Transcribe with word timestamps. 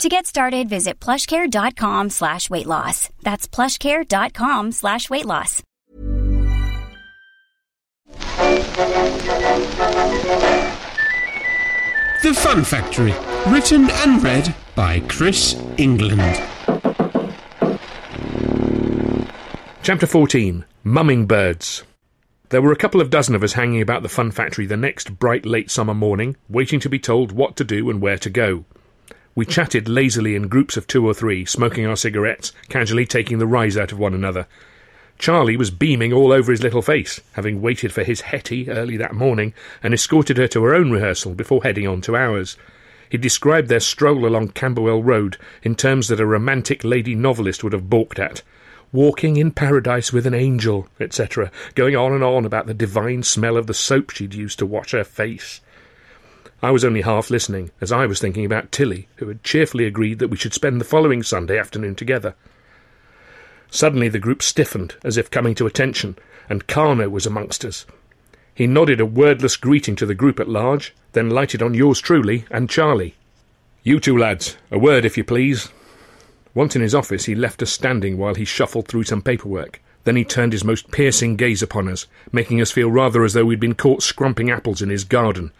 To 0.00 0.08
get 0.08 0.26
started, 0.26 0.68
visit 0.68 0.98
plushcare.com 1.00 2.10
slash 2.10 2.50
weight 2.50 2.66
loss. 2.66 3.08
That's 3.22 3.46
plushcare.com 3.46 4.72
slash 4.72 5.08
weight 5.10 5.26
loss. 5.26 5.62
The 12.22 12.32
Fun 12.34 12.62
Factory, 12.64 13.14
written 13.52 13.90
and 13.90 14.22
read 14.22 14.54
by 14.76 15.00
Chris 15.08 15.60
England. 15.76 16.20
Chapter 19.82 20.06
14 20.06 20.64
Mumming 20.84 21.26
Birds. 21.26 21.82
There 22.50 22.62
were 22.62 22.72
a 22.72 22.76
couple 22.76 23.00
of 23.00 23.10
dozen 23.10 23.34
of 23.34 23.42
us 23.42 23.54
hanging 23.54 23.82
about 23.82 24.02
the 24.02 24.08
Fun 24.08 24.30
Factory 24.30 24.66
the 24.66 24.76
next 24.76 25.18
bright 25.18 25.44
late 25.44 25.70
summer 25.70 25.94
morning, 25.94 26.36
waiting 26.48 26.78
to 26.80 26.88
be 26.88 26.98
told 27.00 27.32
what 27.32 27.56
to 27.56 27.64
do 27.64 27.90
and 27.90 28.00
where 28.00 28.18
to 28.18 28.30
go. 28.30 28.64
We 29.34 29.46
chatted 29.46 29.88
lazily 29.88 30.34
in 30.34 30.48
groups 30.48 30.76
of 30.76 30.86
two 30.86 31.06
or 31.06 31.14
three, 31.14 31.46
smoking 31.46 31.86
our 31.86 31.96
cigarettes, 31.96 32.52
casually 32.68 33.06
taking 33.06 33.38
the 33.38 33.46
rise 33.46 33.78
out 33.78 33.90
of 33.90 33.98
one 33.98 34.12
another. 34.12 34.46
Charlie 35.18 35.56
was 35.56 35.70
beaming 35.70 36.12
all 36.12 36.32
over 36.32 36.50
his 36.50 36.62
little 36.62 36.82
face, 36.82 37.20
having 37.32 37.62
waited 37.62 37.92
for 37.92 38.02
his 38.02 38.22
Hetty 38.22 38.68
early 38.68 38.98
that 38.98 39.14
morning 39.14 39.54
and 39.82 39.94
escorted 39.94 40.36
her 40.36 40.48
to 40.48 40.62
her 40.64 40.74
own 40.74 40.90
rehearsal 40.90 41.34
before 41.34 41.62
heading 41.62 41.86
on 41.86 42.02
to 42.02 42.16
ours. 42.16 42.58
He 43.08 43.16
described 43.16 43.68
their 43.68 43.80
stroll 43.80 44.26
along 44.26 44.48
Camberwell 44.48 45.02
Road 45.02 45.38
in 45.62 45.76
terms 45.76 46.08
that 46.08 46.20
a 46.20 46.26
romantic 46.26 46.84
lady 46.84 47.14
novelist 47.14 47.64
would 47.64 47.72
have 47.72 47.88
balked 47.88 48.18
at. 48.18 48.42
Walking 48.92 49.38
in 49.38 49.52
paradise 49.52 50.12
with 50.12 50.26
an 50.26 50.34
angel, 50.34 50.88
etc., 51.00 51.50
going 51.74 51.96
on 51.96 52.12
and 52.12 52.22
on 52.22 52.44
about 52.44 52.66
the 52.66 52.74
divine 52.74 53.22
smell 53.22 53.56
of 53.56 53.66
the 53.66 53.74
soap 53.74 54.10
she'd 54.10 54.34
used 54.34 54.58
to 54.58 54.66
wash 54.66 54.92
her 54.92 55.04
face. 55.04 55.62
I 56.62 56.70
was 56.70 56.84
only 56.84 57.00
half 57.00 57.28
listening, 57.28 57.72
as 57.80 57.90
I 57.90 58.06
was 58.06 58.20
thinking 58.20 58.44
about 58.44 58.70
Tilly, 58.70 59.08
who 59.16 59.26
had 59.26 59.42
cheerfully 59.42 59.84
agreed 59.84 60.20
that 60.20 60.28
we 60.28 60.36
should 60.36 60.54
spend 60.54 60.80
the 60.80 60.84
following 60.84 61.24
Sunday 61.24 61.58
afternoon 61.58 61.96
together. 61.96 62.36
Suddenly 63.68 64.08
the 64.08 64.20
group 64.20 64.42
stiffened, 64.42 64.94
as 65.02 65.16
if 65.16 65.28
coming 65.28 65.56
to 65.56 65.66
attention, 65.66 66.16
and 66.48 66.68
Karno 66.68 67.10
was 67.10 67.26
amongst 67.26 67.64
us. 67.64 67.84
He 68.54 68.68
nodded 68.68 69.00
a 69.00 69.06
wordless 69.06 69.56
greeting 69.56 69.96
to 69.96 70.06
the 70.06 70.14
group 70.14 70.38
at 70.38 70.48
large, 70.48 70.94
then 71.14 71.30
lighted 71.30 71.62
on 71.62 71.74
yours 71.74 72.00
truly 72.00 72.44
and 72.48 72.70
Charlie. 72.70 73.16
You 73.82 73.98
two 73.98 74.16
lads, 74.16 74.56
a 74.70 74.78
word 74.78 75.04
if 75.04 75.16
you 75.16 75.24
please. 75.24 75.70
Once 76.54 76.76
in 76.76 76.82
his 76.82 76.94
office, 76.94 77.24
he 77.24 77.34
left 77.34 77.62
us 77.62 77.72
standing 77.72 78.18
while 78.18 78.36
he 78.36 78.44
shuffled 78.44 78.86
through 78.86 79.04
some 79.04 79.22
paperwork. 79.22 79.82
Then 80.04 80.14
he 80.14 80.24
turned 80.24 80.52
his 80.52 80.64
most 80.64 80.92
piercing 80.92 81.34
gaze 81.34 81.62
upon 81.62 81.88
us, 81.88 82.06
making 82.30 82.60
us 82.60 82.70
feel 82.70 82.90
rather 82.90 83.24
as 83.24 83.32
though 83.32 83.46
we'd 83.46 83.58
been 83.58 83.74
caught 83.74 84.02
scrumping 84.02 84.50
apples 84.50 84.80
in 84.80 84.90
his 84.90 85.02
garden. 85.02 85.50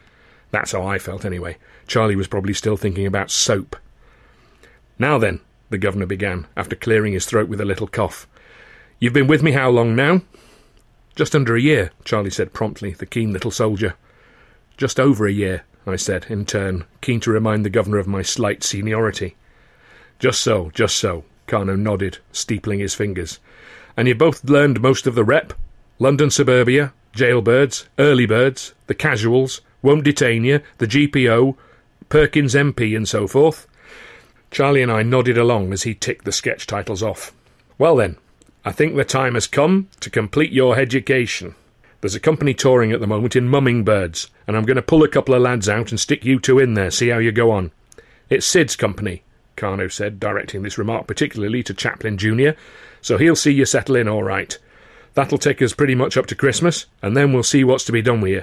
That's 0.53 0.71
how 0.73 0.87
I 0.87 0.99
felt, 0.99 1.25
anyway. 1.25 1.57
Charlie 1.89 2.15
was 2.15 2.29
probably 2.29 2.55
still 2.55 2.77
thinking 2.77 3.07
about 3.07 3.31
soap. 3.31 3.75
Now 4.99 5.19
then, 5.19 5.41
the 5.71 5.79
governor 5.79 6.07
began, 6.07 6.47
after 6.57 6.77
clearing 6.77 7.15
his 7.15 7.27
throat 7.27 7.49
with 7.49 7.61
a 7.61 7.65
little 7.65 7.89
cough. 7.89 8.29
You've 9.01 9.15
been 9.15 9.27
with 9.27 9.43
me 9.43 9.53
how 9.53 9.71
long 9.71 9.97
now? 9.97 10.21
Just 11.17 11.35
under 11.35 11.57
a 11.57 11.61
year, 11.61 11.91
Charlie 12.05 12.31
said 12.31 12.53
promptly, 12.53 12.93
the 12.93 13.07
keen 13.07 13.33
little 13.33 13.51
soldier. 13.51 13.95
Just 14.77 15.01
over 15.01 15.27
a 15.27 15.33
year, 15.33 15.65
I 15.87 15.97
said, 15.97 16.27
in 16.29 16.47
turn, 16.47 16.85
keen 17.01 17.19
to 17.21 17.31
remind 17.31 17.65
the 17.65 17.71
governor 17.71 17.99
of 17.99 18.07
my 18.07 18.23
slight 18.23 18.63
seniority. 18.63 19.37
Just 20.19 20.41
so, 20.41 20.71
just 20.71 20.97
so, 20.97 21.25
Karno 21.49 21.79
nodded, 21.79 22.19
steepling 22.31 22.79
his 22.79 22.95
fingers. 22.95 23.41
And 23.97 24.07
you 24.07 24.15
both 24.15 24.45
learned 24.45 24.81
most 24.81 25.07
of 25.07 25.15
the 25.15 25.25
rep? 25.25 25.53
London 25.99 26.31
suburbia, 26.31 26.93
jailbirds, 27.15 27.89
early 27.99 28.27
birds, 28.27 28.75
the 28.87 28.95
casuals, 28.95 29.61
won't 29.83 30.05
detain 30.05 30.45
you, 30.45 30.61
the 30.79 30.87
GPO, 30.87 31.57
Perkins 32.09 32.55
MP, 32.55 32.97
and 32.97 33.09
so 33.09 33.27
forth? 33.27 33.67
Charlie 34.51 34.83
and 34.83 34.93
I 34.93 35.03
nodded 35.03 35.39
along 35.39 35.73
as 35.73 35.83
he 35.83 35.95
ticked 35.95 36.25
the 36.25 36.33
sketch 36.33 36.67
titles 36.67 37.03
off. 37.03 37.33
Well 37.79 37.97
then, 37.97 38.17
I 38.65 38.73
think 38.73 38.95
the 38.95 39.05
time 39.05 39.35
has 39.35 39.47
come 39.47 39.89
to 40.01 40.11
complete 40.11 40.53
your 40.53 40.79
education. 40.79 41.55
There's 42.01 42.15
a 42.15 42.21
company 42.21 42.53
touring 42.53 42.93
at 42.93 43.01
the 43.01 43.07
moment 43.07 43.35
in 43.35 43.49
Mumming 43.49 43.85
Birds, 43.85 44.29
and 44.47 44.57
I'm 44.57 44.65
going 44.65 44.77
to 44.77 44.83
pull 44.83 45.03
a 45.03 45.09
couple 45.09 45.35
of 45.35 45.43
lads 45.43 45.69
out 45.69 45.91
and 45.91 45.99
stick 45.99 46.25
you 46.25 46.39
two 46.39 46.59
in 46.59 46.75
there, 46.75 46.91
see 46.91 47.09
how 47.09 47.19
you 47.19 47.33
go 47.33 47.51
on. 47.51 47.73
It's 48.29 48.47
Sid's 48.47 48.77
company, 48.77 49.23
Karno 49.57 49.91
said, 49.91 50.21
directing 50.21 50.63
this 50.63 50.79
remark 50.79 51.07
particularly 51.07 51.63
to 51.63 51.75
Chaplin 51.75 52.19
Junior, 52.19 52.57
so 53.01 53.19
he'll 53.19 53.37
see 53.37 53.53
you 53.53 53.65
settle 53.65 53.97
in 53.97 54.09
all 54.09 54.23
right. 54.23 54.59
That'll 55.15 55.39
take 55.39 55.63
us 55.63 55.75
pretty 55.75 55.95
much 55.95 56.17
up 56.17 56.27
to 56.27 56.35
Christmas, 56.35 56.87
and 57.03 57.17
then 57.17 57.33
we'll 57.33 57.43
see 57.43 57.65
what's 57.65 57.85
to 57.85 57.93
be 57.93 58.03
done 58.03 58.21
with 58.21 58.33
you. 58.33 58.43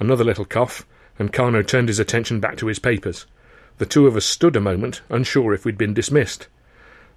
Another 0.00 0.24
little 0.24 0.44
cough, 0.44 0.86
and 1.18 1.32
Karno 1.32 1.66
turned 1.66 1.88
his 1.88 1.98
attention 1.98 2.40
back 2.40 2.56
to 2.58 2.66
his 2.66 2.78
papers. 2.78 3.26
The 3.78 3.86
two 3.86 4.06
of 4.06 4.16
us 4.16 4.24
stood 4.24 4.56
a 4.56 4.60
moment, 4.60 5.02
unsure 5.08 5.54
if 5.54 5.64
we'd 5.64 5.78
been 5.78 5.94
dismissed. 5.94 6.48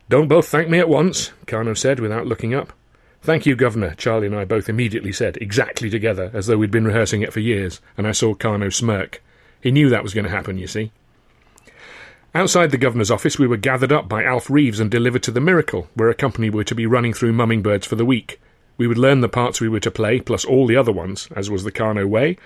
Don't 0.09 0.27
both 0.27 0.47
thank 0.47 0.69
me 0.69 0.79
at 0.79 0.89
once, 0.89 1.31
Karno 1.45 1.77
said 1.77 1.99
without 1.99 2.27
looking 2.27 2.53
up. 2.53 2.73
Thank 3.21 3.45
you, 3.45 3.55
Governor, 3.55 3.93
Charlie 3.95 4.27
and 4.27 4.35
I 4.35 4.45
both 4.45 4.67
immediately 4.67 5.11
said, 5.11 5.37
exactly 5.37 5.89
together, 5.89 6.31
as 6.33 6.47
though 6.47 6.57
we'd 6.57 6.71
been 6.71 6.87
rehearsing 6.87 7.21
it 7.21 7.31
for 7.31 7.39
years, 7.39 7.79
and 7.97 8.07
I 8.07 8.11
saw 8.11 8.33
Karno 8.33 8.73
smirk. 8.73 9.21
He 9.61 9.71
knew 9.71 9.89
that 9.89 10.03
was 10.03 10.15
going 10.15 10.25
to 10.25 10.31
happen, 10.31 10.57
you 10.57 10.67
see. 10.67 10.91
Outside 12.33 12.71
the 12.71 12.77
Governor's 12.77 13.11
office, 13.11 13.37
we 13.37 13.45
were 13.45 13.57
gathered 13.57 13.91
up 13.91 14.09
by 14.09 14.23
Alf 14.23 14.49
Reeves 14.49 14.79
and 14.79 14.89
delivered 14.89 15.21
to 15.23 15.31
the 15.31 15.39
Miracle, 15.39 15.89
where 15.93 16.09
a 16.09 16.15
company 16.15 16.49
were 16.49 16.63
to 16.63 16.73
be 16.73 16.85
running 16.85 17.13
through 17.13 17.33
Mumming 17.33 17.61
Birds 17.61 17.85
for 17.85 17.95
the 17.95 18.05
week. 18.05 18.41
We 18.77 18.87
would 18.87 18.97
learn 18.97 19.21
the 19.21 19.29
parts 19.29 19.61
we 19.61 19.69
were 19.69 19.81
to 19.81 19.91
play, 19.91 20.19
plus 20.19 20.43
all 20.43 20.65
the 20.65 20.77
other 20.77 20.91
ones, 20.91 21.27
as 21.35 21.51
was 21.51 21.63
the 21.63 21.71
Karno 21.71 22.07
way, 22.07 22.37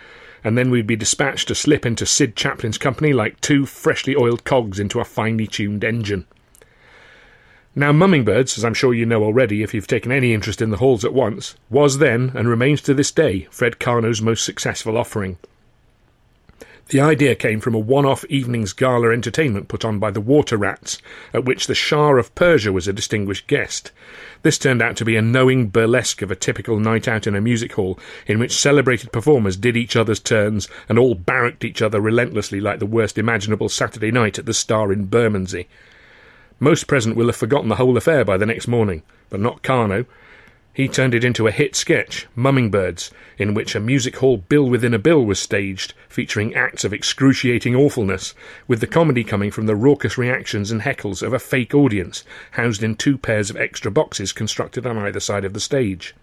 and 0.46 0.56
then 0.56 0.70
we'd 0.70 0.86
be 0.86 0.96
dispatched 0.96 1.48
to 1.48 1.56
slip 1.56 1.88
into 1.88 2.06
Sid 2.06 2.36
Chaplin's 2.36 2.78
company 2.78 3.14
like 3.14 3.42
two 3.42 3.66
freshly 3.66 4.16
oiled 4.16 4.44
cogs 4.44 4.80
into 4.80 5.00
a 5.00 5.04
finely 5.04 5.48
tuned 5.48 5.84
engine. 5.84 6.28
Now, 7.74 7.92
Mumming 7.92 8.24
Birds, 8.24 8.56
as 8.56 8.64
I'm 8.64 8.76
sure 8.76 8.94
you 8.94 9.08
know 9.08 9.24
already 9.24 9.64
if 9.64 9.74
you've 9.74 9.88
taken 9.88 10.12
any 10.12 10.36
interest 10.36 10.62
in 10.62 10.70
the 10.70 10.78
halls 10.78 11.04
at 11.04 11.16
once, 11.16 11.56
was 11.72 11.98
then, 11.98 12.32
and 12.36 12.48
remains 12.48 12.82
to 12.84 12.94
this 12.94 13.12
day, 13.12 13.48
Fred 13.50 13.80
Karno's 13.80 14.22
most 14.22 14.46
successful 14.46 14.98
offering. 14.98 15.40
The 16.90 17.00
idea 17.00 17.34
came 17.34 17.62
from 17.62 17.74
a 17.74 17.80
one 17.80 18.06
off 18.06 18.24
evening's 18.26 18.72
gala 18.72 19.12
entertainment 19.12 19.70
put 19.70 19.84
on 19.84 19.98
by 19.98 20.12
the 20.12 20.22
Water 20.22 20.56
Rats, 20.56 21.02
at 21.34 21.44
which 21.44 21.66
the 21.66 21.74
Shah 21.74 22.12
of 22.12 22.36
Persia 22.36 22.72
was 22.72 22.88
a 22.88 22.94
distinguished 22.94 23.48
guest. 23.48 23.92
This 24.44 24.60
turned 24.60 24.84
out 24.84 24.96
to 24.98 25.06
be 25.06 25.16
a 25.16 25.22
knowing 25.22 25.70
burlesque 25.70 26.22
of 26.22 26.30
a 26.30 26.36
typical 26.36 26.80
night 26.80 27.08
out 27.08 27.26
in 27.26 27.36
a 27.36 27.42
music 27.42 27.74
hall, 27.74 27.98
in 28.28 28.38
which 28.38 28.56
celebrated 28.56 29.12
performers 29.12 29.58
did 29.58 29.76
each 29.76 29.96
other's 29.96 30.20
turns 30.20 30.68
and 30.88 31.00
all 31.00 31.16
barracked 31.16 31.66
each 31.66 31.82
other 31.82 32.00
relentlessly 32.00 32.62
like 32.62 32.78
the 32.78 32.86
worst 32.86 33.18
imaginable 33.18 33.68
Saturday 33.68 34.12
night 34.12 34.38
at 34.38 34.46
the 34.46 34.54
Star 34.54 34.94
in 34.94 35.06
Bermondsey. 35.06 35.68
Most 36.60 36.86
present 36.86 37.16
will 37.16 37.26
have 37.26 37.36
forgotten 37.36 37.70
the 37.70 37.78
whole 37.78 37.98
affair 37.98 38.24
by 38.24 38.38
the 38.38 38.46
next 38.46 38.68
morning, 38.68 39.02
but 39.32 39.40
not 39.40 39.64
Karno. 39.64 40.06
He 40.76 40.90
turned 40.90 41.16
it 41.16 41.24
into 41.24 41.48
a 41.48 41.52
hit 41.52 41.74
sketch, 41.74 42.28
Mumming 42.36 42.70
Birds, 42.70 43.10
in 43.38 43.54
which 43.54 43.76
a 43.76 43.80
music 43.80 44.18
hall 44.18 44.36
bill 44.36 44.70
within 44.70 44.94
a 44.94 45.00
bill 45.00 45.24
was 45.24 45.40
staged, 45.40 45.94
featuring 46.10 46.54
acts 46.54 46.84
of 46.84 46.92
excruciating 46.92 47.74
awfulness, 47.74 48.34
with 48.68 48.82
the 48.82 48.86
comedy 48.86 49.24
coming 49.24 49.52
from 49.52 49.68
the 49.68 49.76
raucous 49.76 50.18
reactions 50.18 50.72
and 50.72 50.82
heckles 50.82 51.24
of 51.24 51.32
a 51.32 51.40
fake 51.40 51.74
audience, 51.74 52.26
housed 52.52 52.84
in 52.84 52.94
two 52.94 53.18
pairs 53.18 53.50
of 53.50 53.56
extra 53.56 53.90
boxes 53.90 54.34
constructed 54.34 54.86
on 54.86 54.98
either 54.98 55.22
side 55.22 55.46
of 55.46 55.54
the 55.54 55.62
stage. 55.62 56.14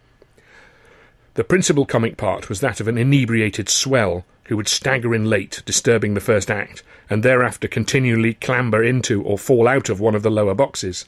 The 1.32 1.44
principal 1.44 1.87
comic 1.87 2.19
part 2.19 2.50
was 2.50 2.61
that 2.61 2.79
of 2.79 2.88
an 2.88 2.99
inebriated 2.99 3.71
swell 3.71 4.26
who 4.49 4.59
would 4.59 4.69
stagger 4.69 5.15
in 5.15 5.31
late, 5.31 5.62
disturbing 5.65 6.12
the 6.12 6.21
first 6.21 6.50
act, 6.50 6.82
and 7.09 7.23
thereafter 7.23 7.69
continually 7.69 8.35
clamber 8.35 8.85
into 8.85 9.23
or 9.23 9.38
fall 9.38 9.67
out 9.67 9.88
of 9.88 9.99
one 9.99 10.15
of 10.15 10.23
the 10.23 10.31
lower 10.31 10.55
boxes. 10.55 11.06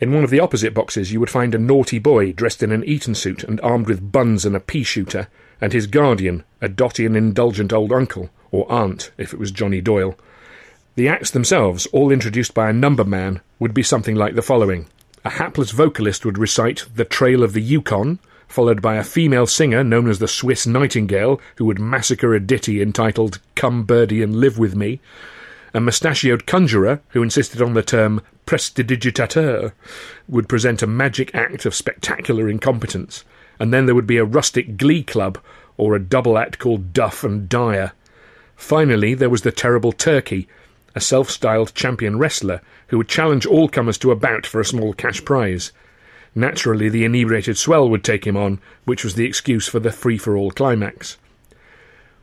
In 0.00 0.12
one 0.12 0.22
of 0.22 0.30
the 0.30 0.40
opposite 0.40 0.74
boxes 0.74 1.12
you 1.12 1.18
would 1.18 1.30
find 1.30 1.54
a 1.54 1.58
naughty 1.58 1.98
boy 1.98 2.32
dressed 2.32 2.62
in 2.62 2.70
an 2.70 2.84
Eton 2.84 3.16
suit 3.16 3.42
and 3.42 3.60
armed 3.62 3.88
with 3.88 4.12
buns 4.12 4.44
and 4.44 4.54
a 4.54 4.60
pea 4.60 4.84
shooter, 4.84 5.26
and 5.60 5.72
his 5.72 5.88
guardian, 5.88 6.44
a 6.60 6.68
dotty 6.68 7.04
and 7.04 7.16
indulgent 7.16 7.72
old 7.72 7.92
uncle, 7.92 8.30
or 8.52 8.70
aunt, 8.70 9.10
if 9.18 9.32
it 9.32 9.40
was 9.40 9.50
Johnny 9.50 9.80
Doyle. 9.80 10.16
The 10.94 11.08
acts 11.08 11.32
themselves, 11.32 11.86
all 11.86 12.12
introduced 12.12 12.54
by 12.54 12.70
a 12.70 12.72
number 12.72 13.04
man, 13.04 13.40
would 13.58 13.74
be 13.74 13.82
something 13.82 14.14
like 14.14 14.36
the 14.36 14.42
following. 14.42 14.86
A 15.24 15.30
hapless 15.30 15.72
vocalist 15.72 16.24
would 16.24 16.38
recite 16.38 16.86
The 16.94 17.04
Trail 17.04 17.42
of 17.42 17.52
the 17.52 17.62
Yukon, 17.62 18.20
followed 18.46 18.80
by 18.80 18.96
a 18.96 19.04
female 19.04 19.46
singer 19.46 19.82
known 19.82 20.08
as 20.08 20.20
the 20.20 20.28
Swiss 20.28 20.66
Nightingale, 20.66 21.40
who 21.56 21.64
would 21.64 21.80
massacre 21.80 22.34
a 22.34 22.40
ditty 22.40 22.80
entitled 22.80 23.40
Come 23.56 23.82
Birdie 23.82 24.22
and 24.22 24.36
Live 24.36 24.58
With 24.58 24.76
Me, 24.76 25.00
a 25.74 25.80
mustachioed 25.80 26.46
conjurer 26.46 27.00
who 27.10 27.22
insisted 27.22 27.60
on 27.60 27.74
the 27.74 27.82
term 27.82 28.22
prestidigitateur 28.48 29.72
would 30.26 30.48
present 30.48 30.80
a 30.80 30.86
magic 30.86 31.34
act 31.34 31.66
of 31.66 31.74
spectacular 31.74 32.48
incompetence, 32.48 33.22
and 33.60 33.74
then 33.74 33.84
there 33.84 33.94
would 33.94 34.06
be 34.06 34.16
a 34.16 34.24
rustic 34.24 34.78
glee 34.78 35.02
club 35.02 35.36
or 35.76 35.94
a 35.94 36.00
double 36.00 36.38
act 36.38 36.58
called 36.58 36.94
Duff 36.94 37.22
and 37.22 37.46
Dyer. 37.46 37.92
Finally, 38.56 39.12
there 39.12 39.28
was 39.28 39.42
the 39.42 39.52
terrible 39.52 39.92
Turkey, 39.92 40.48
a 40.94 41.00
self 41.00 41.28
styled 41.28 41.74
champion 41.74 42.18
wrestler 42.18 42.62
who 42.86 42.96
would 42.96 43.08
challenge 43.08 43.44
all 43.44 43.68
comers 43.68 43.98
to 43.98 44.12
a 44.12 44.16
bout 44.16 44.46
for 44.46 44.62
a 44.62 44.64
small 44.64 44.94
cash 44.94 45.22
prize. 45.26 45.70
Naturally, 46.34 46.88
the 46.88 47.04
inebriated 47.04 47.58
swell 47.58 47.86
would 47.90 48.02
take 48.02 48.26
him 48.26 48.38
on, 48.38 48.60
which 48.86 49.04
was 49.04 49.14
the 49.14 49.26
excuse 49.26 49.68
for 49.68 49.78
the 49.78 49.92
free 49.92 50.16
for 50.16 50.38
all 50.38 50.50
climax. 50.50 51.18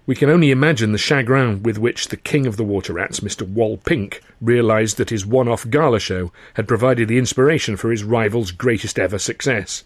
We 0.08 0.16
can 0.16 0.30
only 0.30 0.52
imagine 0.52 0.92
the 0.92 1.00
chagrin 1.00 1.64
with 1.64 1.80
which 1.80 2.10
the 2.10 2.18
king 2.18 2.46
of 2.46 2.58
the 2.58 2.64
water 2.64 2.94
rats, 2.94 3.22
Mr. 3.22 3.42
Wal 3.42 3.78
Pink, 3.78 4.22
realised 4.40 4.98
that 4.98 5.10
his 5.10 5.26
one 5.26 5.48
off 5.48 5.68
gala 5.68 6.00
show 6.00 6.32
had 6.54 6.68
provided 6.68 7.08
the 7.08 7.18
inspiration 7.18 7.76
for 7.76 7.90
his 7.90 8.04
rival's 8.04 8.52
greatest 8.52 9.00
ever 9.00 9.18
success. 9.18 9.84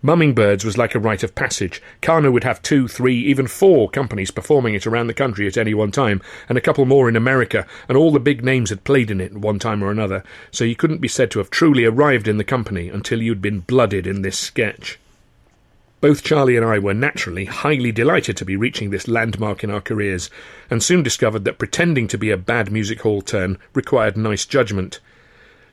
Mumming 0.00 0.32
Birds 0.32 0.64
was 0.64 0.78
like 0.78 0.94
a 0.94 1.00
rite 1.00 1.24
of 1.24 1.34
passage. 1.34 1.82
Karno 2.00 2.32
would 2.32 2.44
have 2.44 2.62
two, 2.62 2.86
three, 2.86 3.16
even 3.16 3.48
four 3.48 3.90
companies 3.90 4.30
performing 4.30 4.74
it 4.74 4.86
around 4.86 5.08
the 5.08 5.14
country 5.14 5.48
at 5.48 5.56
any 5.56 5.74
one 5.74 5.90
time, 5.90 6.22
and 6.48 6.56
a 6.56 6.60
couple 6.60 6.84
more 6.84 7.08
in 7.08 7.16
America, 7.16 7.66
and 7.88 7.98
all 7.98 8.12
the 8.12 8.20
big 8.20 8.44
names 8.44 8.70
had 8.70 8.84
played 8.84 9.10
in 9.10 9.20
it 9.20 9.32
at 9.32 9.38
one 9.38 9.58
time 9.58 9.82
or 9.82 9.90
another, 9.90 10.22
so 10.52 10.62
you 10.64 10.76
couldn't 10.76 11.00
be 11.00 11.08
said 11.08 11.32
to 11.32 11.40
have 11.40 11.50
truly 11.50 11.84
arrived 11.84 12.28
in 12.28 12.36
the 12.36 12.44
company 12.44 12.88
until 12.88 13.20
you'd 13.20 13.42
been 13.42 13.60
blooded 13.60 14.06
in 14.06 14.22
this 14.22 14.38
sketch. 14.38 14.98
Both 16.02 16.24
Charlie 16.24 16.56
and 16.56 16.66
I 16.66 16.80
were 16.80 16.94
naturally 16.94 17.44
highly 17.44 17.92
delighted 17.92 18.36
to 18.38 18.44
be 18.44 18.56
reaching 18.56 18.90
this 18.90 19.06
landmark 19.06 19.62
in 19.62 19.70
our 19.70 19.80
careers, 19.80 20.30
and 20.68 20.82
soon 20.82 21.04
discovered 21.04 21.44
that 21.44 21.58
pretending 21.58 22.08
to 22.08 22.18
be 22.18 22.32
a 22.32 22.36
bad 22.36 22.72
music 22.72 23.02
hall 23.02 23.22
turn 23.22 23.56
required 23.72 24.16
nice 24.16 24.44
judgment. 24.44 24.98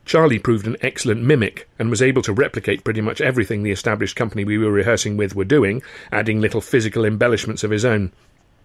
Charlie 0.05 0.37
proved 0.37 0.67
an 0.67 0.77
excellent 0.81 1.23
mimic 1.23 1.67
and 1.79 1.89
was 1.89 2.03
able 2.03 2.21
to 2.21 2.31
replicate 2.31 2.83
pretty 2.83 3.01
much 3.01 3.21
everything 3.21 3.63
the 3.63 3.71
established 3.71 4.15
company 4.15 4.43
we 4.43 4.59
were 4.59 4.69
rehearsing 4.71 5.17
with 5.17 5.35
were 5.35 5.45
doing, 5.45 5.81
adding 6.11 6.39
little 6.39 6.61
physical 6.61 7.05
embellishments 7.05 7.63
of 7.63 7.71
his 7.71 7.83
own. 7.83 8.11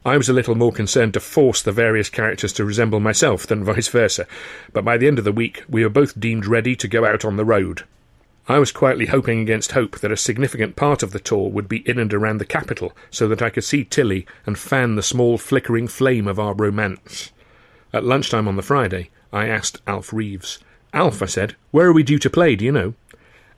I 0.04 0.18
was 0.18 0.28
a 0.28 0.34
little 0.34 0.56
more 0.56 0.70
concerned 0.70 1.14
to 1.14 1.20
force 1.20 1.62
the 1.62 1.72
various 1.72 2.10
characters 2.10 2.52
to 2.52 2.66
resemble 2.66 3.00
myself 3.00 3.46
than 3.46 3.64
vice 3.64 3.88
versa, 3.88 4.26
but 4.74 4.84
by 4.84 4.98
the 4.98 5.06
end 5.06 5.18
of 5.18 5.24
the 5.24 5.32
week 5.32 5.64
we 5.66 5.82
were 5.82 5.88
both 5.88 6.20
deemed 6.20 6.44
ready 6.44 6.76
to 6.76 6.86
go 6.86 7.06
out 7.06 7.24
on 7.24 7.38
the 7.38 7.44
road. 7.46 7.84
I 8.46 8.58
was 8.58 8.72
quietly 8.72 9.06
hoping 9.06 9.40
against 9.40 9.72
hope 9.72 10.00
that 10.00 10.12
a 10.12 10.16
significant 10.16 10.76
part 10.76 11.02
of 11.02 11.12
the 11.12 11.20
tour 11.20 11.48
would 11.50 11.68
be 11.68 11.88
in 11.88 11.98
and 11.98 12.12
around 12.12 12.38
the 12.38 12.44
capital, 12.44 12.92
so 13.10 13.26
that 13.28 13.40
I 13.40 13.50
could 13.50 13.64
see 13.64 13.84
Tilly 13.84 14.26
and 14.44 14.58
fan 14.58 14.96
the 14.96 15.02
small 15.02 15.38
flickering 15.38 15.88
flame 15.88 16.28
of 16.28 16.38
our 16.38 16.54
romance. 16.54 17.32
At 17.92 18.04
lunchtime 18.04 18.46
on 18.46 18.56
the 18.56 18.62
Friday, 18.62 19.10
I 19.32 19.48
asked 19.48 19.80
Alf 19.86 20.12
Reeves 20.12 20.58
Alf, 20.94 21.22
I 21.22 21.26
said, 21.26 21.56
where 21.72 21.88
are 21.88 21.92
we 21.92 22.04
due 22.04 22.20
to 22.20 22.30
play, 22.30 22.54
do 22.54 22.64
you 22.64 22.70
know? 22.70 22.94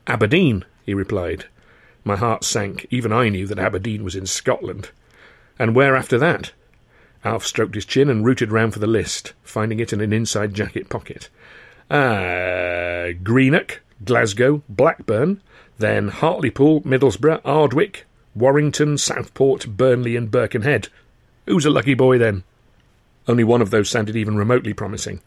Aberdeen, 0.07 0.65
he 0.83 0.95
replied. 0.95 1.45
My 2.03 2.15
heart 2.15 2.43
sank. 2.43 2.87
Even 2.89 3.13
I 3.13 3.29
knew 3.29 3.45
that 3.45 3.59
Aberdeen 3.59 4.03
was 4.03 4.15
in 4.15 4.25
Scotland. 4.25 4.89
And 5.59 5.75
where 5.75 5.95
after 5.95 6.17
that? 6.17 6.53
Alf 7.23 7.45
stroked 7.45 7.75
his 7.75 7.85
chin 7.85 8.09
and 8.09 8.25
rooted 8.25 8.51
round 8.51 8.73
for 8.73 8.79
the 8.79 8.87
list, 8.87 9.33
finding 9.43 9.79
it 9.79 9.93
in 9.93 10.01
an 10.01 10.13
inside 10.13 10.55
jacket 10.55 10.89
pocket. 10.89 11.29
Ah, 11.91 13.11
Greenock, 13.21 13.81
Glasgow, 14.03 14.63
Blackburn, 14.69 15.41
then 15.77 16.09
Hartlepool, 16.09 16.81
Middlesbrough, 16.81 17.41
Ardwick, 17.43 18.03
Warrington, 18.35 18.97
Southport, 18.97 19.67
Burnley, 19.67 20.15
and 20.15 20.29
Birkenhead. 20.29 20.89
Who's 21.45 21.65
a 21.65 21.69
lucky 21.69 21.93
boy 21.93 22.17
then? 22.17 22.43
Only 23.27 23.43
one 23.43 23.61
of 23.61 23.71
those 23.71 23.89
sounded 23.89 24.15
even 24.15 24.37
remotely 24.37 24.73
promising. 24.73 25.21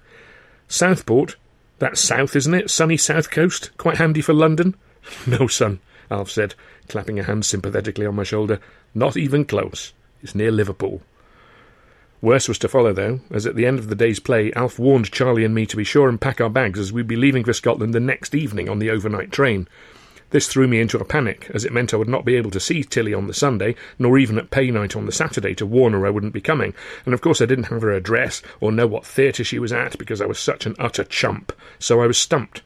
Southport 0.69 1.37
that's 1.81 1.99
south, 1.99 2.37
isn't 2.37 2.55
it? 2.55 2.71
Sunny 2.71 2.99
south 2.99 3.31
coast? 3.31 3.71
Quite 3.79 3.97
handy 3.97 4.21
for 4.21 4.35
London? 4.35 4.77
no, 5.27 5.47
son, 5.47 5.81
Alf 6.11 6.31
said, 6.31 6.55
clapping 6.89 7.19
a 7.19 7.25
hand 7.25 7.47
sympathetically 7.47 8.05
on 8.05 8.15
my 8.15 8.23
shoulder. 8.23 8.61
Not 8.95 9.17
even 9.17 9.47
close. 9.47 9.95
It's 10.23 10.35
near 10.35 10.51
Liverpool. 10.51 11.01
Worse 12.23 12.49
was 12.49 12.59
to 12.59 12.69
follow, 12.69 12.93
though, 12.93 13.21
as 13.31 13.47
at 13.47 13.57
the 13.57 13.65
end 13.65 13.79
of 13.79 13.89
the 13.89 13.95
day's 13.95 14.21
play, 14.21 14.53
Alf 14.53 14.79
warned 14.79 15.11
Charlie 15.11 15.45
and 15.45 15.55
me 15.55 15.65
to 15.65 15.77
be 15.77 15.85
sure 15.85 16.09
and 16.09 16.21
pack 16.21 16.39
our 16.39 16.51
bags 16.51 16.79
as 16.79 16.93
we'd 16.93 17.07
be 17.07 17.17
leaving 17.17 17.45
for 17.45 17.55
Scotland 17.55 17.95
the 17.95 18.01
next 18.01 18.35
evening 18.35 18.69
on 18.69 18.79
the 18.79 18.91
overnight 18.91 19.33
train. 19.33 19.67
This 20.29 20.47
threw 20.47 20.69
me 20.69 20.81
into 20.81 20.99
a 20.99 21.05
panic, 21.05 21.51
as 21.55 21.65
it 21.65 21.73
meant 21.73 21.95
I 21.95 21.97
would 21.97 22.09
not 22.09 22.27
be 22.27 22.37
able 22.37 22.51
to 22.51 22.61
see 22.61 22.85
Tilly 22.85 23.15
on 23.15 23.27
the 23.27 23.35
Sunday, 23.35 23.75
nor 23.99 24.19
even 24.19 24.39
at 24.39 24.51
pay 24.51 24.71
night 24.71 24.95
on 24.95 25.07
the 25.07 25.13
Saturday 25.13 25.55
to 25.55 25.67
warn 25.67 25.95
her 25.95 26.07
I 26.07 26.11
wouldn't 26.11 26.35
be 26.35 26.43
coming, 26.43 26.75
and 27.07 27.15
of 27.15 27.23
course 27.23 27.41
I 27.41 27.47
didn't 27.47 27.65
have 27.65 27.83
her 27.83 27.91
address 27.91 28.43
or 28.61 28.71
know 28.71 28.87
what 28.87 29.07
theatre 29.07 29.43
she 29.43 29.59
was 29.59 29.73
at 29.73 29.99
because 29.99 30.21
I 30.21 30.27
was 30.27 30.39
such 30.39 30.67
an 30.67 30.77
utter 30.79 31.05
chump, 31.05 31.53
so 31.79 32.03
I 32.03 32.07
was 32.07 32.19
stumped. 32.19 32.61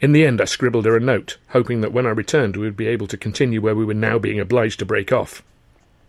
In 0.00 0.12
the 0.12 0.26
end, 0.26 0.40
I 0.40 0.44
scribbled 0.44 0.84
her 0.84 0.96
a 0.96 1.00
note, 1.00 1.38
hoping 1.48 1.80
that 1.80 1.92
when 1.92 2.06
I 2.06 2.10
returned 2.10 2.56
we 2.56 2.66
would 2.66 2.76
be 2.76 2.88
able 2.88 3.06
to 3.06 3.16
continue 3.16 3.62
where 3.62 3.74
we 3.74 3.84
were 3.86 3.94
now 3.94 4.18
being 4.18 4.38
obliged 4.38 4.78
to 4.80 4.84
break 4.84 5.10
off. 5.12 5.42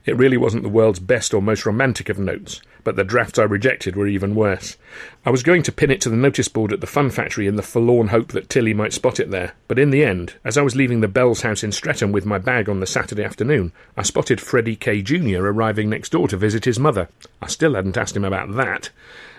It 0.07 0.15
really 0.15 0.38
wasn't 0.38 0.63
the 0.63 0.69
world's 0.69 1.01
best 1.01 1.33
or 1.33 1.42
most 1.42 1.65
romantic 1.65 2.07
of 2.07 2.18
notes, 2.18 2.62
but 2.86 2.95
the 2.95 3.04
drafts 3.04 3.38
I 3.38 3.44
rejected 3.44 3.98
were 3.98 4.07
even 4.07 4.36
worse. 4.36 4.77
I 5.25 5.30
was 5.30 5.44
going 5.44 5.63
to 5.63 5.71
pin 5.74 5.92
it 5.92 6.00
to 6.00 6.09
the 6.09 6.15
notice 6.15 6.48
board 6.48 6.71
at 6.71 6.80
the 6.80 6.88
Fun 6.88 7.09
Factory 7.09 7.45
in 7.45 7.57
the 7.57 7.62
forlorn 7.62 8.07
hope 8.07 8.31
that 8.31 8.50
Tilly 8.50 8.74
might 8.74 8.94
spot 8.94 9.19
it 9.19 9.31
there, 9.31 9.51
but 9.68 9.77
in 9.77 9.89
the 9.89 10.06
end, 10.06 10.36
as 10.45 10.57
I 10.57 10.62
was 10.62 10.77
leaving 10.77 11.01
the 11.01 11.09
Bell's 11.09 11.42
house 11.42 11.62
in 11.62 11.74
Streatham 11.74 12.13
with 12.13 12.25
my 12.25 12.38
bag 12.38 12.69
on 12.69 12.80
the 12.80 12.88
Saturday 12.88 13.21
afternoon, 13.21 13.74
I 13.98 14.04
spotted 14.04 14.39
Freddie 14.39 14.77
K. 14.77 15.01
Jr. 15.01 15.45
arriving 15.45 15.89
next 15.89 16.13
door 16.13 16.30
to 16.30 16.38
visit 16.38 16.63
his 16.63 16.80
mother. 16.80 17.09
I 17.42 17.48
still 17.48 17.75
hadn't 17.75 17.98
asked 17.98 18.15
him 18.15 18.24
about 18.24 18.56
that, 18.56 18.92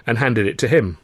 and 0.06 0.18
handed 0.18 0.46
it 0.46 0.58
to 0.58 0.68
him. 0.68 0.98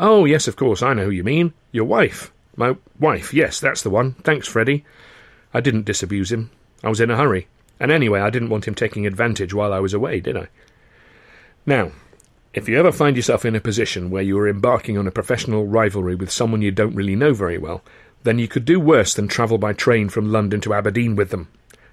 Oh, 0.00 0.24
yes, 0.24 0.48
of 0.48 0.56
course, 0.56 0.82
I 0.82 0.94
know 0.94 1.04
who 1.04 1.10
you 1.10 1.22
mean. 1.22 1.52
Your 1.70 1.84
wife. 1.84 2.32
My 2.56 2.76
wife, 2.98 3.34
yes, 3.34 3.60
that's 3.60 3.82
the 3.82 3.90
one. 3.90 4.14
Thanks, 4.24 4.48
Freddie. 4.48 4.86
I 5.52 5.60
didn't 5.60 5.84
disabuse 5.84 6.32
him. 6.32 6.50
I 6.82 6.88
was 6.88 7.00
in 7.00 7.10
a 7.10 7.16
hurry. 7.18 7.46
And 7.78 7.92
anyway, 7.92 8.20
I 8.20 8.30
didn't 8.30 8.48
want 8.48 8.66
him 8.66 8.74
taking 8.74 9.06
advantage 9.06 9.52
while 9.52 9.72
I 9.72 9.80
was 9.80 9.94
away, 9.94 10.20
did 10.20 10.36
I? 10.36 10.48
Now, 11.66 11.92
if 12.54 12.68
you 12.68 12.78
ever 12.78 12.92
find 12.92 13.16
yourself 13.16 13.44
in 13.44 13.54
a 13.54 13.60
position 13.60 14.08
where 14.10 14.22
you 14.22 14.38
are 14.38 14.48
embarking 14.48 14.96
on 14.96 15.06
a 15.06 15.10
professional 15.10 15.66
rivalry 15.66 16.14
with 16.14 16.30
someone 16.30 16.62
you 16.62 16.70
don't 16.70 16.94
really 16.94 17.14
know 17.14 17.34
very 17.34 17.58
well, 17.58 17.82
then 18.22 18.38
you 18.38 18.48
could 18.48 18.64
do 18.64 18.80
worse 18.80 19.12
than 19.12 19.28
travel 19.28 19.58
by 19.58 19.72
train 19.72 20.08
from 20.08 20.32
London 20.32 20.60
to 20.62 20.72
Aberdeen 20.72 21.16
with 21.16 21.30
them. 21.30 21.48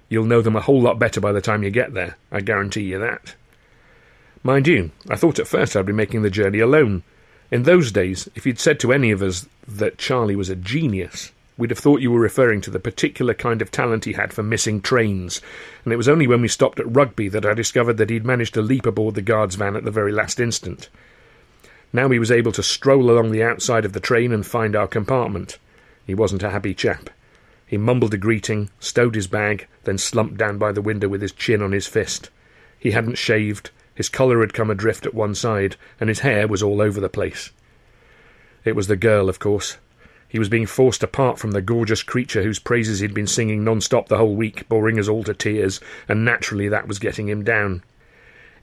You'll 0.08 0.24
know 0.24 0.40
them 0.40 0.56
a 0.56 0.60
whole 0.60 0.80
lot 0.80 0.98
better 0.98 1.20
by 1.20 1.32
the 1.32 1.40
time 1.40 1.62
you 1.62 1.70
get 1.70 1.92
there, 1.92 2.16
I 2.32 2.40
guarantee 2.40 2.82
you 2.82 2.98
that. 2.98 3.34
Mind 4.42 4.66
you, 4.66 4.90
I 5.08 5.16
thought 5.16 5.38
at 5.38 5.46
first 5.46 5.76
I'd 5.76 5.86
be 5.86 5.92
making 5.92 6.22
the 6.22 6.30
journey 6.30 6.60
alone. 6.60 7.02
In 7.50 7.62
those 7.62 7.92
days, 7.92 8.28
if 8.34 8.46
you'd 8.46 8.58
said 8.58 8.80
to 8.80 8.92
any 8.92 9.10
of 9.10 9.22
us 9.22 9.46
that 9.68 9.98
Charlie 9.98 10.36
was 10.36 10.50
a 10.50 10.56
genius, 10.56 11.30
We'd 11.56 11.70
have 11.70 11.78
thought 11.78 12.00
you 12.00 12.10
were 12.10 12.20
referring 12.20 12.60
to 12.62 12.70
the 12.70 12.80
particular 12.80 13.32
kind 13.32 13.62
of 13.62 13.70
talent 13.70 14.06
he 14.06 14.14
had 14.14 14.32
for 14.32 14.42
missing 14.42 14.80
trains, 14.80 15.40
and 15.84 15.92
it 15.92 15.96
was 15.96 16.08
only 16.08 16.26
when 16.26 16.40
we 16.42 16.48
stopped 16.48 16.80
at 16.80 16.92
Rugby 16.92 17.28
that 17.28 17.46
I 17.46 17.54
discovered 17.54 17.96
that 17.98 18.10
he'd 18.10 18.24
managed 18.24 18.54
to 18.54 18.62
leap 18.62 18.86
aboard 18.86 19.14
the 19.14 19.22
guard's 19.22 19.54
van 19.54 19.76
at 19.76 19.84
the 19.84 19.92
very 19.92 20.10
last 20.10 20.40
instant. 20.40 20.88
Now 21.92 22.08
he 22.08 22.18
was 22.18 22.32
able 22.32 22.50
to 22.52 22.62
stroll 22.62 23.08
along 23.08 23.30
the 23.30 23.44
outside 23.44 23.84
of 23.84 23.92
the 23.92 24.00
train 24.00 24.32
and 24.32 24.44
find 24.44 24.74
our 24.74 24.88
compartment. 24.88 25.58
He 26.04 26.12
wasn't 26.12 26.42
a 26.42 26.50
happy 26.50 26.74
chap. 26.74 27.08
He 27.66 27.76
mumbled 27.76 28.14
a 28.14 28.18
greeting, 28.18 28.70
stowed 28.80 29.14
his 29.14 29.28
bag, 29.28 29.68
then 29.84 29.96
slumped 29.96 30.36
down 30.36 30.58
by 30.58 30.72
the 30.72 30.82
window 30.82 31.06
with 31.06 31.22
his 31.22 31.32
chin 31.32 31.62
on 31.62 31.70
his 31.70 31.86
fist. 31.86 32.30
He 32.80 32.90
hadn't 32.90 33.16
shaved, 33.16 33.70
his 33.94 34.08
collar 34.08 34.40
had 34.40 34.54
come 34.54 34.70
adrift 34.70 35.06
at 35.06 35.14
one 35.14 35.36
side, 35.36 35.76
and 36.00 36.08
his 36.08 36.20
hair 36.20 36.48
was 36.48 36.64
all 36.64 36.82
over 36.82 37.00
the 37.00 37.08
place. 37.08 37.52
It 38.64 38.74
was 38.74 38.88
the 38.88 38.96
girl, 38.96 39.28
of 39.28 39.38
course, 39.38 39.76
he 40.34 40.38
was 40.40 40.48
being 40.48 40.66
forced 40.66 41.04
apart 41.04 41.38
from 41.38 41.52
the 41.52 41.62
gorgeous 41.62 42.02
creature 42.02 42.42
whose 42.42 42.58
praises 42.58 42.98
he'd 42.98 43.14
been 43.14 43.24
singing 43.24 43.62
non-stop 43.62 44.08
the 44.08 44.16
whole 44.16 44.34
week, 44.34 44.68
boring 44.68 44.98
us 44.98 45.06
all 45.06 45.22
to 45.22 45.32
tears, 45.32 45.78
and 46.08 46.24
naturally 46.24 46.66
that 46.66 46.88
was 46.88 46.98
getting 46.98 47.28
him 47.28 47.44
down. 47.44 47.84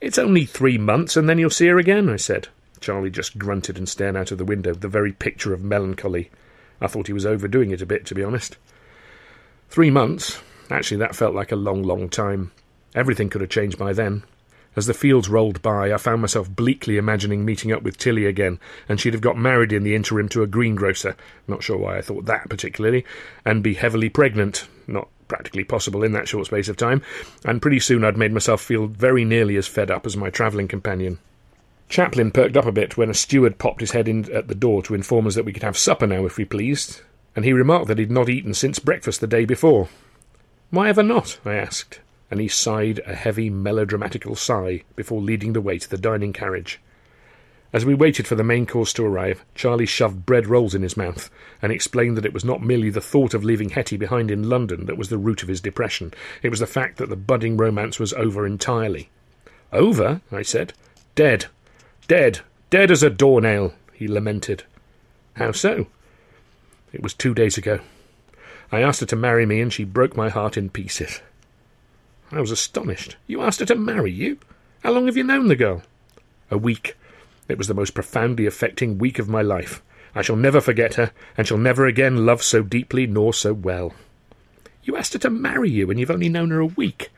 It's 0.02 0.18
only 0.18 0.44
three 0.44 0.78
months, 0.78 1.16
and 1.16 1.30
then 1.30 1.40
you'll 1.40 1.50
see 1.50 1.68
her 1.68 1.78
again, 1.78 2.10
I 2.10 2.18
said. 2.18 2.50
Charlie 2.82 3.10
just 3.10 3.38
grunted 3.38 3.78
and 3.78 3.88
stared 3.88 4.18
out 4.18 4.32
of 4.32 4.38
the 4.38 4.44
window, 4.44 4.74
the 4.74 4.90
very 4.90 5.14
picture 5.14 5.54
of 5.54 5.64
melancholy. 5.64 6.30
I 6.82 6.88
thought 6.88 7.08
he 7.08 7.14
was 7.14 7.26
overdoing 7.26 7.72
it 7.72 7.82
a 7.82 7.86
bit, 7.86 8.06
to 8.08 8.16
be 8.16 8.24
honest. 8.26 8.58
Three 9.70 9.92
months? 9.92 10.42
Actually, 10.70 10.98
that 10.98 11.16
felt 11.16 11.34
like 11.34 11.54
a 11.54 11.56
long, 11.56 11.84
long 11.84 12.10
time. 12.10 12.52
Everything 12.94 13.30
could 13.30 13.40
have 13.40 13.50
changed 13.50 13.78
by 13.78 13.94
then. 13.94 14.24
As 14.74 14.86
the 14.86 14.94
fields 14.94 15.28
rolled 15.28 15.62
by, 15.62 15.92
I 15.92 15.98
found 15.98 16.22
myself 16.22 16.50
bleakly 16.50 16.96
imagining 16.96 17.44
meeting 17.44 17.74
up 17.74 17.84
with 17.84 17.98
Tilly 17.98 18.26
again, 18.26 18.58
and 18.88 19.00
she'd 19.00 19.14
have 19.14 19.22
got 19.22 19.38
married 19.38 19.74
in 19.74 19.84
the 19.84 19.96
interim 19.96 20.30
to 20.30 20.44
a 20.44 20.48
greengrocer, 20.48 21.18
not 21.46 21.62
sure 21.62 21.78
why 21.78 21.98
I 21.98 22.02
thought 22.02 22.26
that 22.26 22.48
particularly, 22.48 23.06
and 23.44 23.62
be 23.62 23.74
heavily 23.74 24.08
pregnant, 24.08 24.68
not 24.88 25.10
practically 25.28 25.66
possible 25.66 26.04
in 26.04 26.14
that 26.14 26.30
short 26.30 26.46
space 26.46 26.70
of 26.70 26.78
time, 26.78 27.02
and 27.44 27.62
pretty 27.62 27.80
soon 27.80 28.06
I'd 28.06 28.18
made 28.18 28.32
myself 28.32 28.62
feel 28.62 28.88
very 28.88 29.26
nearly 29.26 29.58
as 29.58 29.68
fed 29.68 29.92
up 29.92 30.06
as 30.06 30.16
my 30.16 30.30
travelling 30.30 30.70
companion. 30.70 31.20
Chaplin 31.90 32.32
perked 32.32 32.56
up 32.56 32.66
a 32.66 32.72
bit 32.72 32.96
when 32.96 33.10
a 33.10 33.14
steward 33.14 33.58
popped 33.58 33.82
his 33.82 33.92
head 33.92 34.08
in 34.08 34.32
at 34.32 34.48
the 34.48 34.56
door 34.56 34.82
to 34.84 34.96
inform 34.96 35.28
us 35.28 35.36
that 35.36 35.44
we 35.44 35.52
could 35.52 35.64
have 35.64 35.78
supper 35.78 36.08
now 36.08 36.26
if 36.26 36.38
we 36.38 36.46
pleased, 36.46 37.02
and 37.36 37.44
he 37.44 37.52
remarked 37.52 37.88
that 37.88 37.98
he'd 37.98 38.10
not 38.10 38.30
eaten 38.30 38.54
since 38.54 38.80
breakfast 38.80 39.20
the 39.20 39.28
day 39.28 39.44
before. 39.44 39.90
Why 40.70 40.88
ever 40.88 41.04
not? 41.04 41.40
I 41.44 41.56
asked 41.56 42.00
and 42.32 42.40
he 42.40 42.48
sighed 42.48 43.02
a 43.06 43.14
heavy 43.14 43.52
melodramatical 43.52 44.38
sigh 44.38 44.82
before 44.96 45.22
leading 45.22 45.54
the 45.54 45.62
way 45.62 45.78
to 45.78 45.90
the 45.90 45.98
dining 45.98 46.32
carriage. 46.32 46.80
As 47.74 47.86
we 47.86 47.94
waited 47.94 48.28
for 48.28 48.36
the 48.36 48.44
main 48.44 48.66
course 48.66 48.92
to 48.94 49.06
arrive, 49.06 49.46
Charlie 49.54 49.86
shoved 49.86 50.26
bread 50.26 50.48
rolls 50.48 50.74
in 50.74 50.82
his 50.82 50.98
mouth 50.98 51.30
and 51.62 51.72
explained 51.72 52.18
that 52.18 52.26
it 52.26 52.34
was 52.34 52.44
not 52.44 52.62
merely 52.62 52.90
the 52.90 53.00
thought 53.00 53.34
of 53.34 53.44
leaving 53.44 53.70
Hetty 53.70 53.96
behind 53.98 54.32
in 54.32 54.50
London 54.50 54.88
that 54.88 54.98
was 54.98 55.10
the 55.10 55.18
root 55.18 55.42
of 55.44 55.48
his 55.50 55.62
depression. 55.62 56.14
It 56.42 56.50
was 56.50 56.60
the 56.60 56.68
fact 56.68 56.98
that 56.98 57.10
the 57.10 57.16
budding 57.16 57.56
romance 57.56 58.00
was 58.00 58.14
over 58.14 58.46
entirely. 58.46 59.10
Over? 59.72 60.22
I 60.32 60.42
said. 60.42 60.74
Dead. 61.16 61.46
Dead. 62.08 62.40
Dead 62.70 62.92
as 62.92 63.04
a 63.04 63.10
doornail, 63.10 63.74
he 63.94 64.08
lamented. 64.08 64.64
How 65.36 65.52
so? 65.52 65.88
It 66.92 67.02
was 67.02 67.14
two 67.14 67.34
days 67.34 67.58
ago. 67.58 67.80
I 68.70 68.82
asked 68.82 69.00
her 69.00 69.06
to 69.08 69.16
marry 69.16 69.46
me, 69.46 69.62
and 69.62 69.72
she 69.72 69.86
broke 69.86 70.16
my 70.16 70.30
heart 70.30 70.58
in 70.58 70.70
pieces. 70.70 71.22
I 72.32 72.40
was 72.40 72.52
astonished. 72.52 73.18
You 73.28 73.42
asked 73.42 73.60
her 73.60 73.66
to 73.66 73.76
marry 73.76 74.12
you? 74.12 74.38
How 74.84 74.92
long 74.92 75.08
have 75.08 75.18
you 75.18 75.24
known 75.24 75.48
the 75.48 75.56
girl? 75.56 75.84
A 76.50 76.58
week. 76.58 76.98
It 77.50 77.58
was 77.58 77.68
the 77.68 77.74
most 77.74 77.94
profoundly 77.94 78.46
affecting 78.46 78.98
week 78.98 79.20
of 79.20 79.28
my 79.28 79.42
life. 79.42 79.82
I 80.16 80.22
shall 80.22 80.38
never 80.38 80.62
forget 80.62 80.96
her, 80.96 81.12
and 81.38 81.46
shall 81.46 81.58
never 81.58 81.86
again 81.86 82.26
love 82.26 82.42
so 82.42 82.64
deeply 82.64 83.06
nor 83.06 83.34
so 83.34 83.54
well. 83.54 83.94
You 84.84 84.96
asked 84.96 85.14
her 85.14 85.20
to 85.20 85.30
marry 85.30 85.70
you, 85.70 85.90
and 85.90 86.00
you've 86.00 86.12
only 86.12 86.30
known 86.30 86.52
her 86.52 86.60
a 86.60 86.66
week. 86.66 87.10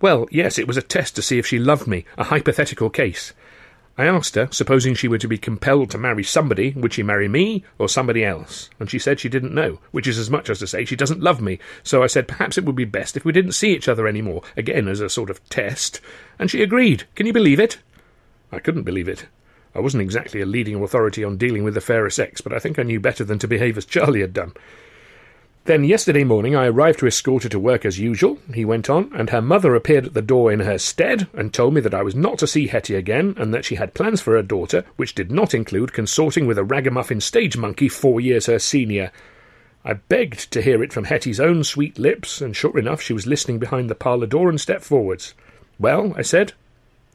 Well, 0.00 0.28
yes, 0.30 0.58
it 0.58 0.68
was 0.68 0.76
a 0.76 0.82
test 0.82 1.16
to 1.16 1.22
see 1.22 1.38
if 1.38 1.46
she 1.46 1.58
loved 1.58 1.86
me, 1.86 2.04
a 2.16 2.24
hypothetical 2.24 2.90
case. 2.90 3.32
I 3.96 4.06
asked 4.06 4.34
her, 4.34 4.48
supposing 4.50 4.94
she 4.94 5.06
were 5.06 5.18
to 5.18 5.28
be 5.28 5.38
compelled 5.38 5.90
to 5.90 5.98
marry 5.98 6.24
somebody, 6.24 6.72
would 6.72 6.92
she 6.92 7.04
marry 7.04 7.28
me 7.28 7.62
or 7.78 7.88
somebody 7.88 8.24
else? 8.24 8.68
And 8.80 8.90
she 8.90 8.98
said 8.98 9.20
she 9.20 9.28
didn't 9.28 9.54
know, 9.54 9.78
which 9.92 10.08
is 10.08 10.18
as 10.18 10.28
much 10.30 10.50
as 10.50 10.58
to 10.58 10.66
say 10.66 10.84
she 10.84 10.96
doesn't 10.96 11.22
love 11.22 11.40
me. 11.40 11.60
So 11.84 12.02
I 12.02 12.08
said 12.08 12.26
perhaps 12.26 12.58
it 12.58 12.64
would 12.64 12.74
be 12.74 12.84
best 12.84 13.16
if 13.16 13.24
we 13.24 13.30
didn't 13.30 13.52
see 13.52 13.72
each 13.72 13.88
other 13.88 14.08
any 14.08 14.20
more, 14.20 14.42
again 14.56 14.88
as 14.88 15.00
a 15.00 15.08
sort 15.08 15.30
of 15.30 15.48
test. 15.48 16.00
And 16.40 16.50
she 16.50 16.62
agreed. 16.62 17.04
Can 17.14 17.26
you 17.26 17.32
believe 17.32 17.60
it? 17.60 17.78
I 18.50 18.58
couldn't 18.58 18.82
believe 18.82 19.08
it. 19.08 19.26
I 19.76 19.80
wasn't 19.80 20.02
exactly 20.02 20.40
a 20.40 20.46
leading 20.46 20.82
authority 20.82 21.22
on 21.22 21.36
dealing 21.36 21.62
with 21.62 21.74
the 21.74 21.80
fairer 21.80 22.10
sex, 22.10 22.40
but 22.40 22.52
I 22.52 22.58
think 22.58 22.78
I 22.78 22.84
knew 22.84 23.00
better 23.00 23.24
than 23.24 23.38
to 23.40 23.48
behave 23.48 23.76
as 23.76 23.84
Charlie 23.84 24.20
had 24.20 24.32
done. 24.32 24.54
Then 25.66 25.82
yesterday 25.82 26.24
morning 26.24 26.54
I 26.54 26.66
arrived 26.66 26.98
to 26.98 27.06
escort 27.06 27.44
her 27.44 27.48
to 27.48 27.58
work 27.58 27.86
as 27.86 27.98
usual, 27.98 28.38
he 28.52 28.66
went 28.66 28.90
on, 28.90 29.10
and 29.14 29.30
her 29.30 29.40
mother 29.40 29.74
appeared 29.74 30.04
at 30.04 30.12
the 30.12 30.20
door 30.20 30.52
in 30.52 30.60
her 30.60 30.76
stead 30.76 31.26
and 31.32 31.54
told 31.54 31.72
me 31.72 31.80
that 31.80 31.94
I 31.94 32.02
was 32.02 32.14
not 32.14 32.36
to 32.40 32.46
see 32.46 32.66
Hetty 32.66 32.94
again, 32.94 33.34
and 33.38 33.54
that 33.54 33.64
she 33.64 33.76
had 33.76 33.94
plans 33.94 34.20
for 34.20 34.36
her 34.36 34.42
daughter, 34.42 34.84
which 34.96 35.14
did 35.14 35.32
not 35.32 35.54
include 35.54 35.94
consorting 35.94 36.46
with 36.46 36.58
a 36.58 36.64
ragamuffin 36.64 37.22
stage 37.22 37.56
monkey 37.56 37.88
four 37.88 38.20
years 38.20 38.44
her 38.44 38.58
senior. 38.58 39.10
I 39.86 39.94
begged 39.94 40.50
to 40.52 40.60
hear 40.60 40.82
it 40.82 40.92
from 40.92 41.04
Hetty's 41.04 41.40
own 41.40 41.64
sweet 41.64 41.98
lips, 41.98 42.42
and 42.42 42.54
sure 42.54 42.78
enough 42.78 43.00
she 43.00 43.14
was 43.14 43.26
listening 43.26 43.58
behind 43.58 43.88
the 43.88 43.94
parlour 43.94 44.26
door 44.26 44.50
and 44.50 44.60
stepped 44.60 44.84
forwards. 44.84 45.32
Well, 45.78 46.12
I 46.14 46.20
said, 46.20 46.52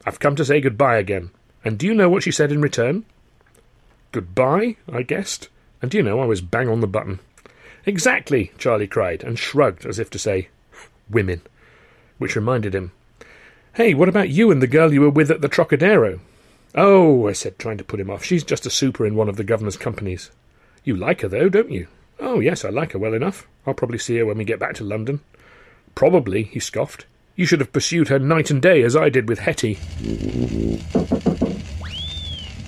I've 0.06 0.20
come 0.20 0.36
to 0.38 0.46
say 0.46 0.60
good-bye 0.60 0.98
again. 0.98 1.29
And 1.63 1.77
do 1.77 1.86
you 1.86 1.94
know 1.94 2.10
what 2.10 2.24
she 2.24 2.32
said 2.32 2.51
in 2.51 2.62
return? 2.62 3.06
Goodbye, 4.12 4.77
I 4.91 5.03
guessed. 5.03 5.50
And 5.84 5.91
do 5.91 5.98
you 5.98 6.03
know, 6.03 6.20
I 6.20 6.25
was 6.25 6.41
bang 6.41 6.68
on 6.68 6.79
the 6.79 6.88
button. 6.88 7.20
Exactly, 7.89 8.51
Charlie 8.60 8.86
cried, 8.86 9.24
and 9.24 9.39
shrugged 9.39 9.84
as 9.84 9.98
if 9.98 10.12
to 10.12 10.19
say, 10.19 10.50
Women. 11.10 11.41
Which 12.19 12.36
reminded 12.36 12.75
him, 12.75 12.91
Hey, 13.74 13.96
what 13.96 14.08
about 14.08 14.29
you 14.29 14.51
and 14.51 14.62
the 14.62 14.67
girl 14.67 14.93
you 14.93 15.01
were 15.01 15.10
with 15.10 15.31
at 15.31 15.41
the 15.41 15.50
Trocadero? 15.50 16.19
Oh, 16.75 17.27
I 17.27 17.34
said, 17.34 17.58
trying 17.58 17.79
to 17.79 17.84
put 17.84 18.00
him 18.00 18.12
off. 18.12 18.24
She's 18.24 18.43
just 18.43 18.67
a 18.67 18.69
super 18.69 19.08
in 19.08 19.15
one 19.15 19.27
of 19.27 19.38
the 19.38 19.43
governor's 19.43 19.75
companies. 19.75 20.29
You 20.84 20.96
like 20.96 21.22
her, 21.22 21.27
though, 21.27 21.50
don't 21.50 21.72
you? 21.72 21.88
Oh, 22.19 22.39
yes, 22.39 22.63
I 22.63 22.69
like 22.69 22.91
her 22.91 23.00
well 23.00 23.15
enough. 23.15 23.48
I'll 23.65 23.74
probably 23.74 23.98
see 23.98 24.17
her 24.17 24.25
when 24.27 24.38
we 24.38 24.46
get 24.46 24.60
back 24.60 24.75
to 24.75 24.84
London. 24.84 25.22
Probably, 25.96 26.43
he 26.43 26.60
scoffed. 26.60 27.08
You 27.36 27.48
should 27.48 27.60
have 27.60 27.74
pursued 27.74 28.10
her 28.10 28.19
night 28.19 28.51
and 28.51 28.62
day 28.62 28.84
as 28.84 28.96
I 28.96 29.10
did 29.10 29.27
with 29.27 29.39
Hetty. 29.39 29.79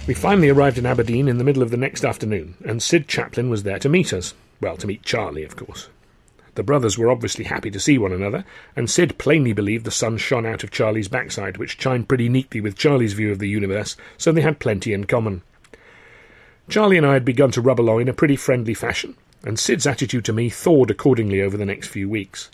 We 0.08 0.16
finally 0.16 0.50
arrived 0.50 0.80
in 0.80 0.88
Aberdeen 0.88 1.28
in 1.28 1.38
the 1.38 1.44
middle 1.44 1.62
of 1.62 1.70
the 1.70 1.78
next 1.78 2.04
afternoon, 2.04 2.56
and 2.66 2.82
Sid 2.82 3.08
Chaplin 3.08 3.52
was 3.52 3.62
there 3.62 3.78
to 3.78 3.88
meet 3.88 4.14
us. 4.14 4.34
Well, 4.62 4.78
to 4.78 4.88
meet 4.88 5.02
Charlie, 5.02 5.44
of 5.44 5.56
course. 5.56 5.90
The 6.54 6.64
brothers 6.64 6.98
were 6.98 7.10
obviously 7.10 7.46
happy 7.46 7.72
to 7.72 7.80
see 7.80 7.98
one 7.98 8.12
another, 8.12 8.46
and 8.76 8.90
Sid 8.90 9.18
plainly 9.18 9.54
believed 9.54 9.86
the 9.86 9.92
sun 9.92 10.18
shone 10.18 10.46
out 10.46 10.64
of 10.64 10.70
Charlie's 10.70 11.08
backside, 11.08 11.58
which 11.58 11.78
chimed 11.78 12.08
pretty 12.08 12.30
neatly 12.30 12.62
with 12.62 12.78
Charlie's 12.78 13.14
view 13.14 13.32
of 13.32 13.40
the 13.40 13.50
universe, 13.50 13.98
so 14.18 14.32
they 14.32 14.42
had 14.42 14.60
plenty 14.60 14.94
in 14.94 15.06
common. 15.06 15.42
Charlie 16.70 16.98
and 16.98 17.06
I 17.06 17.14
had 17.14 17.26
begun 17.26 17.52
to 17.52 17.62
rub 17.62 17.80
along 17.80 18.02
in 18.02 18.10
a 18.10 18.14
pretty 18.14 18.36
friendly 18.36 18.74
fashion, 18.74 19.16
and 19.44 19.58
Sid's 19.58 19.88
attitude 19.88 20.26
to 20.26 20.34
me 20.34 20.50
thawed 20.50 20.92
accordingly 20.92 21.42
over 21.42 21.58
the 21.58 21.66
next 21.66 21.88
few 21.88 22.08
weeks. 22.08 22.52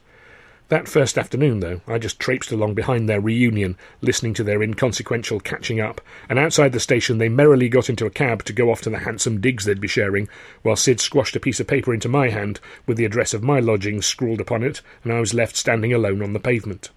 That 0.69 0.89
first 0.89 1.17
afternoon, 1.17 1.61
though, 1.61 1.79
I 1.87 1.97
just 1.97 2.19
traipsed 2.19 2.51
along 2.51 2.73
behind 2.73 3.07
their 3.07 3.21
reunion, 3.21 3.77
listening 4.01 4.33
to 4.33 4.43
their 4.43 4.61
inconsequential 4.61 5.39
catching 5.39 5.79
up, 5.79 6.01
and 6.27 6.37
outside 6.37 6.73
the 6.73 6.79
station 6.81 7.19
they 7.19 7.29
merrily 7.29 7.69
got 7.69 7.89
into 7.89 8.05
a 8.05 8.09
cab 8.09 8.43
to 8.43 8.53
go 8.53 8.69
off 8.69 8.81
to 8.81 8.89
the 8.89 8.99
handsome 8.99 9.39
digs 9.39 9.63
they'd 9.63 9.79
be 9.79 9.87
sharing, 9.87 10.27
while 10.63 10.75
Sid 10.75 10.99
squashed 10.99 11.37
a 11.37 11.39
piece 11.39 11.61
of 11.61 11.67
paper 11.67 11.93
into 11.93 12.09
my 12.09 12.27
hand 12.29 12.59
with 12.85 12.97
the 12.97 13.05
address 13.05 13.33
of 13.33 13.43
my 13.43 13.61
lodgings 13.61 14.05
scrawled 14.05 14.41
upon 14.41 14.61
it, 14.61 14.81
and 15.05 15.13
I 15.13 15.21
was 15.21 15.33
left 15.33 15.55
standing 15.55 15.93
alone 15.93 16.21
on 16.21 16.33
the 16.33 16.39
pavement. 16.39 16.89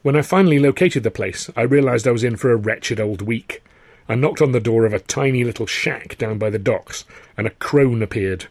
When 0.00 0.16
I 0.16 0.22
finally 0.22 0.58
located 0.58 1.02
the 1.02 1.10
place, 1.10 1.50
I 1.54 1.62
realised 1.62 2.08
I 2.08 2.12
was 2.12 2.24
in 2.24 2.36
for 2.36 2.52
a 2.52 2.56
wretched 2.56 3.00
old 3.00 3.20
week. 3.20 3.62
I 4.08 4.14
knocked 4.14 4.40
on 4.40 4.52
the 4.52 4.60
door 4.60 4.86
of 4.86 4.94
a 4.94 4.98
tiny 4.98 5.44
little 5.44 5.66
shack 5.66 6.16
down 6.16 6.38
by 6.38 6.48
the 6.48 6.58
docks, 6.58 7.04
and 7.36 7.46
a 7.46 7.50
crone 7.50 8.02
appeared. 8.02 8.46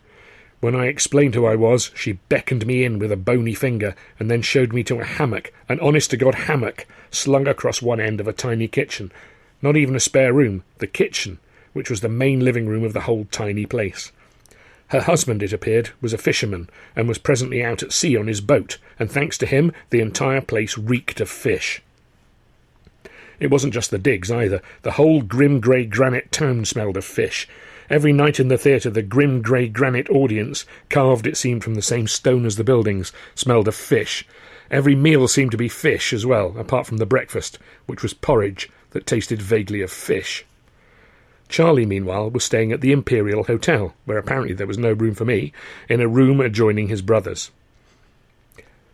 When 0.64 0.76
I 0.76 0.86
explained 0.86 1.36
who 1.36 1.46
I 1.46 1.58
was, 1.58 1.92
she 1.94 2.20
beckoned 2.30 2.66
me 2.66 2.86
in 2.86 2.98
with 2.98 3.12
a 3.12 3.18
bony 3.18 3.54
finger, 3.54 3.96
and 4.18 4.32
then 4.32 4.42
showed 4.42 4.72
me 4.72 4.82
to 4.86 5.02
a 5.02 5.04
hammock, 5.04 5.52
an 5.68 5.78
honest 5.82 6.12
to 6.12 6.16
God 6.16 6.36
hammock, 6.36 6.88
slung 7.12 7.50
across 7.50 7.82
one 7.82 8.00
end 8.00 8.22
of 8.22 8.30
a 8.30 8.32
tiny 8.32 8.70
kitchen. 8.70 9.12
Not 9.62 9.76
even 9.76 9.94
a 9.94 10.00
spare 10.00 10.32
room, 10.32 10.64
the 10.78 10.88
kitchen, 10.88 11.40
which 11.74 11.90
was 11.90 12.00
the 12.00 12.08
main 12.08 12.40
living 12.40 12.66
room 12.66 12.86
of 12.86 12.94
the 12.94 13.02
whole 13.02 13.28
tiny 13.30 13.66
place. 13.66 14.14
Her 14.88 15.02
husband, 15.02 15.44
it 15.44 15.52
appeared, 15.52 15.90
was 16.00 16.14
a 16.14 16.18
fisherman, 16.18 16.70
and 16.96 17.10
was 17.10 17.18
presently 17.18 17.62
out 17.62 17.84
at 17.84 17.92
sea 17.92 18.16
on 18.16 18.28
his 18.28 18.40
boat, 18.40 18.78
and 18.98 19.12
thanks 19.12 19.38
to 19.40 19.46
him, 19.46 19.74
the 19.90 20.00
entire 20.00 20.40
place 20.40 20.78
reeked 20.78 21.20
of 21.20 21.30
fish. 21.30 21.82
It 23.38 23.52
wasn't 23.52 23.74
just 23.74 23.92
the 23.92 23.98
digs 23.98 24.32
either. 24.32 24.62
The 24.84 24.92
whole 24.92 25.24
grim 25.24 25.60
grey 25.60 25.86
granite 25.86 26.32
town 26.32 26.64
smelled 26.64 26.96
of 26.96 27.04
fish, 27.04 27.50
Every 27.90 28.14
night 28.14 28.40
in 28.40 28.48
the 28.48 28.58
theatre, 28.58 28.90
the 28.90 29.02
grim 29.02 29.42
grey 29.42 29.68
granite 29.68 30.10
audience, 30.10 30.66
carved 30.90 31.28
it 31.28 31.38
seemed 31.38 31.64
from 31.64 31.76
the 31.76 31.82
same 31.82 32.08
stone 32.08 32.46
as 32.46 32.56
the 32.56 32.64
buildings, 32.64 33.12
smelled 33.36 33.68
of 33.68 33.76
fish. 33.76 34.26
Every 34.72 34.96
meal 34.96 35.28
seemed 35.28 35.52
to 35.52 35.58
be 35.58 35.70
fish 35.70 36.14
as 36.14 36.26
well, 36.26 36.56
apart 36.58 36.88
from 36.88 36.98
the 36.98 37.06
breakfast, 37.06 37.60
which 37.86 38.02
was 38.02 38.14
porridge 38.14 38.70
that 38.92 39.06
tasted 39.06 39.42
vaguely 39.42 39.82
of 39.82 39.92
fish. 39.92 40.46
Charlie, 41.50 41.86
meanwhile, 41.86 42.30
was 42.32 42.44
staying 42.44 42.72
at 42.72 42.82
the 42.82 42.92
Imperial 42.92 43.44
Hotel, 43.44 43.94
where 44.06 44.18
apparently 44.18 44.54
there 44.54 44.66
was 44.66 44.78
no 44.78 44.94
room 44.94 45.14
for 45.14 45.26
me, 45.26 45.54
in 45.90 46.02
a 46.02 46.08
room 46.08 46.40
adjoining 46.40 46.88
his 46.88 47.02
brother's. 47.02 47.52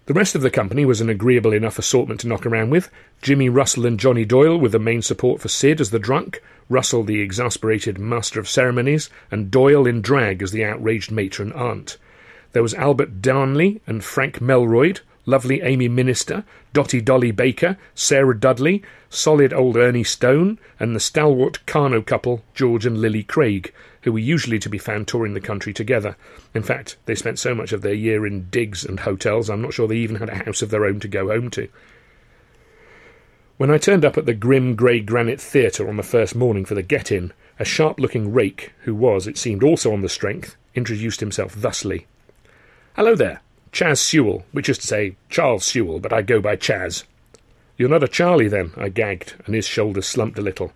The 0.09 0.15
rest 0.15 0.33
of 0.33 0.41
the 0.41 0.49
company 0.49 0.87
was 0.87 1.01
an 1.01 1.09
agreeable 1.09 1.53
enough 1.53 1.77
assortment 1.77 2.21
to 2.21 2.27
knock 2.27 2.43
around 2.43 2.71
with. 2.71 2.89
Jimmy 3.21 3.47
Russell 3.47 3.85
and 3.85 3.99
Johnny 3.99 4.25
Doyle 4.25 4.59
were 4.59 4.69
the 4.69 4.79
main 4.79 5.03
support 5.03 5.39
for 5.39 5.49
Sid 5.49 5.79
as 5.79 5.91
the 5.91 5.99
drunk, 5.99 6.41
Russell 6.67 7.03
the 7.03 7.21
exasperated 7.21 7.99
master 7.99 8.39
of 8.39 8.49
ceremonies, 8.49 9.11
and 9.29 9.51
Doyle 9.51 9.85
in 9.85 10.01
drag 10.01 10.41
as 10.41 10.51
the 10.51 10.65
outraged 10.65 11.11
matron 11.11 11.53
aunt. 11.53 11.97
There 12.53 12.63
was 12.63 12.73
Albert 12.73 13.21
Darnley 13.21 13.81
and 13.85 14.03
Frank 14.03 14.41
Melroyd, 14.41 15.01
lovely 15.29 15.61
Amy 15.61 15.87
Minister, 15.87 16.43
Dotty 16.73 17.01
Dolly 17.01 17.31
Baker, 17.31 17.77
Sarah 17.93 18.37
Dudley, 18.37 18.81
solid 19.09 19.53
old 19.53 19.77
Ernie 19.77 20.03
Stone, 20.03 20.57
and 20.79 20.95
the 20.95 20.99
stalwart 20.99 21.59
Karno 21.67 22.05
couple, 22.05 22.43
George 22.55 22.85
and 22.85 22.99
Lily 22.99 23.23
Craig, 23.23 23.71
who 24.01 24.11
were 24.11 24.19
usually 24.19 24.59
to 24.59 24.69
be 24.69 24.77
found 24.77 25.07
touring 25.07 25.35
the 25.35 25.41
country 25.41 25.71
together. 25.71 26.15
In 26.53 26.63
fact, 26.63 26.97
they 27.05 27.15
spent 27.15 27.37
so 27.37 27.53
much 27.53 27.71
of 27.71 27.81
their 27.81 27.93
year 27.93 28.25
in 28.25 28.49
digs 28.49 28.83
and 28.83 29.01
hotels, 29.01 29.49
I'm 29.49 29.61
not 29.61 29.73
sure 29.73 29.87
they 29.87 29.97
even 29.97 30.15
had 30.15 30.29
a 30.29 30.43
house 30.45 30.61
of 30.61 30.71
their 30.71 30.85
own 30.85 30.99
to 31.01 31.07
go 31.07 31.27
home 31.27 31.49
to. 31.51 31.69
When 33.57 33.69
I 33.69 33.77
turned 33.77 34.05
up 34.05 34.17
at 34.17 34.25
the 34.25 34.33
grim 34.33 34.75
grey 34.75 34.99
granite 34.99 35.39
theatre 35.39 35.87
on 35.87 35.97
the 35.97 36.03
first 36.03 36.33
morning 36.33 36.65
for 36.65 36.75
the 36.75 36.81
get 36.81 37.11
in, 37.11 37.33
a 37.59 37.65
sharp 37.65 37.99
looking 37.99 38.33
rake, 38.33 38.71
who 38.83 38.95
was, 38.95 39.27
it 39.27 39.37
seemed, 39.37 39.63
also 39.63 39.93
on 39.93 40.01
the 40.01 40.09
strength, 40.09 40.55
introduced 40.73 41.19
himself 41.19 41.53
thusly 41.53 42.07
Hello 42.95 43.15
there, 43.15 43.39
Chas 43.71 44.01
Sewell, 44.01 44.45
which 44.51 44.69
is 44.69 44.77
to 44.79 44.87
say, 44.87 45.15
Charles 45.29 45.65
Sewell, 45.65 45.99
but 45.99 46.13
I 46.13 46.21
go 46.21 46.41
by 46.41 46.55
Chas. 46.55 47.03
You're 47.77 47.89
not 47.89 48.03
a 48.03 48.07
Charlie, 48.07 48.47
then, 48.47 48.71
I 48.75 48.89
gagged, 48.89 49.35
and 49.45 49.55
his 49.55 49.67
shoulders 49.67 50.07
slumped 50.07 50.37
a 50.37 50.41
little. 50.41 50.73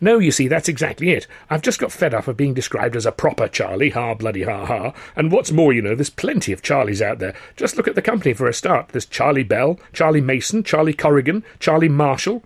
No, 0.00 0.18
you 0.18 0.32
see, 0.32 0.48
that's 0.48 0.68
exactly 0.68 1.10
it. 1.10 1.26
I've 1.48 1.62
just 1.62 1.78
got 1.78 1.92
fed 1.92 2.12
up 2.12 2.26
of 2.26 2.36
being 2.36 2.54
described 2.54 2.96
as 2.96 3.06
a 3.06 3.12
proper 3.12 3.46
Charlie, 3.46 3.90
ha 3.90 4.14
bloody 4.14 4.42
ha 4.42 4.66
ha. 4.66 4.92
And 5.14 5.30
what's 5.30 5.52
more, 5.52 5.72
you 5.72 5.80
know, 5.80 5.94
there's 5.94 6.10
plenty 6.10 6.52
of 6.52 6.62
Charlies 6.62 7.00
out 7.00 7.20
there. 7.20 7.34
Just 7.56 7.76
look 7.76 7.86
at 7.86 7.94
the 7.94 8.02
company 8.02 8.34
for 8.34 8.48
a 8.48 8.52
start. 8.52 8.88
There's 8.88 9.06
Charlie 9.06 9.44
Bell, 9.44 9.78
Charlie 9.92 10.20
Mason, 10.20 10.64
Charlie 10.64 10.92
Corrigan, 10.92 11.44
Charlie 11.60 11.88
Marshall, 11.88 12.42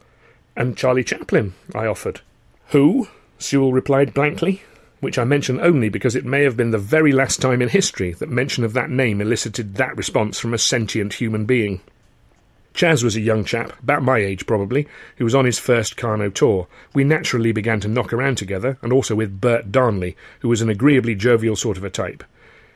and 0.54 0.76
Charlie 0.76 1.04
Chaplin, 1.04 1.54
I 1.74 1.86
offered. 1.86 2.20
Who? 2.68 3.08
Sewell 3.38 3.72
replied 3.72 4.12
blankly, 4.12 4.62
which 5.00 5.18
I 5.18 5.24
mention 5.24 5.60
only 5.60 5.88
because 5.88 6.16
it 6.16 6.24
may 6.24 6.42
have 6.42 6.56
been 6.56 6.70
the 6.70 6.78
very 6.78 7.12
last 7.12 7.40
time 7.40 7.62
in 7.62 7.68
history 7.68 8.12
that 8.14 8.28
mention 8.28 8.64
of 8.64 8.72
that 8.72 8.90
name 8.90 9.20
elicited 9.20 9.74
that 9.76 9.96
response 9.96 10.38
from 10.38 10.54
a 10.54 10.58
sentient 10.58 11.14
human 11.14 11.44
being. 11.44 11.80
Chas 12.74 13.02
was 13.02 13.16
a 13.16 13.20
young 13.20 13.44
chap, 13.44 13.72
about 13.82 14.02
my 14.02 14.18
age 14.18 14.46
probably, 14.46 14.86
who 15.16 15.24
was 15.24 15.34
on 15.34 15.44
his 15.44 15.58
first 15.58 15.96
Karno 15.96 16.32
tour. 16.32 16.68
We 16.94 17.02
naturally 17.02 17.50
began 17.50 17.80
to 17.80 17.88
knock 17.88 18.12
around 18.12 18.38
together, 18.38 18.78
and 18.82 18.92
also 18.92 19.16
with 19.16 19.40
Bert 19.40 19.72
Darnley, 19.72 20.16
who 20.40 20.48
was 20.48 20.62
an 20.62 20.68
agreeably 20.68 21.16
jovial 21.16 21.56
sort 21.56 21.76
of 21.76 21.82
a 21.82 21.90
type. 21.90 22.22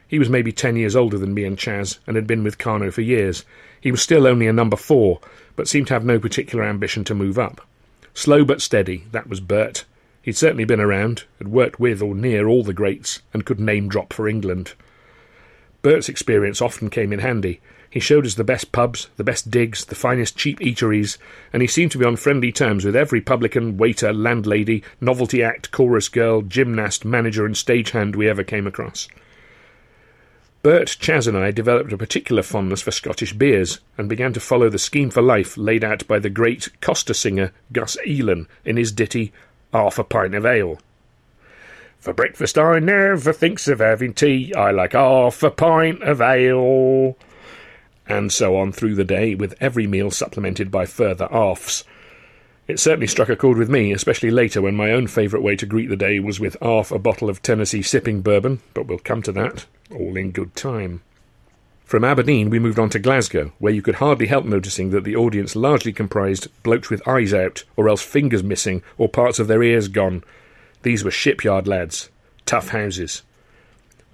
He 0.08 0.18
was 0.18 0.28
maybe 0.28 0.50
ten 0.50 0.76
years 0.76 0.96
older 0.96 1.18
than 1.18 1.34
me 1.34 1.44
and 1.44 1.56
Chas, 1.56 2.00
and 2.06 2.16
had 2.16 2.26
been 2.26 2.42
with 2.42 2.58
Karno 2.58 2.92
for 2.92 3.00
years. 3.00 3.44
He 3.80 3.92
was 3.92 4.02
still 4.02 4.26
only 4.26 4.46
a 4.46 4.52
number 4.52 4.76
four, 4.76 5.20
but 5.54 5.68
seemed 5.68 5.86
to 5.86 5.94
have 5.94 6.04
no 6.04 6.18
particular 6.18 6.64
ambition 6.64 7.04
to 7.04 7.14
move 7.14 7.38
up. 7.38 7.60
Slow 8.12 8.44
but 8.44 8.60
steady, 8.60 9.04
that 9.12 9.28
was 9.28 9.40
Bert. 9.40 9.84
He'd 10.22 10.36
certainly 10.36 10.64
been 10.64 10.80
around, 10.80 11.24
had 11.38 11.48
worked 11.48 11.80
with 11.80 12.00
or 12.00 12.14
near 12.14 12.46
all 12.46 12.62
the 12.62 12.72
greats, 12.72 13.20
and 13.34 13.44
could 13.44 13.58
name 13.58 13.88
drop 13.88 14.12
for 14.12 14.28
England. 14.28 14.74
Bert's 15.82 16.08
experience 16.08 16.62
often 16.62 16.90
came 16.90 17.12
in 17.12 17.18
handy. 17.18 17.60
He 17.90 17.98
showed 17.98 18.24
us 18.24 18.36
the 18.36 18.44
best 18.44 18.70
pubs, 18.70 19.10
the 19.16 19.24
best 19.24 19.50
digs, 19.50 19.84
the 19.84 19.96
finest 19.96 20.36
cheap 20.36 20.60
eateries, 20.60 21.18
and 21.52 21.60
he 21.60 21.68
seemed 21.68 21.90
to 21.92 21.98
be 21.98 22.04
on 22.04 22.16
friendly 22.16 22.52
terms 22.52 22.84
with 22.84 22.96
every 22.96 23.20
publican, 23.20 23.76
waiter, 23.76 24.12
landlady, 24.12 24.84
novelty 25.00 25.42
act, 25.42 25.72
chorus 25.72 26.08
girl, 26.08 26.40
gymnast, 26.40 27.04
manager, 27.04 27.44
and 27.44 27.56
stagehand 27.56 28.14
we 28.14 28.28
ever 28.28 28.44
came 28.44 28.66
across. 28.66 29.08
Bert, 30.62 30.96
Chas, 31.00 31.26
and 31.26 31.36
I 31.36 31.50
developed 31.50 31.92
a 31.92 31.98
particular 31.98 32.42
fondness 32.42 32.80
for 32.80 32.92
Scottish 32.92 33.32
beers, 33.32 33.80
and 33.98 34.08
began 34.08 34.32
to 34.34 34.40
follow 34.40 34.70
the 34.70 34.78
scheme 34.78 35.10
for 35.10 35.20
life 35.20 35.56
laid 35.56 35.82
out 35.82 36.06
by 36.06 36.20
the 36.20 36.30
great 36.30 36.68
coster 36.80 37.12
singer 37.12 37.52
Gus 37.72 37.96
Elen 38.06 38.46
in 38.64 38.76
his 38.76 38.92
ditty 38.92 39.32
Half 39.72 39.98
a 39.98 40.04
Pint 40.04 40.34
of 40.34 40.46
Ale. 40.46 40.78
For 41.98 42.12
breakfast 42.12 42.58
I 42.58 42.80
never 42.80 43.32
thinks 43.32 43.68
of 43.68 43.78
having 43.78 44.12
tea, 44.12 44.52
I 44.54 44.72
like 44.72 44.92
half 44.92 45.42
a 45.44 45.50
pint 45.50 46.02
of 46.02 46.20
ale 46.20 47.16
and 48.08 48.32
so 48.32 48.56
on 48.56 48.72
through 48.72 48.96
the 48.96 49.04
day, 49.04 49.34
with 49.34 49.54
every 49.60 49.86
meal 49.86 50.10
supplemented 50.10 50.70
by 50.70 50.84
further 50.84 51.28
halves. 51.30 51.84
It 52.66 52.80
certainly 52.80 53.06
struck 53.06 53.28
a 53.28 53.36
chord 53.36 53.56
with 53.56 53.70
me, 53.70 53.92
especially 53.92 54.30
later 54.30 54.60
when 54.60 54.74
my 54.74 54.90
own 54.90 55.06
favourite 55.06 55.44
way 55.44 55.56
to 55.56 55.66
greet 55.66 55.88
the 55.88 55.96
day 55.96 56.18
was 56.20 56.40
with 56.40 56.56
half 56.60 56.90
a 56.90 56.98
bottle 56.98 57.30
of 57.30 57.42
Tennessee 57.42 57.82
sipping 57.82 58.20
bourbon, 58.20 58.60
but 58.74 58.86
we'll 58.86 58.98
come 58.98 59.22
to 59.22 59.32
that, 59.32 59.66
all 59.90 60.16
in 60.16 60.32
good 60.32 60.54
time. 60.56 61.02
From 61.92 62.04
Aberdeen, 62.04 62.48
we 62.48 62.58
moved 62.58 62.78
on 62.78 62.88
to 62.88 62.98
Glasgow, 62.98 63.52
where 63.58 63.70
you 63.70 63.82
could 63.82 63.96
hardly 63.96 64.26
help 64.26 64.46
noticing 64.46 64.92
that 64.92 65.04
the 65.04 65.14
audience 65.14 65.54
largely 65.54 65.92
comprised 65.92 66.48
blokes 66.62 66.88
with 66.88 67.06
eyes 67.06 67.34
out, 67.34 67.64
or 67.76 67.86
else 67.86 68.00
fingers 68.00 68.42
missing, 68.42 68.82
or 68.96 69.10
parts 69.10 69.38
of 69.38 69.46
their 69.46 69.62
ears 69.62 69.88
gone. 69.88 70.24
These 70.84 71.04
were 71.04 71.10
shipyard 71.10 71.68
lads, 71.68 72.08
tough 72.46 72.70
houses. 72.70 73.20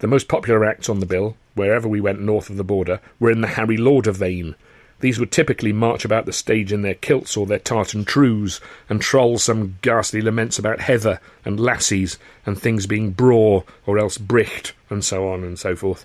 The 0.00 0.08
most 0.08 0.26
popular 0.26 0.64
acts 0.64 0.88
on 0.88 0.98
the 0.98 1.06
bill 1.06 1.36
wherever 1.54 1.86
we 1.86 2.00
went 2.00 2.20
north 2.20 2.50
of 2.50 2.56
the 2.56 2.64
border, 2.64 2.98
were 3.20 3.30
in 3.30 3.42
the 3.42 3.46
Harry 3.46 3.76
Lauder 3.76 4.10
vein. 4.10 4.56
These 4.98 5.20
would 5.20 5.30
typically 5.30 5.72
march 5.72 6.04
about 6.04 6.26
the 6.26 6.32
stage 6.32 6.72
in 6.72 6.82
their 6.82 6.94
kilts 6.94 7.36
or 7.36 7.46
their 7.46 7.60
tartan 7.60 8.04
trews, 8.04 8.60
and 8.88 9.00
troll 9.00 9.38
some 9.38 9.78
ghastly 9.82 10.20
laments 10.20 10.58
about 10.58 10.80
heather 10.80 11.20
and 11.44 11.60
lassies, 11.60 12.18
and 12.44 12.60
things 12.60 12.88
being 12.88 13.12
braw 13.12 13.62
or 13.86 14.00
else 14.00 14.18
bricht, 14.18 14.72
and 14.90 15.04
so 15.04 15.28
on 15.28 15.44
and 15.44 15.60
so 15.60 15.76
forth. 15.76 16.04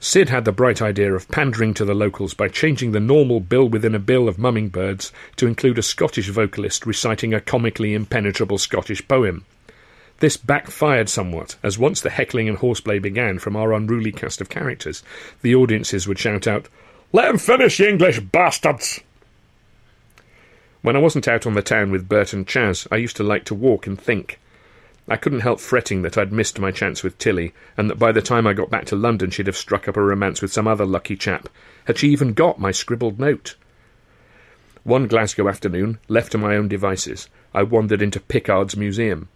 Sid 0.00 0.28
had 0.28 0.44
the 0.44 0.52
bright 0.52 0.80
idea 0.80 1.12
of 1.12 1.28
pandering 1.28 1.74
to 1.74 1.84
the 1.84 1.94
locals 1.94 2.32
by 2.32 2.46
changing 2.46 2.92
the 2.92 3.00
normal 3.00 3.40
bill 3.40 3.68
within 3.68 3.96
a 3.96 3.98
bill 3.98 4.28
of 4.28 4.38
mumming 4.38 4.68
birds 4.68 5.12
to 5.36 5.48
include 5.48 5.76
a 5.76 5.82
Scottish 5.82 6.28
vocalist 6.28 6.86
reciting 6.86 7.34
a 7.34 7.40
comically 7.40 7.94
impenetrable 7.94 8.58
Scottish 8.58 9.06
poem. 9.08 9.44
This 10.20 10.36
backfired 10.36 11.08
somewhat, 11.08 11.56
as 11.64 11.78
once 11.78 12.00
the 12.00 12.10
heckling 12.10 12.48
and 12.48 12.58
horseplay 12.58 13.00
began 13.00 13.40
from 13.40 13.56
our 13.56 13.72
unruly 13.72 14.12
cast 14.12 14.40
of 14.40 14.48
characters, 14.48 15.02
the 15.42 15.54
audiences 15.54 16.06
would 16.06 16.18
shout 16.18 16.46
out, 16.46 16.68
Let 17.12 17.30
him 17.30 17.38
finish, 17.38 17.80
you 17.80 17.88
English 17.88 18.20
bastards! 18.20 19.00
When 20.82 20.94
I 20.94 21.00
wasn't 21.00 21.26
out 21.26 21.44
on 21.44 21.54
the 21.54 21.62
town 21.62 21.90
with 21.90 22.08
Bert 22.08 22.32
and 22.32 22.46
Chas, 22.46 22.86
I 22.92 22.96
used 22.96 23.16
to 23.16 23.24
like 23.24 23.44
to 23.46 23.54
walk 23.54 23.88
and 23.88 24.00
think. 24.00 24.38
I 25.10 25.16
couldn't 25.16 25.40
help 25.40 25.58
fretting 25.58 26.02
that 26.02 26.18
I'd 26.18 26.32
missed 26.32 26.58
my 26.58 26.70
chance 26.70 27.02
with 27.02 27.16
Tilly, 27.16 27.54
and 27.76 27.88
that 27.88 27.98
by 27.98 28.12
the 28.12 28.20
time 28.20 28.46
I 28.46 28.52
got 28.52 28.68
back 28.68 28.84
to 28.86 28.96
London 28.96 29.30
she'd 29.30 29.46
have 29.46 29.56
struck 29.56 29.88
up 29.88 29.96
a 29.96 30.02
romance 30.02 30.42
with 30.42 30.52
some 30.52 30.68
other 30.68 30.84
lucky 30.84 31.16
chap. 31.16 31.48
Had 31.86 31.96
she 31.96 32.10
even 32.10 32.34
got 32.34 32.60
my 32.60 32.70
scribbled 32.70 33.18
note? 33.18 33.56
One 34.84 35.06
Glasgow 35.06 35.48
afternoon, 35.48 35.98
left 36.08 36.32
to 36.32 36.38
my 36.38 36.56
own 36.56 36.68
devices, 36.68 37.28
I 37.54 37.62
wandered 37.62 38.02
into 38.02 38.20
Pickard's 38.20 38.76
Museum. 38.76 39.28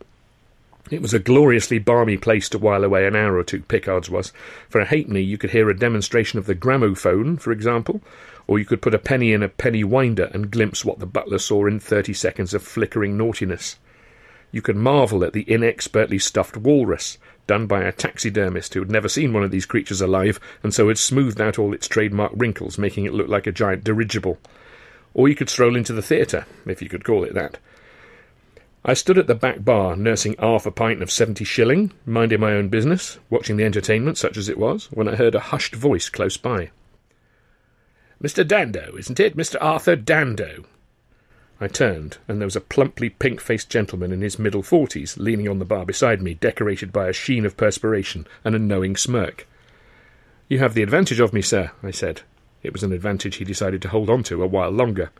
It 0.90 1.00
was 1.00 1.14
a 1.14 1.18
gloriously 1.18 1.78
balmy 1.78 2.18
place 2.18 2.50
to 2.50 2.58
while 2.58 2.84
away 2.84 3.06
an 3.06 3.16
hour 3.16 3.38
or 3.38 3.44
two, 3.44 3.62
Pickard's 3.62 4.10
was. 4.10 4.32
For 4.68 4.80
a 4.80 4.84
halfpenny 4.84 5.22
you 5.22 5.38
could 5.38 5.50
hear 5.50 5.70
a 5.70 5.78
demonstration 5.78 6.38
of 6.38 6.44
the 6.44 6.54
gramophone, 6.54 7.38
for 7.38 7.50
example, 7.50 8.02
or 8.46 8.58
you 8.58 8.66
could 8.66 8.82
put 8.82 8.94
a 8.94 8.98
penny 8.98 9.32
in 9.32 9.42
a 9.42 9.48
penny 9.48 9.84
winder 9.84 10.30
and 10.34 10.50
glimpse 10.50 10.84
what 10.84 10.98
the 10.98 11.06
butler 11.06 11.38
saw 11.38 11.66
in 11.66 11.80
thirty 11.80 12.12
seconds 12.12 12.52
of 12.52 12.62
flickering 12.62 13.16
naughtiness. 13.16 13.78
You 14.52 14.62
could 14.62 14.76
marvel 14.76 15.24
at 15.24 15.32
the 15.32 15.50
inexpertly 15.50 16.18
stuffed 16.18 16.58
walrus, 16.58 17.16
done 17.46 17.66
by 17.66 17.82
a 17.82 17.90
taxidermist 17.90 18.74
who 18.74 18.80
had 18.80 18.90
never 18.90 19.08
seen 19.08 19.32
one 19.32 19.42
of 19.42 19.50
these 19.50 19.66
creatures 19.66 20.02
alive, 20.02 20.38
and 20.62 20.72
so 20.72 20.88
had 20.88 20.98
smoothed 20.98 21.40
out 21.40 21.58
all 21.58 21.72
its 21.72 21.88
trademark 21.88 22.32
wrinkles, 22.36 22.78
making 22.78 23.06
it 23.06 23.14
look 23.14 23.28
like 23.28 23.46
a 23.46 23.52
giant 23.52 23.82
dirigible. 23.82 24.38
Or 25.14 25.28
you 25.28 25.34
could 25.34 25.48
stroll 25.48 25.74
into 25.74 25.94
the 25.94 26.02
theatre, 26.02 26.46
if 26.66 26.82
you 26.82 26.88
could 26.88 27.02
call 27.02 27.24
it 27.24 27.34
that. 27.34 27.58
I 28.84 28.94
stood 28.94 29.16
at 29.16 29.26
the 29.26 29.34
back 29.34 29.64
bar, 29.64 29.96
nursing 29.96 30.34
half 30.38 30.66
a 30.66 30.70
pint 30.70 31.02
of 31.02 31.10
seventy 31.10 31.44
shilling, 31.44 31.92
minding 32.04 32.40
my 32.40 32.52
own 32.52 32.68
business, 32.68 33.18
watching 33.30 33.56
the 33.56 33.64
entertainment, 33.64 34.18
such 34.18 34.36
as 34.36 34.48
it 34.48 34.58
was, 34.58 34.86
when 34.92 35.08
I 35.08 35.16
heard 35.16 35.34
a 35.34 35.40
hushed 35.40 35.74
voice 35.74 36.08
close 36.08 36.36
by. 36.36 36.70
Mr. 38.22 38.46
Dando, 38.46 38.96
isn't 38.98 39.18
it? 39.18 39.36
Mr. 39.36 39.56
Arthur 39.60 39.96
Dando. 39.96 40.64
I 41.62 41.68
turned, 41.68 42.18
and 42.26 42.40
there 42.40 42.46
was 42.46 42.56
a 42.56 42.60
plumply 42.60 43.08
pink 43.08 43.40
faced 43.40 43.70
gentleman 43.70 44.10
in 44.10 44.20
his 44.20 44.36
middle 44.36 44.64
forties 44.64 45.16
leaning 45.16 45.46
on 45.46 45.60
the 45.60 45.64
bar 45.64 45.86
beside 45.86 46.20
me, 46.20 46.34
decorated 46.34 46.92
by 46.92 47.08
a 47.08 47.12
sheen 47.12 47.46
of 47.46 47.56
perspiration 47.56 48.26
and 48.44 48.56
a 48.56 48.58
knowing 48.58 48.96
smirk. 48.96 49.46
You 50.48 50.58
have 50.58 50.74
the 50.74 50.82
advantage 50.82 51.20
of 51.20 51.32
me, 51.32 51.40
sir, 51.40 51.70
I 51.80 51.92
said. 51.92 52.22
It 52.64 52.72
was 52.72 52.82
an 52.82 52.92
advantage 52.92 53.36
he 53.36 53.44
decided 53.44 53.80
to 53.82 53.90
hold 53.90 54.10
on 54.10 54.24
to 54.24 54.42
a 54.42 54.46
while 54.48 54.70
longer. 54.70 55.12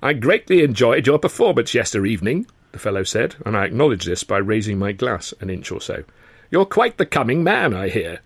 I 0.00 0.12
greatly 0.12 0.62
enjoyed 0.62 1.08
your 1.08 1.18
performance 1.18 1.74
yesterday 1.74 2.08
evening, 2.08 2.46
the 2.70 2.78
fellow 2.78 3.02
said, 3.02 3.34
and 3.44 3.56
I 3.56 3.64
acknowledged 3.64 4.06
this 4.06 4.22
by 4.22 4.38
raising 4.38 4.78
my 4.78 4.92
glass 4.92 5.34
an 5.40 5.50
inch 5.50 5.72
or 5.72 5.80
so. 5.80 6.04
You're 6.52 6.66
quite 6.66 6.98
the 6.98 7.04
coming 7.04 7.42
man, 7.42 7.74
I 7.74 7.88
hear. 7.88 8.20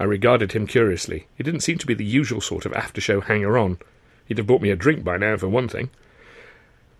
I 0.00 0.04
regarded 0.04 0.52
him 0.52 0.66
curiously. 0.66 1.26
He 1.36 1.44
didn't 1.44 1.60
seem 1.60 1.76
to 1.76 1.86
be 1.86 1.92
the 1.92 2.02
usual 2.02 2.40
sort 2.40 2.64
of 2.64 2.72
after 2.72 3.02
show 3.02 3.20
hanger 3.20 3.58
on. 3.58 3.76
He'd 4.24 4.38
have 4.38 4.46
bought 4.46 4.62
me 4.62 4.70
a 4.70 4.76
drink 4.76 5.04
by 5.04 5.18
now, 5.18 5.36
for 5.36 5.50
one 5.50 5.68
thing. 5.68 5.90